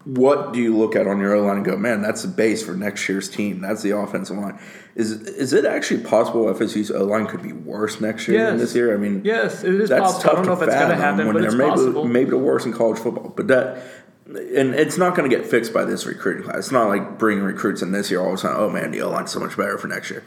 what 0.05 0.53
do 0.53 0.61
you 0.61 0.77
look 0.77 0.95
at 0.95 1.07
on 1.07 1.19
your 1.19 1.33
O 1.33 1.41
line 1.41 1.57
and 1.57 1.65
go, 1.65 1.75
man, 1.75 2.01
that's 2.01 2.21
the 2.21 2.27
base 2.27 2.63
for 2.63 2.75
next 2.75 3.09
year's 3.09 3.27
team. 3.27 3.59
That's 3.59 3.81
the 3.81 3.97
offensive 3.97 4.37
line. 4.37 4.59
Is 4.93 5.11
is 5.11 5.51
it 5.51 5.65
actually 5.65 6.03
possible 6.03 6.45
FSU's 6.45 6.91
O 6.91 7.03
line 7.03 7.25
could 7.25 7.41
be 7.41 7.53
worse 7.53 7.99
next 7.99 8.27
year 8.27 8.37
yes. 8.37 8.49
than 8.51 8.59
this 8.59 8.75
year? 8.75 8.93
I 8.93 8.97
mean, 8.97 9.23
yes, 9.25 9.63
it 9.63 9.73
is 9.73 9.89
that's 9.89 10.01
possible. 10.01 10.21
Tough 10.21 10.31
I 10.31 10.35
don't 10.35 10.45
know 10.45 10.53
if 10.53 10.61
it's 10.61 10.75
going 10.75 10.89
to 10.89 10.95
happen, 10.95 11.33
but 11.33 11.43
it's 11.43 11.55
maybe, 11.55 11.69
possible. 11.69 12.05
Maybe 12.05 12.29
the 12.29 12.37
worst 12.37 12.67
in 12.67 12.73
college 12.73 12.99
football, 12.99 13.33
but 13.35 13.47
that. 13.47 13.83
And 14.27 14.73
it's 14.73 14.97
not 14.97 15.15
going 15.15 15.29
to 15.29 15.35
get 15.35 15.45
fixed 15.45 15.71
by 15.71 15.85
this 15.85 16.07
recruiting 16.07 16.43
class. 16.43 16.57
It's 16.57 16.71
not 16.71 16.87
like 16.87 17.19
bringing 17.19 17.43
recruits 17.43 17.83
in 17.83 17.91
this 17.91 18.09
year 18.09 18.21
all 18.21 18.29
of 18.29 18.33
a 18.35 18.37
sudden. 18.37 18.57
Oh 18.59 18.69
man, 18.69 18.89
the 18.91 19.01
O 19.01 19.09
line's 19.09 19.31
so 19.31 19.39
much 19.39 19.55
better 19.55 19.77
for 19.77 19.87
next 19.87 20.09
year. 20.09 20.23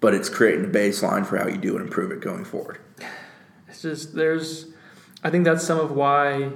But 0.00 0.14
it's 0.14 0.28
creating 0.28 0.66
a 0.66 0.68
baseline 0.68 1.26
for 1.26 1.36
how 1.36 1.48
you 1.48 1.58
do 1.58 1.76
and 1.76 1.84
improve 1.84 2.12
it 2.12 2.20
going 2.20 2.44
forward. 2.44 2.78
It's 3.68 3.82
just 3.82 4.14
there's, 4.14 4.66
I 5.24 5.30
think 5.30 5.44
that's 5.44 5.64
some 5.64 5.80
of 5.80 5.90
why 5.92 6.52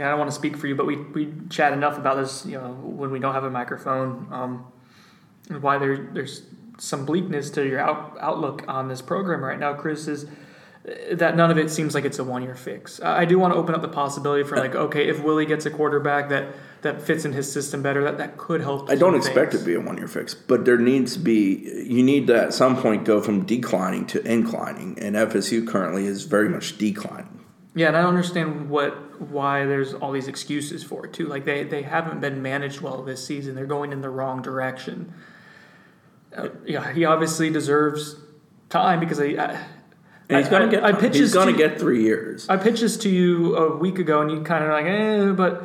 I 0.00 0.10
don't 0.10 0.18
want 0.18 0.30
to 0.30 0.34
speak 0.34 0.56
for 0.56 0.66
you, 0.66 0.74
but 0.74 0.86
we, 0.86 0.96
we 0.96 1.32
chat 1.50 1.72
enough 1.72 1.98
about 1.98 2.16
this, 2.16 2.44
you 2.46 2.58
know, 2.58 2.72
when 2.72 3.10
we 3.10 3.18
don't 3.18 3.34
have 3.34 3.44
a 3.44 3.50
microphone, 3.50 4.28
um, 4.30 4.72
why 5.60 5.78
there, 5.78 5.96
there's 5.96 6.42
some 6.78 7.04
bleakness 7.06 7.50
to 7.50 7.66
your 7.66 7.80
out, 7.80 8.16
outlook 8.20 8.64
on 8.68 8.88
this 8.88 9.02
program 9.02 9.42
right 9.42 9.58
now, 9.58 9.74
Chris, 9.74 10.08
is 10.08 10.26
that 11.12 11.34
none 11.34 11.50
of 11.50 11.56
it 11.56 11.70
seems 11.70 11.94
like 11.94 12.04
it's 12.04 12.18
a 12.18 12.24
one 12.24 12.42
year 12.42 12.54
fix. 12.54 13.00
I 13.02 13.24
do 13.24 13.38
want 13.38 13.54
to 13.54 13.58
open 13.58 13.74
up 13.74 13.80
the 13.80 13.88
possibility 13.88 14.44
for 14.44 14.56
like, 14.56 14.74
okay, 14.74 15.08
if 15.08 15.22
Willie 15.22 15.46
gets 15.46 15.64
a 15.64 15.70
quarterback 15.70 16.28
that, 16.28 16.54
that 16.82 17.00
fits 17.00 17.24
in 17.24 17.32
his 17.32 17.50
system 17.50 17.82
better, 17.82 18.04
that, 18.04 18.18
that 18.18 18.36
could 18.36 18.60
help. 18.60 18.90
I 18.90 18.94
don't 18.94 19.14
expect 19.14 19.52
things. 19.52 19.62
it 19.62 19.64
to 19.64 19.70
be 19.70 19.74
a 19.74 19.80
one 19.80 19.96
year 19.96 20.08
fix, 20.08 20.34
but 20.34 20.66
there 20.66 20.76
needs 20.76 21.14
to 21.14 21.20
be, 21.20 21.84
you 21.86 22.02
need 22.02 22.26
to 22.26 22.42
at 22.42 22.54
some 22.54 22.76
point 22.76 23.04
go 23.06 23.22
from 23.22 23.46
declining 23.46 24.06
to 24.08 24.22
inclining, 24.30 24.98
and 24.98 25.16
FSU 25.16 25.66
currently 25.66 26.06
is 26.06 26.24
very 26.24 26.50
much 26.50 26.76
declining. 26.76 27.33
Yeah, 27.74 27.88
and 27.88 27.96
I 27.96 28.02
don't 28.02 28.10
understand 28.10 28.70
what 28.70 29.20
why 29.20 29.64
there's 29.66 29.94
all 29.94 30.12
these 30.12 30.28
excuses 30.28 30.84
for 30.84 31.06
it 31.06 31.12
too. 31.12 31.26
Like 31.26 31.44
they 31.44 31.64
they 31.64 31.82
haven't 31.82 32.20
been 32.20 32.40
managed 32.42 32.80
well 32.80 33.02
this 33.02 33.26
season. 33.26 33.54
They're 33.54 33.66
going 33.66 33.92
in 33.92 34.00
the 34.00 34.10
wrong 34.10 34.42
direction. 34.42 35.12
Uh, 36.36 36.48
yeah, 36.64 36.92
he 36.92 37.04
obviously 37.04 37.50
deserves 37.50 38.16
time 38.68 39.00
because 39.00 39.20
I. 39.20 39.24
I 39.24 39.66
and 40.28 40.38
he's 40.38 40.48
gonna 40.48 40.66
I, 40.66 40.70
get. 40.70 40.84
I, 40.84 41.08
he's 41.10 41.34
gonna 41.34 41.52
to, 41.52 41.58
get 41.58 41.78
three 41.78 42.02
years. 42.02 42.48
I 42.48 42.56
pitched 42.56 42.80
this 42.80 42.96
to 42.98 43.10
you 43.10 43.56
a 43.56 43.76
week 43.76 43.98
ago, 43.98 44.22
and 44.22 44.30
you 44.30 44.42
kind 44.42 44.64
of 44.64 44.70
like, 44.70 44.86
eh, 44.86 45.32
but 45.32 45.64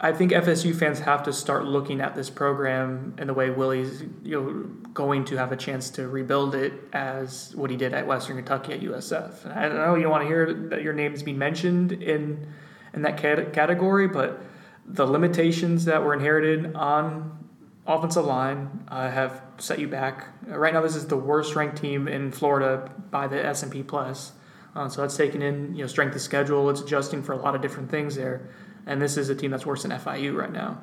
I 0.00 0.12
think 0.12 0.30
FSU 0.30 0.76
fans 0.76 1.00
have 1.00 1.24
to 1.24 1.32
start 1.32 1.64
looking 1.64 2.00
at 2.00 2.14
this 2.14 2.30
program 2.30 3.14
and 3.18 3.28
the 3.28 3.34
way 3.34 3.50
Willie's 3.50 4.02
you 4.22 4.40
know 4.40 4.52
going 4.94 5.24
to 5.26 5.36
have 5.36 5.50
a 5.50 5.56
chance 5.56 5.90
to 5.90 6.06
rebuild 6.06 6.54
it 6.54 6.72
as 6.92 7.54
what 7.56 7.70
he 7.70 7.76
did 7.76 7.92
at 7.92 8.06
Western 8.06 8.36
Kentucky 8.36 8.74
at 8.74 8.80
USF. 8.80 9.44
And 9.44 9.52
I 9.52 9.68
don't 9.68 9.76
know 9.76 9.96
you 9.96 10.08
want 10.08 10.22
to 10.22 10.28
hear 10.28 10.52
that 10.70 10.82
your 10.82 10.92
name 10.92 11.14
is 11.14 11.22
being 11.22 11.38
mentioned 11.38 11.92
in 11.92 12.46
in 12.94 13.02
that 13.02 13.18
category, 13.18 14.08
but 14.08 14.40
the 14.86 15.06
limitations 15.06 15.84
that 15.84 16.02
were 16.02 16.14
inherited 16.14 16.74
on 16.74 17.46
offensive 17.86 18.24
line 18.24 18.84
uh, 18.88 19.10
have 19.10 19.42
set 19.58 19.78
you 19.78 19.88
back. 19.88 20.28
Right 20.46 20.72
now, 20.72 20.80
this 20.80 20.94
is 20.94 21.06
the 21.06 21.16
worst 21.16 21.56
ranked 21.56 21.78
team 21.78 22.06
in 22.06 22.30
Florida 22.30 22.90
by 23.10 23.26
the 23.26 23.44
S 23.44 23.62
and 23.62 23.72
P 23.72 23.82
Plus. 23.82 24.32
Uh, 24.74 24.88
so 24.88 25.00
that's 25.00 25.16
taking 25.16 25.42
in 25.42 25.74
you 25.74 25.82
know 25.82 25.86
strength 25.88 26.14
of 26.14 26.20
schedule. 26.20 26.70
It's 26.70 26.80
adjusting 26.80 27.22
for 27.22 27.32
a 27.32 27.36
lot 27.36 27.54
of 27.54 27.62
different 27.62 27.90
things 27.90 28.14
there, 28.14 28.48
and 28.88 29.00
this 29.00 29.16
is 29.16 29.28
a 29.28 29.34
team 29.34 29.50
that's 29.50 29.66
worse 29.66 29.82
than 29.82 29.92
FIU 29.92 30.34
right 30.34 30.52
now. 30.52 30.80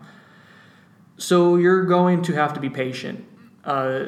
So 1.17 1.55
you're 1.55 1.85
going 1.85 2.21
to 2.23 2.33
have 2.33 2.53
to 2.53 2.59
be 2.59 2.69
patient. 2.69 3.25
Uh, 3.63 4.07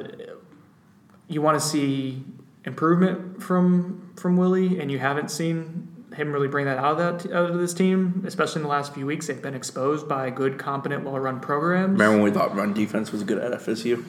you 1.28 1.42
want 1.42 1.60
to 1.60 1.66
see 1.66 2.24
improvement 2.64 3.42
from 3.42 4.14
from 4.16 4.38
Willie, 4.38 4.80
and 4.80 4.92
you 4.92 5.00
haven't 5.00 5.32
seen 5.32 6.06
him 6.16 6.32
really 6.32 6.48
bring 6.48 6.66
that 6.66 6.78
out 6.78 7.00
of 7.00 7.24
that 7.24 7.34
out 7.34 7.50
of 7.52 7.58
this 7.60 7.74
team, 7.74 8.24
especially 8.26 8.60
in 8.60 8.64
the 8.64 8.70
last 8.70 8.94
few 8.94 9.06
weeks. 9.06 9.28
They've 9.28 9.42
been 9.42 9.56
exposed 9.56 10.08
by 10.08 10.30
good, 10.30 10.58
competent, 10.58 11.04
well-run 11.04 11.40
programs. 11.40 11.94
Remember 11.94 12.18
when 12.18 12.24
we 12.24 12.32
thought 12.32 12.56
run 12.56 12.74
defense 12.74 13.12
was 13.12 13.24
good 13.24 13.40
at 13.40 13.52
FSU? 13.60 14.04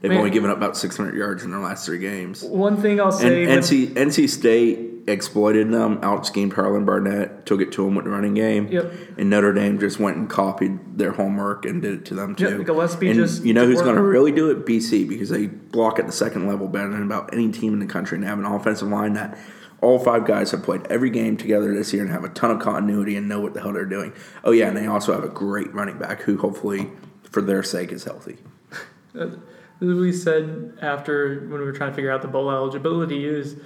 They've 0.00 0.10
Man. 0.10 0.18
only 0.18 0.30
given 0.30 0.50
up 0.50 0.56
about 0.56 0.76
600 0.76 1.14
yards 1.14 1.44
in 1.44 1.52
their 1.52 1.60
last 1.60 1.86
three 1.86 1.98
games. 1.98 2.42
One 2.42 2.76
thing 2.76 3.00
I'll 3.00 3.12
say: 3.12 3.44
and 3.44 3.62
NC 3.62 3.94
NC 3.94 4.28
State 4.28 4.91
exploited 5.06 5.70
them, 5.72 5.98
out 6.02 6.26
schemed 6.26 6.52
Harlan 6.52 6.84
Barnett, 6.84 7.44
took 7.46 7.60
it 7.60 7.72
to 7.72 7.84
them 7.84 7.94
with 7.94 8.04
the 8.04 8.10
running 8.10 8.34
game. 8.34 8.68
Yep. 8.68 8.92
And 9.18 9.30
Notre 9.30 9.52
Dame 9.52 9.78
just 9.78 9.98
went 9.98 10.16
and 10.16 10.28
copied 10.28 10.98
their 10.98 11.12
homework 11.12 11.64
and 11.64 11.82
did 11.82 11.94
it 11.94 12.04
to 12.06 12.14
them 12.14 12.34
too. 12.34 12.58
Yep, 12.58 12.66
Gillespie 12.66 13.08
and 13.08 13.18
just 13.18 13.44
you 13.44 13.54
know 13.54 13.66
who's 13.66 13.82
going 13.82 13.96
to 13.96 14.02
really 14.02 14.32
do 14.32 14.50
it? 14.50 14.64
BC 14.64 15.08
because 15.08 15.28
they 15.28 15.46
block 15.46 15.98
at 15.98 16.06
the 16.06 16.12
second 16.12 16.46
level 16.46 16.68
better 16.68 16.90
than 16.90 17.02
about 17.02 17.32
any 17.32 17.50
team 17.50 17.72
in 17.72 17.78
the 17.80 17.86
country 17.86 18.16
and 18.16 18.24
have 18.24 18.38
an 18.38 18.44
offensive 18.44 18.88
line 18.88 19.14
that 19.14 19.38
all 19.80 19.98
five 19.98 20.24
guys 20.24 20.52
have 20.52 20.62
played 20.62 20.86
every 20.88 21.10
game 21.10 21.36
together 21.36 21.74
this 21.74 21.92
year 21.92 22.02
and 22.02 22.12
have 22.12 22.24
a 22.24 22.28
ton 22.28 22.52
of 22.52 22.60
continuity 22.60 23.16
and 23.16 23.28
know 23.28 23.40
what 23.40 23.52
the 23.52 23.60
hell 23.60 23.72
they're 23.72 23.84
doing. 23.84 24.12
Oh 24.44 24.52
yeah, 24.52 24.68
and 24.68 24.76
they 24.76 24.86
also 24.86 25.12
have 25.12 25.24
a 25.24 25.28
great 25.28 25.72
running 25.74 25.98
back 25.98 26.22
who 26.22 26.38
hopefully, 26.38 26.88
for 27.24 27.42
their 27.42 27.62
sake, 27.62 27.92
is 27.92 28.04
healthy. 28.04 28.38
As 29.14 29.88
we 29.88 30.12
said 30.12 30.78
after 30.80 31.40
when 31.40 31.58
we 31.58 31.66
were 31.66 31.72
trying 31.72 31.90
to 31.90 31.96
figure 31.96 32.12
out 32.12 32.22
the 32.22 32.28
bowl 32.28 32.52
eligibility 32.52 33.26
is 33.26 33.56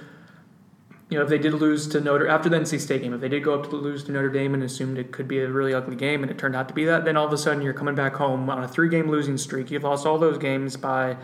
you 1.09 1.17
know, 1.17 1.23
if 1.23 1.29
they 1.29 1.37
did 1.37 1.53
lose 1.53 1.87
to 1.87 2.01
Notre 2.01 2.27
after 2.27 2.49
the 2.49 2.57
NC 2.57 2.81
State 2.81 3.01
game, 3.01 3.13
if 3.13 3.21
they 3.21 3.29
did 3.29 3.43
go 3.43 3.57
up 3.57 3.69
to 3.69 3.75
lose 3.75 4.03
to 4.05 4.11
Notre 4.11 4.29
Dame 4.29 4.53
and 4.53 4.63
assumed 4.63 4.97
it 4.97 5.13
could 5.13 5.27
be 5.27 5.39
a 5.39 5.49
really 5.49 5.73
ugly 5.73 5.95
game, 5.95 6.21
and 6.21 6.29
it 6.29 6.37
turned 6.37 6.55
out 6.55 6.67
to 6.67 6.73
be 6.73 6.83
that, 6.85 7.05
then 7.05 7.15
all 7.15 7.25
of 7.25 7.31
a 7.31 7.37
sudden 7.37 7.61
you're 7.61 7.73
coming 7.73 7.95
back 7.95 8.15
home 8.15 8.49
on 8.49 8.61
a 8.61 8.67
three-game 8.67 9.09
losing 9.09 9.37
streak. 9.37 9.71
You've 9.71 9.83
lost 9.83 10.05
all 10.05 10.17
those 10.17 10.37
games 10.37 10.75
by 10.75 11.15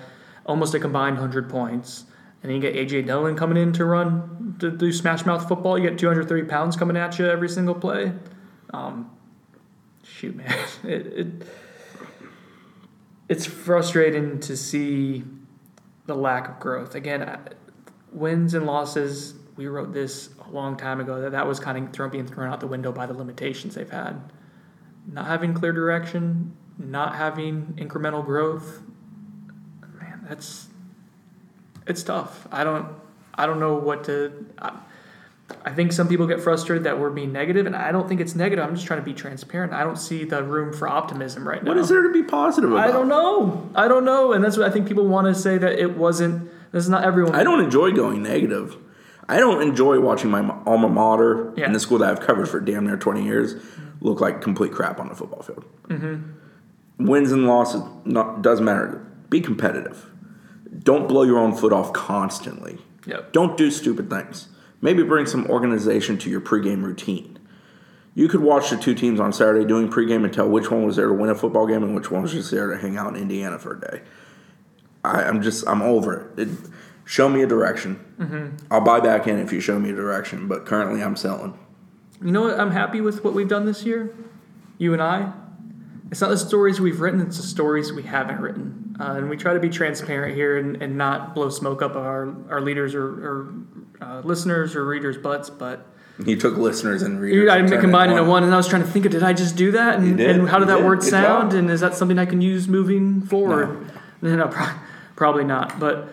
almost 0.46 0.74
a 0.74 0.80
combined 0.80 1.18
hundred 1.18 1.50
points, 1.50 2.06
and 2.42 2.50
then 2.50 2.62
you 2.62 2.62
get 2.62 2.76
AJ 2.76 3.08
Dillon 3.08 3.36
coming 3.36 3.58
in 3.58 3.74
to 3.74 3.84
run 3.84 4.56
to 4.60 4.72
do 4.72 4.94
smash 4.94 5.26
mouth 5.26 5.48
football. 5.50 5.78
You 5.78 5.90
get 5.90 6.00
230 6.00 6.48
pounds 6.48 6.78
coming 6.78 6.96
at 6.96 7.20
you 7.20 7.28
every 7.28 7.50
single 7.50 7.76
play. 7.76 8.14
Um, 8.74 9.12
shoot, 10.04 10.36
man, 10.36 10.58
it, 10.86 11.08
it 11.08 11.48
it's 13.28 13.46
frustrating 13.46 14.40
to 14.42 14.56
see 14.56 15.24
the 16.06 16.16
lack 16.16 16.48
of 16.48 16.60
growth. 16.62 16.96
Again, 16.96 17.38
wins 18.14 18.54
and 18.54 18.66
losses 18.66 19.34
we 19.56 19.68
wrote 19.68 19.94
this 19.94 20.30
a 20.48 20.50
long 20.50 20.78
time 20.78 21.00
ago 21.00 21.22
that 21.22 21.32
that 21.32 21.48
was 21.48 21.60
kind 21.60 21.78
of 21.78 21.94
thrown, 21.94 22.10
being 22.10 22.28
thrown 22.28 22.52
out 22.52 22.60
the 22.60 22.68
window 22.68 22.92
by 22.92 23.06
the 23.06 23.14
limitations 23.14 23.76
they've 23.76 23.90
had. 23.90 24.20
Not 25.12 25.28
having 25.28 25.54
clear 25.54 25.72
direction, 25.72 26.56
not 26.78 27.16
having 27.16 27.74
incremental 27.78 28.26
growth. 28.26 28.82
Man, 30.00 30.26
that's 30.28 30.68
it's 31.86 32.04
tough. 32.04 32.48
I 32.52 32.64
don't 32.64 32.88
I 33.36 33.46
don't 33.46 33.60
know 33.60 33.76
what 33.76 34.06
to. 34.06 34.46
I, 34.60 34.78
I 35.66 35.74
think 35.74 35.92
some 35.92 36.08
people 36.08 36.26
get 36.26 36.42
frustrated 36.42 36.86
that 36.86 37.00
we're 37.00 37.10
being 37.10 37.32
negative, 37.32 37.66
and 37.66 37.76
I 37.76 37.92
don't 37.92 38.08
think 38.08 38.22
it's 38.22 38.34
negative. 38.34 38.66
I'm 38.66 38.76
just 38.76 38.88
trying 38.88 39.00
to 39.00 39.06
be 39.06 39.14
transparent. 39.14 39.74
I 39.74 39.84
don't 39.84 39.98
see 39.98 40.24
the 40.24 40.42
room 40.44 40.74
for 40.74 40.88
optimism 40.88 41.48
right 41.48 41.62
now. 41.64 41.70
What 41.70 41.78
is 41.78 41.90
there 41.90 42.02
to 42.02 42.12
be 42.12 42.24
positive 42.24 42.72
about? 42.72 42.88
I 42.88 42.92
don't 42.92 43.08
know. 43.08 43.70
I 43.76 43.88
don't 43.88 44.06
know, 44.06 44.34
and 44.34 44.44
that's 44.44 44.58
what 44.58 44.68
I 44.68 44.72
think 44.72 44.88
people 44.88 45.06
want 45.06 45.28
to 45.28 45.36
say 45.36 45.58
that 45.58 45.80
it 45.80 45.98
wasn't. 45.98 46.50
This 46.72 46.84
is 46.84 46.90
not 46.90 47.04
everyone. 47.04 47.36
I 47.36 47.44
don't 47.44 47.60
enjoy 47.60 47.92
going 47.92 48.24
negative. 48.24 48.78
I 49.28 49.38
don't 49.38 49.62
enjoy 49.62 50.00
watching 50.00 50.30
my 50.30 50.40
alma 50.66 50.90
mater 50.90 51.54
yeah. 51.56 51.66
and 51.66 51.74
the 51.74 51.80
school 51.80 52.00
that 52.00 52.10
I've 52.10 52.26
covered 52.26 52.48
for 52.48 52.60
damn 52.60 52.86
near 52.86 52.98
20 52.98 53.24
years 53.24 53.56
look 54.02 54.20
like 54.20 54.42
complete 54.42 54.72
crap 54.72 55.00
on 55.00 55.08
the 55.08 55.16
football 55.16 55.42
field. 55.42 55.66
Mm-hmm. 55.88 57.06
Wins 57.06 57.32
and 57.32 57.48
losses 57.48 57.84
not, 58.06 58.42
doesn't 58.42 58.66
matter. 58.66 59.06
Be 59.30 59.42
competitive. 59.42 60.10
Don't 60.80 61.08
blow 61.08 61.24
your 61.24 61.40
own 61.40 61.56
foot 61.56 61.72
off 61.74 61.94
constantly. 61.94 62.80
Yep. 63.06 63.32
Don't 63.32 63.58
do 63.58 63.72
stupid 63.72 64.10
things. 64.10 64.50
Maybe 64.82 65.04
bring 65.04 65.26
some 65.26 65.48
organization 65.48 66.18
to 66.20 66.30
your 66.30 66.42
pregame 66.42 66.84
routine. 66.84 67.40
You 68.16 68.28
could 68.28 68.42
watch 68.42 68.70
the 68.70 68.78
two 68.78 68.94
teams 68.94 69.20
on 69.20 69.34
Saturday 69.34 69.66
doing 69.66 69.90
pregame 69.90 70.24
and 70.24 70.34
tell 70.34 70.48
which 70.48 70.70
one 70.70 70.86
was 70.86 70.98
there 70.98 71.08
to 71.08 71.14
win 71.14 71.30
a 71.30 71.36
football 71.36 71.66
game 71.66 71.84
and 71.84 71.96
which 71.96 72.12
one 72.12 72.22
was 72.22 72.32
just 72.32 72.52
there 72.52 72.68
to 72.68 72.78
hang 72.78 72.98
out 72.98 73.16
in 73.16 73.22
Indiana 73.22 73.58
for 73.58 73.76
a 73.76 73.82
day. 73.82 74.02
I, 75.04 75.24
am 75.24 75.42
just 75.42 75.68
I'm 75.68 75.82
over 75.82 76.32
it. 76.38 76.48
it 76.48 76.50
show 77.06 77.30
me 77.30 77.44
a 77.44 77.48
direction. 77.48 78.00
Mm-hmm. 78.20 78.66
I'll 78.72 78.82
buy 78.82 79.00
back 79.00 79.28
in 79.28 79.40
if 79.40 79.52
you 79.52 79.60
show 79.60 79.80
me 79.80 79.90
a 79.90 79.96
direction, 79.96 80.48
but 80.48 80.66
currently 80.66 81.02
I'm 81.02 81.16
selling. 81.16 81.58
You 82.24 82.32
know 82.32 82.42
what? 82.42 82.60
I'm 82.60 82.72
happy 82.72 83.02
with 83.02 83.24
what 83.24 83.34
we've 83.34 83.48
done 83.48 83.66
this 83.66 83.84
year, 83.84 84.16
you 84.78 84.94
and 84.94 85.02
I. 85.02 85.34
It's 86.12 86.22
not 86.22 86.30
the 86.30 86.38
stories 86.38 86.80
we've 86.80 87.02
written, 87.02 87.22
it's 87.22 87.38
the 87.38 87.44
stories 87.44 87.92
we 87.92 88.04
haven't 88.04 88.40
written. 88.40 88.96
Uh, 89.00 89.14
and 89.14 89.30
we 89.30 89.36
try 89.36 89.54
to 89.54 89.60
be 89.60 89.70
transparent 89.70 90.36
here 90.36 90.58
and, 90.58 90.82
and 90.82 90.98
not 90.98 91.34
blow 91.34 91.50
smoke 91.50 91.82
up 91.82 91.96
our, 91.96 92.36
our 92.50 92.62
leaders 92.62 92.94
or, 92.94 93.06
or 93.06 93.54
uh, 94.00 94.22
listeners 94.24 94.76
or 94.76 94.86
readers' 94.86 95.18
butts, 95.18 95.50
but. 95.50 95.88
You 96.24 96.36
took 96.36 96.58
listeners 96.58 97.02
and 97.02 97.20
readers. 97.20 97.50
I 97.50 97.78
combined 97.78 98.12
into 98.12 98.24
one, 98.24 98.44
and 98.44 98.54
I 98.54 98.58
was 98.58 98.68
trying 98.68 98.84
to 98.84 98.88
think 98.88 99.06
of 99.06 99.12
did 99.12 99.24
I 99.24 99.34
just 99.34 99.56
do 99.56 99.72
that? 99.72 99.98
And, 99.98 100.20
and 100.20 100.48
how 100.48 100.60
did 100.60 100.68
that 100.68 100.78
did. 100.78 100.86
word 100.86 101.00
Good 101.00 101.10
sound? 101.10 101.52
job. 101.52 101.60
And 101.60 101.72
is 101.72 101.80
that 101.82 101.96
something 101.96 102.20
I 102.20 102.28
can 102.28 102.40
use 102.40 102.68
moving 102.68 103.22
forward? 103.22 103.90
No, 104.22 104.36
no 104.36 104.48
pro- 104.48 104.76
probably 105.16 105.44
not. 105.44 105.80
But 105.80 106.08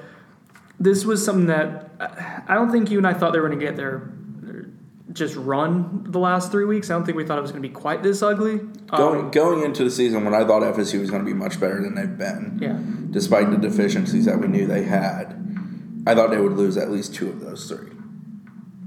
this 0.81 1.05
was 1.05 1.25
something 1.25 1.47
that 1.47 1.91
I 2.49 2.55
don't 2.55 2.73
think 2.73 2.91
you 2.91 2.99
and 2.99 3.07
I 3.07 3.13
thought 3.13 3.33
they 3.33 3.39
were 3.39 3.49
going 3.49 3.61
to 3.61 3.65
get 3.65 3.77
there. 3.77 4.11
Just 5.13 5.37
run 5.37 6.05
the 6.07 6.19
last 6.19 6.51
three 6.51 6.65
weeks. 6.65 6.89
I 6.89 6.95
don't 6.95 7.05
think 7.05 7.17
we 7.17 7.25
thought 7.25 7.39
it 7.39 7.43
was 7.43 7.51
going 7.51 7.63
to 7.63 7.69
be 7.69 7.75
quite 7.75 8.03
this 8.03 8.23
ugly. 8.23 8.59
Going 8.97 9.21
um, 9.27 9.31
going 9.31 9.65
into 9.65 9.85
the 9.85 9.91
season 9.91 10.25
when 10.25 10.35
I 10.35 10.45
thought 10.45 10.63
FSU 10.63 11.01
was 11.01 11.11
going 11.11 11.23
to 11.23 11.27
be 11.27 11.35
much 11.35 11.61
better 11.61 11.83
than 11.83 11.95
they've 11.97 12.17
been, 12.17 12.59
yeah. 12.63 12.79
Despite 13.11 13.51
the 13.51 13.57
deficiencies 13.57 14.25
that 14.25 14.39
we 14.41 14.47
knew 14.47 14.67
they 14.67 14.85
had, 14.85 15.37
I 16.07 16.15
thought 16.15 16.31
they 16.31 16.41
would 16.41 16.53
lose 16.53 16.77
at 16.77 16.91
least 16.91 17.15
two 17.15 17.29
of 17.29 17.41
those 17.41 17.69
three. 17.69 17.91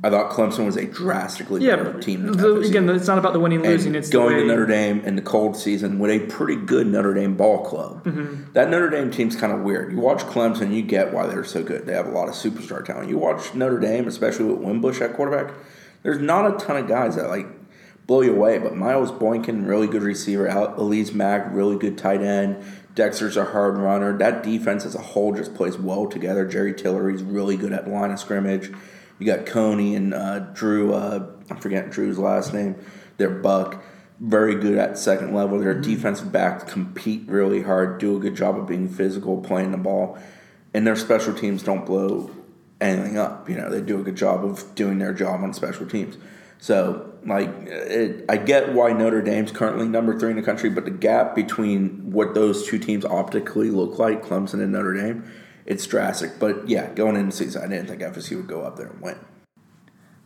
I 0.06 0.10
thought 0.10 0.32
Clemson 0.32 0.66
was 0.66 0.76
a 0.76 0.86
drastically 0.86 1.64
yeah, 1.64 1.78
better 1.78 1.98
team. 1.98 2.24
Than 2.24 2.36
the, 2.36 2.60
again, 2.60 2.90
it's 2.90 3.08
not 3.08 3.18
about 3.18 3.32
the 3.32 3.40
winning 3.40 3.62
losing. 3.62 3.96
It's 3.96 4.10
going 4.10 4.36
to 4.36 4.46
Notre 4.46 4.66
Dame 4.66 5.00
in 5.00 5.16
the 5.16 5.22
cold 5.22 5.56
season 5.56 5.98
with 5.98 6.12
a 6.12 6.20
pretty 6.28 6.58
good 6.58 6.88
Notre 6.88 7.14
Dame 7.14 7.38
ball 7.38 7.64
club. 7.64 8.04
Mm-hmm. 8.04 8.52
That 8.52 8.70
Notre 8.70 8.90
Dame 8.90 9.12
team's 9.12 9.38
kind 9.38 9.54
of 9.54 9.62
weird. 9.62 9.94
You 9.94 10.00
watch 10.00 10.20
Clemson, 10.24 10.74
you 10.74 10.82
get 10.82 11.14
why 11.14 11.28
they're 11.28 11.46
so 11.46 11.64
good. 11.64 11.86
They 11.86 11.94
have 11.94 12.08
a 12.08 12.12
lot 12.12 12.28
of 12.28 12.34
superstar 12.34 12.84
talent. 12.84 13.10
You 13.10 13.18
watch 13.18 13.56
Notre 13.56 13.80
Dame, 13.80 14.06
especially 14.10 14.46
with 14.46 14.60
Wimbush 14.60 15.00
at 15.00 15.14
quarterback. 15.14 15.56
There's 16.04 16.20
not 16.20 16.54
a 16.54 16.66
ton 16.66 16.76
of 16.76 16.88
guys 16.90 17.16
that 17.16 17.30
like 17.30 17.48
blow 18.06 18.22
you 18.22 18.36
away, 18.36 18.58
but 18.60 18.76
Miles 18.76 19.10
Boykin, 19.10 19.66
really 19.66 19.88
good 19.88 20.04
receiver. 20.04 20.50
Alizé 20.50 21.14
Mack, 21.14 21.48
really 21.54 21.78
good 21.78 21.98
tight 21.98 22.22
end. 22.22 22.62
Dexter's 22.94 23.38
a 23.38 23.46
hard 23.46 23.78
runner. 23.78 24.18
That 24.18 24.44
defense 24.44 24.86
as 24.86 24.96
a 24.96 25.02
whole 25.02 25.34
just 25.34 25.56
plays 25.56 25.78
well 25.78 26.08
together. 26.08 26.46
Jerry 26.46 26.74
Tillery's 26.74 27.24
really 27.24 27.56
good 27.56 27.72
at 27.72 27.88
line 27.88 28.12
of 28.12 28.20
scrimmage. 28.20 28.70
You 29.24 29.34
got 29.34 29.46
Coney 29.46 29.96
and 29.96 30.14
uh, 30.14 30.40
Drue. 30.40 30.94
Uh, 30.94 31.26
I'm 31.50 31.58
forgetting 31.58 31.92
Drue's 31.92 32.20
last 32.20 32.54
name. 32.54 32.76
They're 33.16 33.30
Buck. 33.30 33.82
Very 34.20 34.56
good 34.56 34.78
at 34.78 34.98
second 34.98 35.34
level. 35.34 35.60
Their 35.60 35.76
mm-hmm. 35.76 35.82
defensive 35.82 36.30
backs 36.30 36.70
compete 36.70 37.24
really 37.28 37.62
hard, 37.62 38.00
do 38.00 38.18
a 38.18 38.20
good 38.20 38.36
job 38.36 38.58
of 38.58 38.68
being 38.68 38.90
physical, 38.90 39.40
playing 39.42 39.72
the 39.72 39.78
ball, 39.78 40.18
and 40.74 40.86
their 40.86 40.98
special 40.98 41.34
teams 41.34 41.64
don't 41.64 41.86
blow 41.86 42.32
anything 42.82 43.18
up. 43.18 43.50
You 43.50 43.56
know, 43.56 43.70
they 43.70 43.80
do 43.80 43.98
a 43.98 44.04
good 44.04 44.18
job 44.18 44.44
of 44.44 44.76
doing 44.76 45.00
their 45.00 45.14
job 45.14 45.42
on 45.42 45.54
special 45.54 45.86
teams. 45.86 46.18
So, 46.58 47.14
like, 47.26 47.48
it, 47.66 48.26
I 48.28 48.36
get 48.36 48.74
why 48.74 48.92
Notre 48.92 49.22
Dame's 49.22 49.54
currently 49.54 49.88
number 49.88 50.20
three 50.20 50.32
in 50.32 50.36
the 50.36 50.44
country, 50.44 50.70
but 50.70 50.84
the 50.84 50.92
gap 50.92 51.34
between 51.34 52.12
what 52.12 52.34
those 52.34 52.68
two 52.68 52.78
teams 52.78 53.06
optically 53.06 53.70
look 53.70 54.00
like, 54.00 54.22
Clemson 54.22 54.56
and 54.56 54.74
Notre 54.74 54.94
Dame, 54.94 55.24
it's 55.66 55.86
drastic. 55.86 56.40
But 56.40 56.68
yeah, 56.68 56.94
going 56.94 57.16
into 57.16 57.32
season, 57.36 57.64
I 57.64 57.68
didn't 57.68 57.88
think 57.88 58.02
FSU 58.02 58.38
would 58.38 58.48
go 58.48 58.62
up 58.62 58.78
there 58.78 58.88
and 58.88 59.02
win. 59.02 59.18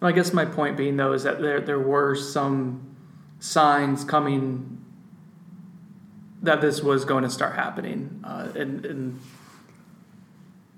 I 0.01 0.11
guess 0.11 0.31
my 0.31 0.45
point 0.45 0.77
being 0.77 0.97
though 0.97 1.13
is 1.13 1.23
that 1.23 1.41
there 1.41 1.59
there 1.59 1.79
were 1.79 2.15
some 2.15 2.95
signs 3.39 4.03
coming 4.03 4.83
that 6.41 6.61
this 6.61 6.81
was 6.81 7.03
going 7.03 7.23
to 7.23 7.29
start 7.29 7.55
happening, 7.55 8.21
uh, 8.23 8.49
and, 8.55 8.85
and 8.85 9.19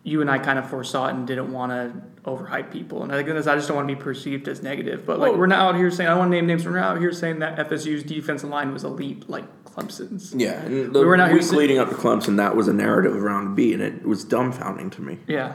you 0.10 0.22
and 0.22 0.30
I 0.30 0.40
kind 0.40 0.58
of 0.58 0.70
foresaw 0.70 1.08
it 1.08 1.16
and 1.16 1.28
didn't 1.28 1.52
want 1.52 1.72
to 1.72 2.30
overhype 2.30 2.72
people. 2.72 3.04
And 3.04 3.12
I 3.12 3.24
think 3.24 3.30
I 3.30 3.56
just 3.56 3.68
don't 3.68 3.78
want 3.78 3.88
to 3.88 3.96
be 3.96 4.02
perceived 4.02 4.48
as 4.48 4.64
negative. 4.64 5.06
But 5.06 5.20
like, 5.20 5.36
we're 5.36 5.46
not 5.46 5.60
out 5.60 5.76
here 5.76 5.92
saying 5.92 6.08
I 6.08 6.12
don't 6.12 6.20
want 6.20 6.32
to 6.32 6.36
name 6.36 6.48
names. 6.48 6.66
We're 6.66 6.72
not 6.72 6.96
out 6.96 7.00
here 7.00 7.12
saying 7.12 7.40
that 7.40 7.58
FSU's 7.70 8.04
defensive 8.04 8.50
line 8.50 8.74
was 8.74 8.84
elite. 8.84 9.30
Like 9.30 9.46
Clemson's. 9.66 10.34
Yeah, 10.34 10.62
and 10.62 10.94
the 10.94 11.00
we 11.00 11.06
were 11.06 11.18
not 11.18 11.32
week 11.32 11.52
leading 11.52 11.78
up 11.78 11.90
to 11.90 11.96
Clemson, 11.96 12.38
that 12.38 12.56
was 12.56 12.68
a 12.68 12.74
narrative 12.74 13.16
around 13.16 13.56
B, 13.56 13.74
and 13.74 13.82
it 13.82 14.06
was 14.06 14.26
dumbfounding 14.26 14.92
to 14.94 15.02
me. 15.02 15.20
Yeah, 15.28 15.54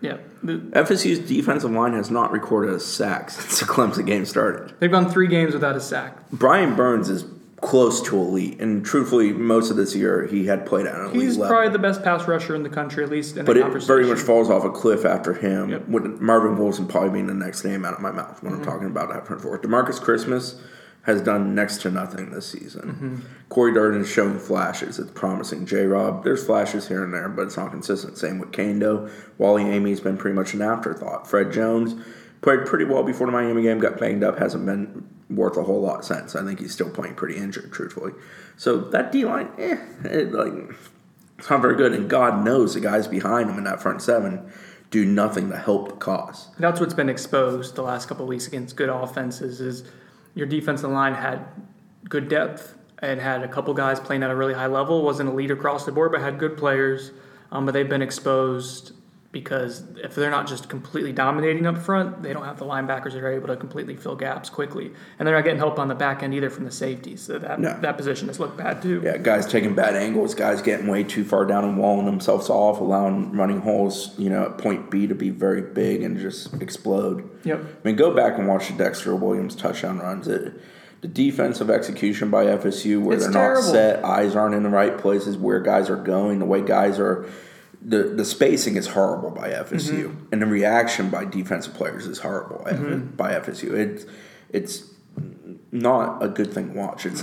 yeah. 0.00 0.18
The, 0.42 0.54
FSU's 0.58 1.18
defensive 1.18 1.70
line 1.70 1.92
has 1.92 2.10
not 2.10 2.32
recorded 2.32 2.74
a 2.74 2.80
sack 2.80 3.30
since 3.30 3.60
the 3.60 3.66
Clemson 3.66 4.06
game 4.06 4.24
started. 4.24 4.74
They've 4.80 4.90
gone 4.90 5.10
three 5.10 5.28
games 5.28 5.52
without 5.52 5.76
a 5.76 5.80
sack. 5.80 6.16
Brian 6.32 6.74
Burns 6.74 7.10
is 7.10 7.24
close 7.60 8.00
to 8.02 8.16
elite. 8.16 8.60
And 8.60 8.84
truthfully, 8.84 9.32
most 9.32 9.70
of 9.70 9.76
this 9.76 9.94
year 9.94 10.26
he 10.26 10.46
had 10.46 10.64
played 10.64 10.86
at 10.86 10.94
an 10.94 11.06
elite 11.06 11.22
He's 11.22 11.36
level. 11.36 11.54
probably 11.54 11.72
the 11.72 11.78
best 11.78 12.02
pass 12.02 12.26
rusher 12.26 12.54
in 12.54 12.62
the 12.62 12.70
country, 12.70 13.04
at 13.04 13.10
least 13.10 13.36
in 13.36 13.44
but 13.44 13.54
the 13.54 13.66
it 13.66 13.82
very 13.84 14.06
much 14.06 14.20
falls 14.20 14.48
off 14.48 14.64
a 14.64 14.70
cliff 14.70 15.04
after 15.04 15.34
him. 15.34 15.70
Yep. 15.70 15.88
With 15.88 16.20
Marvin 16.20 16.58
Wilson 16.58 16.86
probably 16.86 17.10
being 17.10 17.26
the 17.26 17.34
next 17.34 17.64
name 17.64 17.84
out 17.84 17.94
of 17.94 18.00
my 18.00 18.10
mouth 18.10 18.42
when 18.42 18.52
I'm 18.52 18.60
mm-hmm. 18.60 18.70
talking 18.70 18.86
about 18.86 19.14
after 19.14 19.34
and 19.34 19.42
forth. 19.42 19.62
Demarcus 19.62 20.00
Christmas 20.00 20.60
has 21.02 21.22
done 21.22 21.54
next 21.54 21.78
to 21.82 21.90
nothing 21.90 22.30
this 22.30 22.50
season. 22.50 22.82
Mm-hmm. 22.82 23.16
Corey 23.48 23.72
Durden 23.72 24.02
is 24.02 24.10
showing 24.10 24.38
flashes. 24.38 24.98
It's 24.98 25.10
promising. 25.10 25.66
J 25.66 25.86
Rob, 25.86 26.24
there's 26.24 26.44
flashes 26.44 26.88
here 26.88 27.02
and 27.02 27.12
there, 27.12 27.28
but 27.28 27.46
it's 27.46 27.56
not 27.56 27.70
consistent. 27.70 28.18
Same 28.18 28.38
with 28.38 28.52
Kando. 28.52 29.10
Wally 29.38 29.64
Aime's 29.64 30.00
been 30.00 30.16
pretty 30.16 30.34
much 30.34 30.54
an 30.54 30.62
afterthought. 30.62 31.26
Fred 31.26 31.52
Jones 31.52 31.94
played 32.42 32.66
pretty 32.66 32.84
well 32.84 33.02
before 33.02 33.26
the 33.26 33.32
Miami 33.32 33.62
game, 33.62 33.78
got 33.78 33.98
banged 33.98 34.22
up, 34.22 34.38
hasn't 34.38 34.66
been 34.66 35.08
worth 35.30 35.56
a 35.56 35.62
whole 35.62 35.80
lot 35.80 36.04
since. 36.04 36.34
I 36.34 36.44
think 36.44 36.60
he's 36.60 36.72
still 36.72 36.90
playing 36.90 37.14
pretty 37.14 37.36
injured, 37.36 37.72
truthfully. 37.72 38.12
So 38.56 38.78
that 38.78 39.12
D 39.12 39.24
line, 39.24 39.48
eh, 39.58 39.78
it, 40.04 40.32
like 40.32 40.52
it's 41.38 41.48
not 41.48 41.62
very 41.62 41.76
good. 41.76 41.92
And 41.92 42.08
God 42.08 42.44
knows 42.44 42.74
the 42.74 42.80
guys 42.80 43.06
behind 43.08 43.48
him 43.50 43.58
in 43.58 43.64
that 43.64 43.80
front 43.80 44.02
seven 44.02 44.50
do 44.90 45.04
nothing 45.04 45.50
to 45.50 45.56
help 45.56 45.88
the 45.88 45.94
cause. 45.94 46.48
That's 46.58 46.80
what's 46.80 46.94
been 46.94 47.08
exposed 47.08 47.76
the 47.76 47.82
last 47.82 48.08
couple 48.08 48.24
of 48.24 48.28
weeks 48.28 48.48
against 48.48 48.76
good 48.76 48.88
offenses 48.88 49.60
is 49.60 49.84
your 50.34 50.46
defensive 50.46 50.90
line 50.90 51.14
had 51.14 51.46
good 52.08 52.28
depth 52.28 52.74
and 52.98 53.20
had 53.20 53.42
a 53.42 53.48
couple 53.48 53.72
guys 53.72 54.00
playing 54.00 54.22
at 54.22 54.30
a 54.30 54.36
really 54.36 54.52
high 54.52 54.66
level. 54.66 55.02
wasn't 55.02 55.28
elite 55.28 55.50
across 55.50 55.86
the 55.86 55.92
board, 55.92 56.12
but 56.12 56.20
had 56.20 56.38
good 56.38 56.56
players. 56.56 57.12
Um, 57.52 57.66
but 57.66 57.72
they've 57.72 57.88
been 57.88 58.02
exposed 58.02 58.92
because 59.32 59.84
if 60.02 60.16
they're 60.16 60.30
not 60.30 60.48
just 60.48 60.68
completely 60.68 61.12
dominating 61.12 61.64
up 61.64 61.78
front, 61.78 62.20
they 62.22 62.32
don't 62.32 62.44
have 62.44 62.58
the 62.58 62.64
linebackers 62.64 63.12
that 63.12 63.22
are 63.22 63.32
able 63.32 63.46
to 63.46 63.56
completely 63.56 63.94
fill 63.94 64.16
gaps 64.16 64.50
quickly, 64.50 64.90
and 65.18 65.26
they're 65.28 65.36
not 65.36 65.44
getting 65.44 65.58
help 65.58 65.78
on 65.78 65.86
the 65.86 65.94
back 65.94 66.22
end 66.24 66.34
either 66.34 66.50
from 66.50 66.64
the 66.64 66.70
safeties. 66.72 67.22
So 67.22 67.38
that 67.38 67.60
No. 67.60 67.76
that 67.80 67.96
position 67.96 68.26
has 68.26 68.40
looked 68.40 68.56
bad 68.56 68.82
too. 68.82 69.00
Yeah, 69.04 69.18
guys 69.18 69.46
taking 69.46 69.74
bad 69.76 69.94
angles, 69.94 70.34
guys 70.34 70.60
getting 70.62 70.88
way 70.88 71.04
too 71.04 71.24
far 71.24 71.44
down 71.44 71.64
and 71.64 71.78
walling 71.78 72.06
themselves 72.06 72.50
off, 72.50 72.80
allowing 72.80 73.32
running 73.36 73.60
holes, 73.60 74.14
you 74.18 74.30
know, 74.30 74.46
at 74.46 74.58
point 74.58 74.90
B 74.90 75.06
to 75.06 75.14
be 75.14 75.30
very 75.30 75.62
big 75.62 76.02
and 76.02 76.18
just 76.18 76.52
explode. 76.60 77.28
Yep. 77.44 77.60
I 77.64 77.86
mean, 77.88 77.96
go 77.96 78.12
back 78.14 78.36
and 78.36 78.48
watch 78.48 78.66
the 78.68 78.74
Dexter 78.74 79.14
Williams 79.14 79.54
touchdown 79.54 80.00
runs. 80.00 80.26
It, 80.26 80.60
the 81.02 81.08
defensive 81.08 81.70
execution 81.70 82.30
by 82.30 82.44
FSU, 82.46 83.00
where 83.00 83.14
It's 83.16 83.24
they're 83.24 83.32
terrible. 83.32 83.62
not 83.62 83.70
set, 83.70 84.04
eyes 84.04 84.36
aren't 84.36 84.54
in 84.54 84.64
the 84.64 84.68
right 84.68 84.98
places, 84.98 85.38
where 85.38 85.58
guys 85.60 85.88
are 85.88 85.96
going, 85.96 86.40
the 86.40 86.44
way 86.44 86.60
guys 86.60 86.98
are, 86.98 87.24
the 87.82 88.02
the 88.04 88.24
spacing 88.24 88.76
is 88.76 88.88
horrible 88.88 89.30
by 89.30 89.50
FSU, 89.50 90.04
Mm-hmm. 90.08 90.24
and 90.32 90.42
the 90.42 90.46
reaction 90.46 91.08
by 91.10 91.24
defensive 91.24 91.74
players 91.74 92.06
is 92.06 92.18
horrible 92.18 92.62
by 92.64 92.70
F- 92.72 93.16
by 93.16 93.32
FSU. 93.32 93.72
It's 93.74 94.04
it's 94.50 94.84
not 95.72 96.22
a 96.22 96.28
good 96.28 96.52
thing 96.52 96.72
to 96.72 96.78
watch. 96.78 97.06
It's 97.06 97.22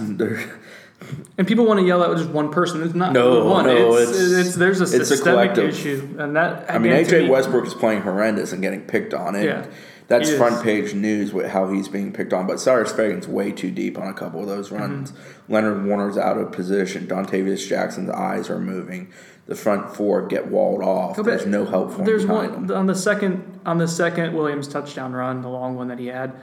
And 1.37 1.47
people 1.47 1.65
want 1.67 1.79
to 1.79 1.85
yell 1.85 2.03
at 2.03 2.17
just 2.17 2.29
one 2.31 2.51
person. 2.51 2.81
It's 2.81 2.95
not 2.95 3.13
No, 3.13 3.45
one. 3.45 3.65
no, 3.67 3.95
it's, 3.97 4.09
it's- 4.11 4.31
it's, 4.47 4.55
there's 4.55 4.79
a 4.81 4.83
it's 4.85 5.07
systemic 5.09 5.53
collective. 5.53 5.69
issue, 5.69 6.15
and 6.17 6.35
that 6.35 6.69
I 6.71 6.79
mean, 6.79 6.91
AJ 6.91 7.23
me- 7.25 7.29
Westbrook 7.29 7.67
is 7.67 7.75
playing 7.75 8.01
horrendous 8.01 8.51
and 8.51 8.61
getting 8.63 8.81
picked 8.81 9.13
on. 9.13 9.35
It 9.35 9.45
Yeah, 9.45 9.67
that's 10.07 10.29
is. 10.29 10.37
front 10.39 10.63
page 10.63 10.95
news 10.95 11.33
with 11.33 11.45
how 11.51 11.71
he's 11.71 11.87
being 11.87 12.11
picked 12.13 12.33
on. 12.33 12.47
But 12.47 12.59
Cyrus 12.59 12.91
Fagan's 12.91 13.27
way 13.27 13.51
too 13.51 13.69
deep 13.69 13.99
on 13.99 14.07
a 14.07 14.13
couple 14.13 14.41
of 14.41 14.47
those 14.47 14.71
runs. 14.71 15.11
Mm-hmm. 15.11 15.53
Leonard 15.53 15.85
Warner's 15.85 16.17
out 16.17 16.39
of 16.39 16.51
position. 16.51 17.05
Dontavious 17.05 17.67
Jackson's 17.67 18.09
eyes 18.09 18.49
are 18.49 18.59
moving. 18.59 19.13
The 19.47 19.55
front 19.55 19.95
four 19.95 20.27
get 20.27 20.47
walled 20.47 20.81
off. 20.81 21.15
There's 21.15 21.45
no 21.45 21.65
help 21.65 21.93
for 21.93 22.03
There's 22.03 22.25
one 22.25 22.53
him. 22.53 22.71
on 22.71 22.85
the 22.85 22.95
second 22.95 23.59
on 23.65 23.77
the 23.77 23.87
second 23.87 24.33
Williams 24.35 24.67
touchdown 24.67 25.13
run, 25.13 25.41
the 25.41 25.49
long 25.49 25.75
one 25.75 25.87
that 25.87 25.99
he 25.99 26.07
had. 26.07 26.33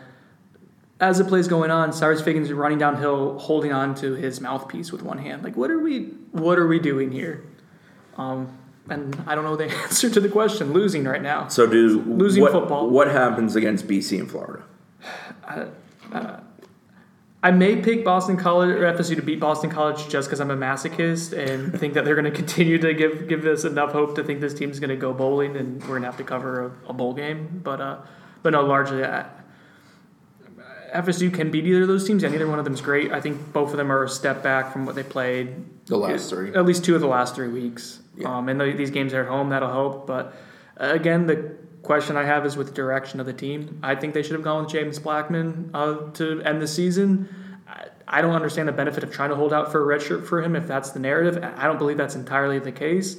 As 1.00 1.18
the 1.18 1.24
play's 1.24 1.48
going 1.48 1.70
on, 1.70 1.92
Cyrus 1.92 2.22
Figgins 2.22 2.46
is 2.48 2.54
running 2.54 2.78
downhill, 2.78 3.38
holding 3.38 3.72
on 3.72 3.94
to 3.96 4.14
his 4.14 4.40
mouthpiece 4.40 4.90
with 4.90 5.02
one 5.02 5.18
hand. 5.18 5.42
Like, 5.42 5.54
what 5.54 5.70
are 5.70 5.78
we? 5.80 6.04
What 6.32 6.58
are 6.58 6.66
we 6.66 6.78
doing 6.78 7.12
here? 7.12 7.44
Um, 8.16 8.56
and 8.88 9.22
I 9.26 9.34
don't 9.34 9.44
know 9.44 9.56
the 9.56 9.68
answer 9.82 10.08
to 10.08 10.20
the 10.20 10.28
question. 10.30 10.72
Losing 10.72 11.04
right 11.04 11.22
now. 11.22 11.48
So 11.48 11.66
do 11.66 12.00
Losing 12.00 12.42
what, 12.42 12.52
football. 12.52 12.88
What 12.88 13.08
happens 13.08 13.54
against 13.54 13.86
BC 13.86 14.20
and 14.20 14.30
Florida? 14.30 14.64
I 15.44 16.38
may 17.50 17.76
pick 17.82 18.04
Boston 18.04 18.36
College 18.36 18.70
or 18.70 18.92
FSU 18.92 19.16
to 19.16 19.22
beat 19.22 19.40
Boston 19.40 19.70
College 19.70 20.08
just 20.08 20.28
because 20.28 20.40
I'm 20.40 20.50
a 20.50 20.56
masochist 20.56 21.36
and 21.36 21.78
think 21.78 21.94
that 21.94 22.04
they're 22.04 22.14
going 22.14 22.24
to 22.30 22.30
continue 22.30 22.78
to 22.78 22.94
give 22.94 23.28
give 23.28 23.44
us 23.46 23.64
enough 23.64 23.92
hope 23.92 24.14
to 24.16 24.24
think 24.24 24.40
this 24.40 24.54
team's 24.54 24.80
going 24.80 24.90
to 24.90 24.96
go 24.96 25.12
bowling 25.12 25.56
and 25.56 25.80
we're 25.82 25.88
going 25.88 26.02
to 26.02 26.08
have 26.08 26.16
to 26.18 26.24
cover 26.24 26.66
a, 26.86 26.90
a 26.90 26.92
bowl 26.92 27.12
game. 27.14 27.60
But 27.62 27.80
uh, 27.80 27.98
but 28.42 28.50
no, 28.50 28.62
largely 28.62 29.04
I, 29.04 29.26
FSU 30.94 31.34
can 31.34 31.50
beat 31.50 31.66
either 31.66 31.82
of 31.82 31.88
those 31.88 32.06
teams, 32.06 32.22
and 32.22 32.32
neither 32.32 32.46
one 32.46 32.60
of 32.60 32.64
them 32.64 32.74
is 32.74 32.80
great. 32.80 33.10
I 33.10 33.20
think 33.20 33.52
both 33.52 33.72
of 33.72 33.76
them 33.78 33.90
are 33.90 34.04
a 34.04 34.08
step 34.08 34.42
back 34.44 34.72
from 34.72 34.86
what 34.86 34.94
they 34.94 35.02
played 35.02 35.86
The 35.86 35.96
last 35.96 36.30
three. 36.30 36.54
at 36.54 36.64
least 36.64 36.84
two 36.84 36.94
of 36.94 37.00
the 37.00 37.08
last 37.08 37.34
three 37.34 37.48
weeks. 37.48 38.00
Yeah. 38.16 38.36
Um, 38.36 38.48
and 38.48 38.60
the, 38.60 38.72
these 38.72 38.90
games 38.92 39.12
are 39.12 39.22
at 39.22 39.28
home, 39.28 39.48
that'll 39.48 39.72
help. 39.72 40.06
But 40.06 40.36
uh, 40.80 40.90
again, 40.92 41.26
the 41.26 41.56
question 41.84 42.16
I 42.16 42.24
have 42.24 42.44
is 42.44 42.56
with 42.56 42.68
the 42.68 42.72
direction 42.72 43.20
of 43.20 43.26
the 43.26 43.32
team. 43.32 43.78
I 43.82 43.94
think 43.94 44.14
they 44.14 44.22
should 44.22 44.32
have 44.32 44.42
gone 44.42 44.64
with 44.64 44.72
James 44.72 44.98
Blackman 44.98 45.70
uh, 45.72 46.10
to 46.12 46.42
end 46.42 46.60
the 46.60 46.66
season. 46.66 47.28
I, 47.68 47.86
I 48.08 48.22
don't 48.22 48.34
understand 48.34 48.66
the 48.66 48.72
benefit 48.72 49.04
of 49.04 49.12
trying 49.12 49.30
to 49.30 49.36
hold 49.36 49.52
out 49.52 49.70
for 49.70 49.80
a 49.80 49.84
red 49.84 50.02
shirt 50.02 50.26
for 50.26 50.42
him 50.42 50.56
if 50.56 50.66
that's 50.66 50.90
the 50.90 50.98
narrative. 50.98 51.42
I 51.56 51.64
don't 51.64 51.78
believe 51.78 51.98
that's 51.98 52.16
entirely 52.16 52.58
the 52.58 52.72
case. 52.72 53.18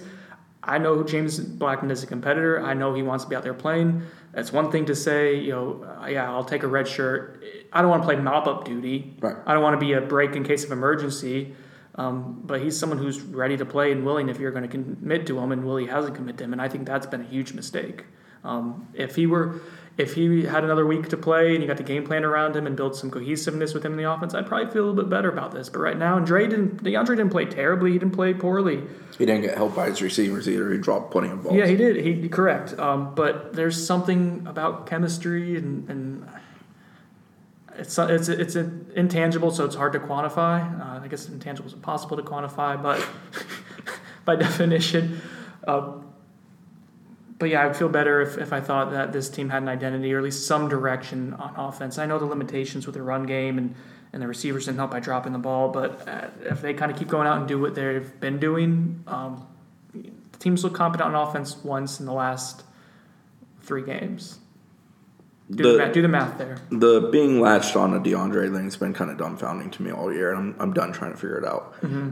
I 0.63 0.80
know 0.80 1.04
James 1.04 1.39
Blackman 1.39 1.91
is 1.91 2.01
a 2.01 2.08
competitor. 2.08 2.60
I 2.60 2.73
know 2.73 2.93
he 2.95 3.04
wants 3.04 3.23
to 3.23 3.30
be 3.30 3.36
out 3.36 3.43
there 3.43 3.54
playing. 3.54 4.01
That's 4.34 4.51
one 4.51 4.71
thing 4.71 4.88
to 4.88 4.95
say, 4.95 5.36
you 5.36 5.51
know, 5.51 5.97
uh, 6.01 6.08
yeah, 6.08 6.30
I'll 6.30 6.43
take 6.43 6.63
a 6.63 6.67
red 6.67 6.88
shirt. 6.88 7.43
I 7.71 7.82
don't 7.82 7.91
want 7.91 8.01
to 8.01 8.08
play 8.08 8.15
mop 8.15 8.47
up 8.47 8.65
duty. 8.65 9.15
Right. 9.19 9.36
I 9.45 9.54
don't 9.54 9.62
want 9.62 9.80
to 9.80 9.86
be 9.86 9.93
a 9.93 10.01
break 10.01 10.36
in 10.36 10.43
case 10.43 10.63
of 10.63 10.71
emergency. 10.71 11.56
Um, 11.97 12.41
but 12.43 12.62
he's 12.62 12.78
someone 12.78 12.97
who's 12.97 13.21
ready 13.21 13.56
to 13.58 13.65
play 13.65 13.91
and 13.91 14.06
willing 14.06 14.28
if 14.28 14.39
you're 14.39 14.51
going 14.51 14.67
to 14.67 14.69
commit 14.69 15.25
to 15.28 15.39
him, 15.39 15.51
and 15.54 15.63
Willie 15.63 15.86
hasn't 15.86 16.15
committed 16.15 16.39
to 16.39 16.43
him, 16.43 16.51
and 16.51 16.62
I 16.62 16.67
think 16.67 16.86
that's 16.86 17.06
been 17.06 17.21
a 17.21 17.25
huge 17.25 17.54
mistake. 17.54 18.04
Um, 18.45 18.88
if 18.93 19.15
he 19.15 19.27
were, 19.27 19.62
if 19.97 20.13
he 20.13 20.43
had 20.43 20.63
another 20.63 20.86
week 20.86 21.10
to 21.10 21.17
play 21.17 21.53
and 21.53 21.62
you 21.62 21.67
got 21.67 21.77
the 21.77 21.84
game 21.84 22.05
plan 22.05 22.23
around 22.23 22.55
him 22.55 22.67
and 22.67 22.75
build 22.75 22.95
some 22.95 23.10
cohesiveness 23.10 23.73
with 23.73 23.86
him 23.86 23.93
in 23.93 23.97
the 23.97 24.12
offense, 24.12 24.34
I'd 24.34 24.45
probably 24.45 24.71
feel 24.71 24.84
a 24.84 24.88
little 24.88 25.03
bit 25.03 25.10
better 25.10 25.29
about 25.29 25.51
this. 25.51 25.69
But 25.69 25.79
right 25.79 25.97
now, 25.97 26.17
and 26.17 26.25
Dre 26.25 26.47
didn't, 26.47 26.84
DeAndre 26.84 27.17
didn't 27.17 27.29
play 27.29 27.45
terribly. 27.45 27.93
He 27.93 27.99
didn't 27.99 28.13
play 28.13 28.34
poorly. 28.34 28.84
He 29.17 29.25
didn't 29.25 29.41
get 29.41 29.55
helped 29.55 29.75
by 29.75 29.89
his 29.89 30.01
receivers 30.01 30.47
either. 30.47 30.71
He 30.71 30.77
dropped 30.77 31.12
plenty 31.12 31.29
of 31.29 31.43
balls. 31.43 31.55
Yeah, 31.55 31.65
he 31.65 31.75
did. 31.75 31.97
He 31.97 32.29
correct. 32.29 32.77
Um, 32.77 33.15
but 33.15 33.53
there's 33.53 33.86
something 33.86 34.45
about 34.47 34.88
chemistry 34.88 35.55
and, 35.55 35.89
and 35.89 36.27
it's 37.77 37.97
it's 37.97 38.29
it's 38.29 38.55
an 38.55 38.91
intangible, 38.95 39.51
so 39.51 39.65
it's 39.65 39.75
hard 39.75 39.93
to 39.93 39.99
quantify. 39.99 40.79
Uh, 40.79 41.03
I 41.03 41.08
guess 41.08 41.27
intangible 41.27 41.67
is 41.67 41.73
impossible 41.73 42.17
to 42.17 42.23
quantify, 42.23 42.81
but 42.81 43.05
by 44.25 44.36
definition. 44.36 45.21
Um, 45.67 46.13
but 47.38 47.50
yeah, 47.50 47.65
I'd 47.65 47.76
feel 47.76 47.89
better 47.89 48.21
if, 48.21 48.38
if 48.38 48.54
I 48.54 48.62
thought 48.62 48.91
that 48.91 49.12
this 49.12 49.30
team 49.30 49.50
had 49.50 49.62
an 49.63 49.69
identity 49.69 50.13
or 50.13 50.19
at 50.19 50.24
least 50.24 50.48
some 50.48 50.69
direction 50.69 51.34
on 51.34 51.54
offense. 51.58 51.98
I 51.98 52.06
know 52.06 52.17
the 52.19 52.26
limitations 52.26 52.86
with 52.86 52.95
the 52.95 53.02
run 53.02 53.26
game 53.26 53.58
and, 53.58 53.76
and 54.13 54.21
the 54.21 54.28
receivers 54.28 54.65
didn't 54.65 54.78
help 54.78 54.91
by 54.91 55.00
dropping 55.02 55.34
the 55.34 55.39
ball, 55.39 55.69
but 55.69 56.08
uh, 56.08 56.28
if 56.43 56.62
they 56.62 56.74
kind 56.74 56.91
of 56.91 56.98
keep 56.98 57.10
going 57.10 57.28
out 57.28 57.38
and 57.39 57.48
do 57.48 57.60
what 57.60 57.76
they've 57.76 58.19
been 58.21 58.39
doing, 58.39 59.04
um, 59.08 59.45
the 59.93 60.39
teams 60.39 60.63
look 60.63 60.74
competent 60.74 61.13
on 61.13 61.28
offense 61.28 61.58
once 61.63 62.00
in 62.00 62.06
the 62.06 62.13
last 62.13 62.63
three 63.62 63.84
games. 63.84 64.39
Do 65.52 65.63
the, 65.63 65.69
The- 65.74 65.78
math, 65.78 65.93
do 65.93 66.02
the 66.02 66.08
math 66.08 66.38
there. 66.38 66.58
the 66.71 67.10
being 67.12 67.39
latched 67.41 67.76
on 67.76 67.91
to 67.91 68.00
DeAndre 68.00 68.52
thing's 68.56 68.78
been 68.78 68.93
kind 68.93 69.12
of 69.12 69.17
dumbfounding 69.17 69.71
to 69.74 69.84
me 69.84 69.91
all 69.91 70.12
year, 70.12 70.32
and 70.34 70.39
I'm, 70.39 70.56
I'm 70.62 70.74
done 70.74 70.91
trying 70.93 71.12
to 71.12 71.17
figure 71.17 71.38
it 71.38 71.45
out. 71.45 71.74
Mm-hmm. 71.82 72.12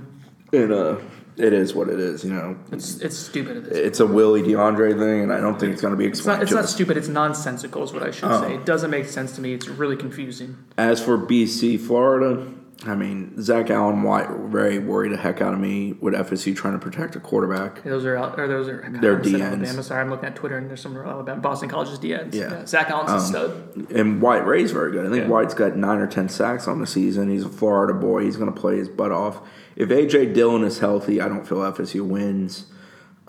And 0.54 0.72
uh, 0.72 0.98
it 1.36 1.52
is 1.52 1.74
what 1.74 1.90
it 1.90 2.00
is, 2.00 2.24
you 2.24 2.32
know. 2.32 2.56
It's 2.72 3.00
it's 3.02 3.18
stupid. 3.18 3.68
It's 3.72 4.00
a 4.00 4.06
Willie 4.06 4.44
DeAndre 4.44 4.98
thing, 5.00 5.24
and 5.24 5.34
I 5.34 5.40
don't 5.42 5.60
think 5.60 5.74
it's 5.74 5.82
going 5.82 5.92
to 5.94 5.98
be 5.98 6.06
It's 6.06 6.24
not, 6.24 6.34
explained. 6.34 6.44
it's 6.44 6.52
not 6.52 6.70
stupid. 6.70 6.96
It's 6.98 7.08
nonsensical, 7.08 7.82
is 7.84 7.92
what 7.92 8.04
I 8.04 8.12
should 8.12 8.26
Oh. 8.30 8.42
say. 8.42 8.54
It 8.54 8.66
doesn't 8.66 8.92
make 8.92 9.06
sense 9.08 9.34
to 9.36 9.42
me. 9.42 9.54
It's 9.56 9.68
really 9.68 9.96
confusing. 9.98 10.58
As 10.78 11.04
for 11.04 11.18
BC, 11.18 11.80
Florida, 11.80 12.46
I 12.86 12.96
mean, 12.96 13.42
Zach 13.42 13.70
Allen 13.70 14.04
Wyatt 14.04 14.30
very 14.52 14.78
worried 14.78 15.14
the 15.14 15.18
heck 15.18 15.42
out 15.42 15.54
of 15.54 15.60
me 15.60 15.94
with 16.02 16.14
FSU 16.14 16.54
trying 16.56 16.74
to 16.74 16.80
protect 16.80 17.16
a 17.16 17.20
quarterback. 17.20 17.82
Those 17.84 18.04
are 18.04 18.18
out, 18.18 18.38
or 18.38 18.48
those 18.48 18.68
are 18.68 18.86
They're 19.00 19.24
said 19.24 19.34
DNs. 19.34 19.42
Alabama. 19.42 19.84
Sorry, 19.84 20.02
I'm 20.02 20.10
looking 20.10 20.26
at 20.26 20.36
Twitter 20.36 20.58
and 20.58 20.70
there's 20.70 20.82
some 20.82 20.98
Alabama, 20.98 21.40
Boston 21.40 21.70
College's 21.70 21.98
DNs. 22.00 22.34
Yeah. 22.34 22.66
Zach 22.66 22.90
Allen's 22.90 23.12
a 23.12 23.16
Um, 23.16 23.22
stud. 23.22 23.92
And 23.92 24.22
Wyatt 24.22 24.46
Ray's 24.46 24.72
very 24.72 24.92
good. 24.92 25.06
I 25.06 25.10
think 25.10 25.24
Yeah. 25.24 25.30
Wyatt's 25.30 25.54
got 25.54 25.78
nine 25.78 26.00
or 26.00 26.08
ten 26.08 26.28
sacks 26.28 26.68
on 26.68 26.80
the 26.82 26.88
season. 26.88 27.30
He's 27.30 27.46
a 27.46 27.50
Florida 27.50 27.94
boy. 27.94 28.24
He's 28.24 28.36
going 28.36 28.54
to 28.54 28.60
play 28.60 28.76
his 28.78 28.90
butt 28.90 29.12
off. 29.12 29.40
If 29.78 29.88
AJ 29.90 30.34
Dillon 30.34 30.64
is 30.66 30.80
healthy, 30.80 31.22
I 31.22 31.30
don't 31.30 31.48
feel 31.48 31.60
FSU 31.60 32.06
wins. 32.06 32.66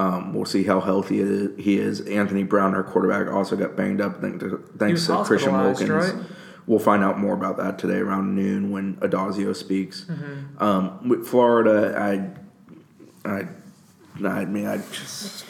Um, 0.00 0.35
we'll 0.35 0.44
see 0.46 0.64
how 0.64 0.80
healthy 0.80 1.18
he 1.57 1.78
is. 1.78 2.00
Anthony 2.00 2.42
Brown, 2.42 2.74
our 2.74 2.83
quarterback, 2.83 3.33
also 3.33 3.54
got 3.54 3.76
banged 3.76 4.00
up 4.00 4.20
thanks 4.20 4.40
to, 4.42 4.59
thanks 4.76 5.07
to 5.07 5.22
Christian 5.24 5.52
Wilkins. 5.52 5.88
right? 5.88 6.14
We'll 6.66 6.79
find 6.79 7.05
out 7.05 7.18
more 7.18 7.35
about 7.35 7.59
that 7.59 7.79
today 7.79 7.98
around 7.98 8.35
noon 8.35 8.70
when 8.70 8.96
Addazio 8.96 9.55
speaks. 9.55 10.05
Mm-hmm. 10.05 10.62
Um, 10.62 11.09
with 11.09 11.27
Florida, 11.27 11.94
I, 11.98 13.29
I, 13.29 13.48
I 14.27 14.44
mean, 14.46 14.66
I 14.66 14.79
just, 14.79 15.44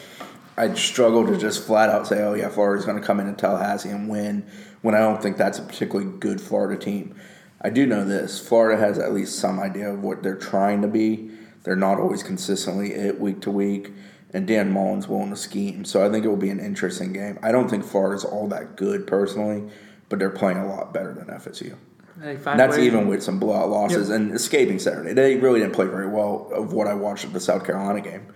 I'd 0.57 0.77
struggle 0.77 1.25
to 1.27 1.37
just 1.37 1.65
flat 1.65 1.89
out 1.89 2.07
say, 2.07 2.21
"Oh 2.21 2.33
yeah, 2.33 2.49
Florida's 2.49 2.85
going 2.85 2.99
to 2.99 3.05
come 3.05 3.19
in 3.19 3.27
into 3.27 3.39
Tallahassee 3.39 3.89
and 3.89 4.09
win," 4.09 4.45
when 4.81 4.95
I 4.95 4.99
don't 4.99 5.21
think 5.21 5.37
that's 5.37 5.59
a 5.59 5.61
particularly 5.61 6.11
good 6.19 6.41
Florida 6.41 6.81
team. 6.81 7.15
I 7.61 7.69
do 7.69 7.85
know 7.85 8.03
this: 8.03 8.45
Florida 8.45 8.79
has 8.79 8.97
at 8.97 9.13
least 9.13 9.39
some 9.39 9.59
idea 9.59 9.91
of 9.91 10.03
what 10.03 10.21
they're 10.21 10.35
trying 10.35 10.81
to 10.81 10.87
be. 10.87 11.31
They're 11.63 11.75
not 11.75 11.99
always 11.99 12.23
consistently 12.23 12.93
it 12.93 13.19
week 13.19 13.41
to 13.41 13.51
week, 13.51 13.91
and 14.33 14.47
Dan 14.47 14.71
Mullen's 14.71 15.07
willing 15.07 15.31
to 15.31 15.35
scheme. 15.35 15.83
So 15.85 16.05
I 16.05 16.09
think 16.09 16.25
it 16.25 16.27
will 16.27 16.37
be 16.37 16.49
an 16.49 16.59
interesting 16.59 17.11
game. 17.11 17.39
I 17.41 17.51
don't 17.51 17.69
think 17.69 17.83
Florida's 17.83 18.23
all 18.23 18.47
that 18.49 18.75
good 18.75 19.07
personally, 19.07 19.63
but 20.09 20.19
they're 20.19 20.29
playing 20.29 20.57
a 20.57 20.67
lot 20.67 20.93
better 20.93 21.13
than 21.13 21.27
FSU. 21.27 21.75
That's 22.17 22.77
even 22.77 23.07
with 23.07 23.23
some 23.23 23.39
blowout 23.39 23.69
losses 23.69 24.09
yep. 24.09 24.15
and 24.15 24.31
escaping 24.33 24.79
Saturday. 24.79 25.13
They 25.13 25.35
really 25.35 25.59
didn't 25.59 25.73
play 25.73 25.85
very 25.85 26.07
well 26.07 26.49
of 26.53 26.71
what 26.71 26.87
I 26.87 26.93
watched 26.93 27.25
at 27.25 27.33
the 27.33 27.41
South 27.41 27.65
Carolina 27.65 27.99
game, 27.99 28.27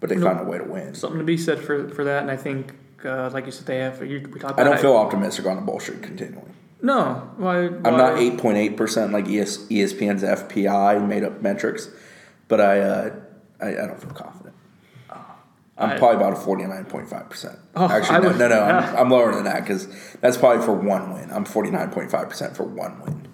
but 0.00 0.08
they 0.08 0.16
found 0.16 0.40
a 0.40 0.44
way 0.44 0.58
to 0.58 0.64
win. 0.64 0.94
Something 0.94 1.18
to 1.18 1.24
be 1.24 1.36
said 1.36 1.60
for, 1.60 1.88
for 1.90 2.04
that, 2.04 2.22
and 2.22 2.30
I 2.30 2.36
think, 2.36 2.74
uh, 3.04 3.30
like 3.32 3.44
you 3.44 3.52
said, 3.52 3.66
they 3.66 3.78
have. 3.78 4.04
You, 4.06 4.26
we 4.32 4.40
talked 4.40 4.58
I 4.58 4.64
don't 4.64 4.80
feel 4.80 4.96
optimistic 4.96 5.44
on 5.46 5.56
the 5.56 5.62
bull 5.62 5.80
streak 5.80 6.02
continuing. 6.02 6.54
No, 6.80 7.30
why, 7.36 7.66
why? 7.66 7.90
I'm 7.90 7.96
not 7.96 8.18
eight 8.18 8.38
point 8.38 8.56
eight 8.56 8.76
percent 8.76 9.12
like 9.12 9.28
ES, 9.28 9.66
ESPN's 9.66 10.22
FPI 10.22 11.06
made 11.06 11.24
up 11.24 11.42
metrics, 11.42 11.90
but 12.48 12.60
I, 12.60 12.80
uh, 12.80 13.14
I, 13.60 13.68
I 13.68 13.86
don't 13.86 14.00
feel 14.00 14.10
confident. 14.10 14.45
I'm 15.78 15.90
I, 15.90 15.98
probably 15.98 16.16
about 16.16 16.32
a 16.32 16.36
forty 16.36 16.64
nine 16.64 16.84
point 16.86 17.08
five 17.08 17.28
percent. 17.28 17.58
Oh, 17.74 17.88
Actually, 17.88 18.20
no, 18.20 18.28
would, 18.28 18.38
no, 18.38 18.48
no, 18.48 18.56
yeah. 18.56 18.78
I'm, 18.78 18.96
I'm, 18.98 19.10
lower 19.10 19.34
than 19.34 19.44
that 19.44 19.60
because 19.60 19.88
that's 20.20 20.36
probably 20.36 20.64
for 20.64 20.72
one 20.72 21.12
win. 21.12 21.30
I'm 21.30 21.44
forty 21.44 21.70
nine 21.70 21.90
point 21.90 22.10
five 22.10 22.28
percent 22.28 22.56
for 22.56 22.64
one 22.64 23.00
win. 23.00 23.28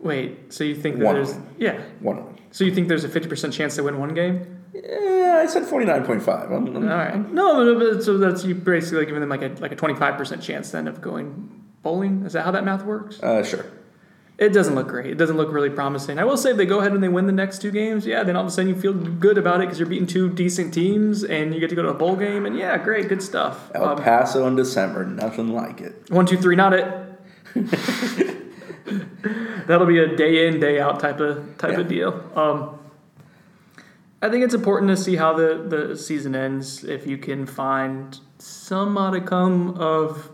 Wait, 0.00 0.52
so 0.52 0.64
you 0.64 0.74
think 0.74 0.98
that 0.98 1.04
one 1.04 1.14
there's 1.14 1.32
win. 1.32 1.46
yeah 1.58 1.80
one 2.00 2.24
win. 2.24 2.38
So 2.50 2.64
you 2.64 2.74
think 2.74 2.88
there's 2.88 3.04
a 3.04 3.08
fifty 3.08 3.28
percent 3.28 3.52
chance 3.52 3.76
to 3.76 3.82
win 3.82 3.98
one 3.98 4.14
game? 4.14 4.64
Yeah, 4.74 5.40
I 5.42 5.46
said 5.46 5.64
forty 5.64 5.86
nine 5.86 6.04
point 6.04 6.22
five. 6.22 6.50
All 6.50 6.60
right, 6.60 7.32
no, 7.32 7.78
but, 7.78 8.02
so 8.02 8.18
that's 8.18 8.44
you 8.44 8.56
basically 8.56 9.06
giving 9.06 9.20
them 9.20 9.30
like 9.30 9.42
a 9.42 9.48
like 9.60 9.72
a 9.72 9.76
twenty 9.76 9.94
five 9.94 10.16
percent 10.16 10.42
chance 10.42 10.72
then 10.72 10.88
of 10.88 11.00
going 11.00 11.64
bowling. 11.82 12.24
Is 12.26 12.32
that 12.32 12.44
how 12.44 12.50
that 12.50 12.64
math 12.64 12.84
works? 12.84 13.22
Uh, 13.22 13.44
sure. 13.44 13.64
It 14.36 14.52
doesn't 14.52 14.74
look 14.74 14.88
great. 14.88 15.12
It 15.12 15.18
doesn't 15.18 15.36
look 15.36 15.52
really 15.52 15.70
promising. 15.70 16.18
I 16.18 16.24
will 16.24 16.36
say 16.36 16.50
if 16.50 16.56
they 16.56 16.66
go 16.66 16.80
ahead 16.80 16.90
and 16.90 17.00
they 17.00 17.08
win 17.08 17.26
the 17.26 17.32
next 17.32 17.62
two 17.62 17.70
games, 17.70 18.04
yeah, 18.04 18.24
then 18.24 18.34
all 18.34 18.42
of 18.42 18.48
a 18.48 18.50
sudden 18.50 18.68
you 18.68 18.80
feel 18.80 18.92
good 18.92 19.38
about 19.38 19.60
it 19.60 19.66
because 19.66 19.78
you're 19.78 19.88
beating 19.88 20.08
two 20.08 20.28
decent 20.28 20.74
teams 20.74 21.22
and 21.22 21.54
you 21.54 21.60
get 21.60 21.70
to 21.70 21.76
go 21.76 21.82
to 21.82 21.90
a 21.90 21.94
bowl 21.94 22.16
game 22.16 22.44
and 22.44 22.58
yeah, 22.58 22.76
great, 22.76 23.08
good 23.08 23.22
stuff. 23.22 23.70
El 23.74 23.84
um, 23.84 24.02
Paso 24.02 24.44
in 24.48 24.56
December, 24.56 25.04
nothing 25.04 25.52
like 25.52 25.80
it. 25.80 26.10
One, 26.10 26.26
two, 26.26 26.36
three, 26.36 26.56
not 26.56 26.72
it. 26.72 26.84
That'll 29.68 29.86
be 29.86 29.98
a 29.98 30.16
day 30.16 30.48
in, 30.48 30.58
day 30.58 30.80
out 30.80 30.98
type 30.98 31.20
of 31.20 31.56
type 31.56 31.72
yeah. 31.72 31.80
of 31.80 31.88
deal. 31.88 32.30
Um, 32.34 32.80
I 34.20 34.30
think 34.30 34.44
it's 34.44 34.54
important 34.54 34.90
to 34.90 34.96
see 34.96 35.14
how 35.14 35.34
the, 35.34 35.64
the 35.68 35.96
season 35.96 36.34
ends. 36.34 36.82
If 36.82 37.06
you 37.06 37.18
can 37.18 37.46
find 37.46 38.18
some 38.38 38.94
modicum 38.94 39.78
of 39.78 40.30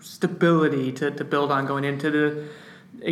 stability 0.00 0.90
to, 0.92 1.12
to 1.12 1.24
build 1.24 1.52
on 1.52 1.66
going 1.66 1.84
into 1.84 2.10
the 2.10 2.48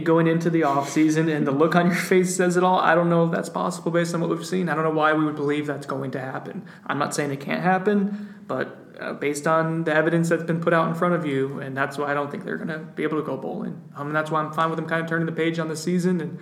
going 0.03 0.27
into 0.27 0.51
the 0.51 0.63
off 0.63 0.89
season 0.89 1.29
and 1.29 1.47
the 1.47 1.53
look 1.53 1.75
on 1.75 1.87
your 1.87 1.95
face 1.95 2.35
says 2.35 2.57
it 2.57 2.65
all. 2.65 2.79
I 2.79 2.95
don't 2.95 3.09
know 3.09 3.27
if 3.27 3.33
that's 3.33 3.49
possible 3.49 3.91
based 3.91 4.15
on 4.15 4.21
what 4.21 4.31
we've 4.31 4.47
seen. 4.47 4.69
I 4.69 4.75
don't 4.75 4.85
know 4.85 4.91
why 4.91 5.13
we 5.13 5.25
would 5.25 5.37
believe 5.37 5.67
that's 5.67 5.87
going 5.87 6.11
to 6.13 6.21
happen. 6.21 6.67
I'm 6.87 6.99
not 6.99 7.15
saying 7.15 7.31
it 7.31 7.41
can't 7.41 7.63
happen, 7.63 8.35
but 8.47 8.97
uh, 9.01 9.13
based 9.13 9.47
on 9.47 9.85
the 9.85 9.95
evidence 9.95 10.29
that's 10.29 10.45
been 10.45 10.61
put 10.61 10.73
out 10.73 10.89
in 10.89 10.95
front 10.95 11.15
of 11.15 11.27
you, 11.27 11.59
and 11.61 11.77
that's 11.77 11.99
why 11.99 12.11
I 12.11 12.15
don't 12.15 12.31
think 12.31 12.45
they're 12.45 12.57
going 12.57 12.69
to 12.69 12.79
be 12.79 13.03
able 13.03 13.19
to 13.19 13.25
go 13.25 13.37
bowling. 13.37 13.81
Um, 13.97 14.09
and 14.09 14.17
that's 14.17 14.31
why 14.31 14.41
I'm 14.41 14.53
fine 14.53 14.71
with 14.71 14.77
them 14.77 14.89
kind 14.89 15.03
of 15.03 15.09
turning 15.09 15.27
the 15.27 15.33
page 15.33 15.59
on 15.59 15.69
the 15.69 15.77
season 15.77 16.21
and, 16.21 16.39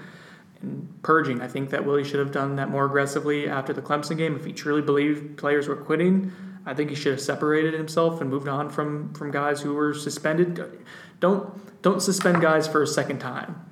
and 0.60 1.02
purging. 1.02 1.40
I 1.40 1.48
think 1.48 1.70
that 1.70 1.84
Willie 1.84 2.04
should 2.04 2.20
have 2.20 2.32
done 2.32 2.56
that 2.56 2.68
more 2.68 2.84
aggressively 2.84 3.48
after 3.48 3.72
the 3.72 3.82
Clemson 3.82 4.16
game. 4.16 4.36
If 4.36 4.44
he 4.44 4.52
truly 4.52 4.82
believed 4.82 5.36
players 5.38 5.66
were 5.66 5.76
quitting, 5.76 6.32
I 6.64 6.74
think 6.74 6.90
he 6.90 6.96
should 6.96 7.12
have 7.12 7.20
separated 7.20 7.74
himself 7.74 8.20
and 8.20 8.30
moved 8.30 8.48
on 8.48 8.70
from 8.70 9.12
from 9.14 9.30
guys 9.30 9.60
who 9.60 9.74
were 9.74 9.94
suspended. 9.94 10.84
Don't 11.22 11.82
don't 11.82 12.02
suspend 12.02 12.42
guys 12.42 12.66
for 12.66 12.82
a 12.82 12.86
second 12.86 13.20
time. 13.20 13.64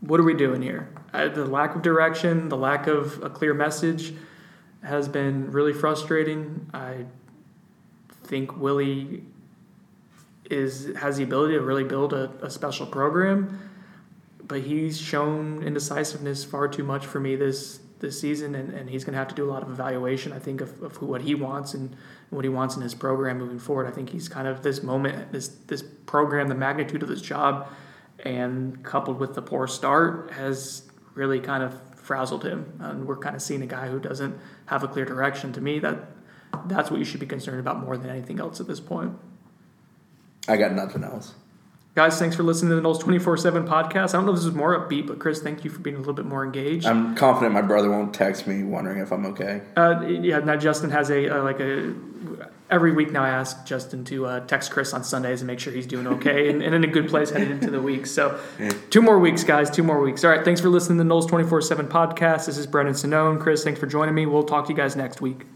What 0.00 0.18
are 0.18 0.24
we 0.24 0.34
doing 0.34 0.60
here? 0.60 0.92
Uh, 1.14 1.28
the 1.28 1.44
lack 1.44 1.76
of 1.76 1.82
direction, 1.82 2.48
the 2.48 2.56
lack 2.56 2.88
of 2.88 3.22
a 3.22 3.30
clear 3.30 3.54
message, 3.54 4.12
has 4.82 5.08
been 5.08 5.52
really 5.52 5.72
frustrating. 5.72 6.68
I 6.74 7.04
think 8.24 8.56
Willie 8.56 9.22
is 10.50 10.96
has 10.96 11.18
the 11.18 11.22
ability 11.22 11.54
to 11.54 11.60
really 11.60 11.84
build 11.84 12.12
a, 12.12 12.32
a 12.42 12.50
special 12.50 12.86
program, 12.86 13.70
but 14.42 14.62
he's 14.62 15.00
shown 15.00 15.62
indecisiveness 15.62 16.44
far 16.44 16.66
too 16.66 16.82
much 16.82 17.06
for 17.06 17.20
me 17.20 17.36
this 17.36 17.78
this 18.00 18.20
season, 18.20 18.54
and, 18.54 18.72
and 18.72 18.90
he's 18.90 19.04
going 19.04 19.12
to 19.12 19.18
have 19.18 19.28
to 19.28 19.34
do 19.34 19.48
a 19.48 19.50
lot 19.50 19.62
of 19.62 19.70
evaluation, 19.70 20.32
I 20.32 20.38
think, 20.38 20.60
of, 20.60 20.82
of 20.82 20.96
who, 20.96 21.06
what 21.06 21.22
he 21.22 21.34
wants 21.34 21.74
and 21.74 21.96
what 22.30 22.44
he 22.44 22.48
wants 22.48 22.76
in 22.76 22.82
his 22.82 22.94
program 22.94 23.38
moving 23.38 23.58
forward. 23.58 23.86
I 23.86 23.90
think 23.90 24.10
he's 24.10 24.28
kind 24.28 24.46
of 24.46 24.62
this 24.62 24.82
moment, 24.82 25.32
this 25.32 25.48
this 25.48 25.82
program, 26.06 26.48
the 26.48 26.54
magnitude 26.54 27.02
of 27.02 27.08
this 27.08 27.22
job, 27.22 27.68
and 28.20 28.82
coupled 28.84 29.18
with 29.18 29.34
the 29.34 29.42
poor 29.42 29.66
start, 29.66 30.30
has 30.32 30.88
really 31.14 31.40
kind 31.40 31.62
of 31.62 31.80
frazzled 31.96 32.44
him. 32.44 32.78
And 32.80 33.06
we're 33.06 33.18
kind 33.18 33.36
of 33.36 33.42
seeing 33.42 33.62
a 33.62 33.66
guy 33.66 33.88
who 33.88 33.98
doesn't 33.98 34.38
have 34.66 34.82
a 34.82 34.88
clear 34.88 35.04
direction. 35.04 35.52
To 35.54 35.60
me, 35.60 35.78
that 35.80 36.08
that's 36.66 36.90
what 36.90 36.98
you 36.98 37.04
should 37.04 37.20
be 37.20 37.26
concerned 37.26 37.60
about 37.60 37.80
more 37.80 37.96
than 37.96 38.10
anything 38.10 38.40
else 38.40 38.60
at 38.60 38.66
this 38.66 38.80
point. 38.80 39.18
I 40.46 40.56
got 40.56 40.72
nothing 40.72 41.04
else. 41.04 41.34
Guys, 41.94 42.16
thanks 42.18 42.36
for 42.36 42.44
listening 42.44 42.70
to 42.70 42.76
the 42.76 42.82
Noles 42.82 43.00
24 43.00 43.36
7 43.38 43.66
podcast. 43.66 44.10
I 44.10 44.12
don't 44.18 44.26
know 44.26 44.32
if 44.32 44.36
this 44.38 44.44
is 44.46 44.54
more 44.54 44.78
upbeat, 44.78 45.06
but 45.08 45.18
Chris, 45.18 45.42
thank 45.42 45.64
you 45.64 45.70
for 45.70 45.80
being 45.80 45.96
a 45.96 45.98
little 45.98 46.14
bit 46.14 46.26
more 46.26 46.44
engaged. 46.44 46.86
I'm 46.86 47.16
confident 47.16 47.52
my 47.54 47.62
brother 47.62 47.90
won't 47.90 48.14
text 48.14 48.46
me 48.46 48.62
wondering 48.62 49.00
if 49.00 49.10
I'm 49.12 49.26
okay. 49.26 49.62
Uh, 49.76 50.04
yeah, 50.06 50.38
now 50.38 50.54
Justin 50.56 50.90
has 50.90 51.10
a, 51.10 51.38
uh, 51.38 51.42
like 51.42 51.58
a, 51.58 51.94
every 52.70 52.92
week 52.92 53.10
now 53.10 53.24
I 53.24 53.30
ask 53.30 53.66
Justin 53.66 54.04
to 54.04 54.26
uh, 54.26 54.40
text 54.46 54.70
Chris 54.70 54.92
on 54.92 55.02
Sundays 55.02 55.40
and 55.40 55.48
make 55.48 55.58
sure 55.58 55.72
he's 55.72 55.86
doing 55.88 56.06
okay 56.06 56.50
and, 56.50 56.62
and 56.62 56.72
in 56.72 56.84
a 56.84 56.88
good 56.88 57.08
place 57.08 57.30
heading 57.30 57.50
into 57.50 57.70
the 57.70 57.82
week. 57.82 58.06
So, 58.06 58.38
two 58.90 59.02
more 59.02 59.18
weeks, 59.18 59.42
guys, 59.42 59.68
two 59.68 59.82
more 59.82 60.00
weeks. 60.00 60.22
All 60.22 60.30
right, 60.30 60.44
thanks 60.44 60.60
for 60.60 60.68
listening 60.68 60.98
to 60.98 61.04
the 61.04 61.10
Noles 61.10 61.26
24 61.28 61.62
7 61.62 61.88
podcast. 61.88 62.46
This 62.46 62.58
is 62.58 62.66
Brendan 62.68 62.94
Sonnone. 62.94 63.40
Chris, 63.40 63.64
thanks 63.64 63.80
for 63.80 63.86
joining 63.86 64.14
me. 64.14 64.24
We'll 64.26 64.44
talk 64.44 64.66
to 64.66 64.72
you 64.72 64.76
guys 64.76 64.94
next 64.94 65.20
week. 65.20 65.46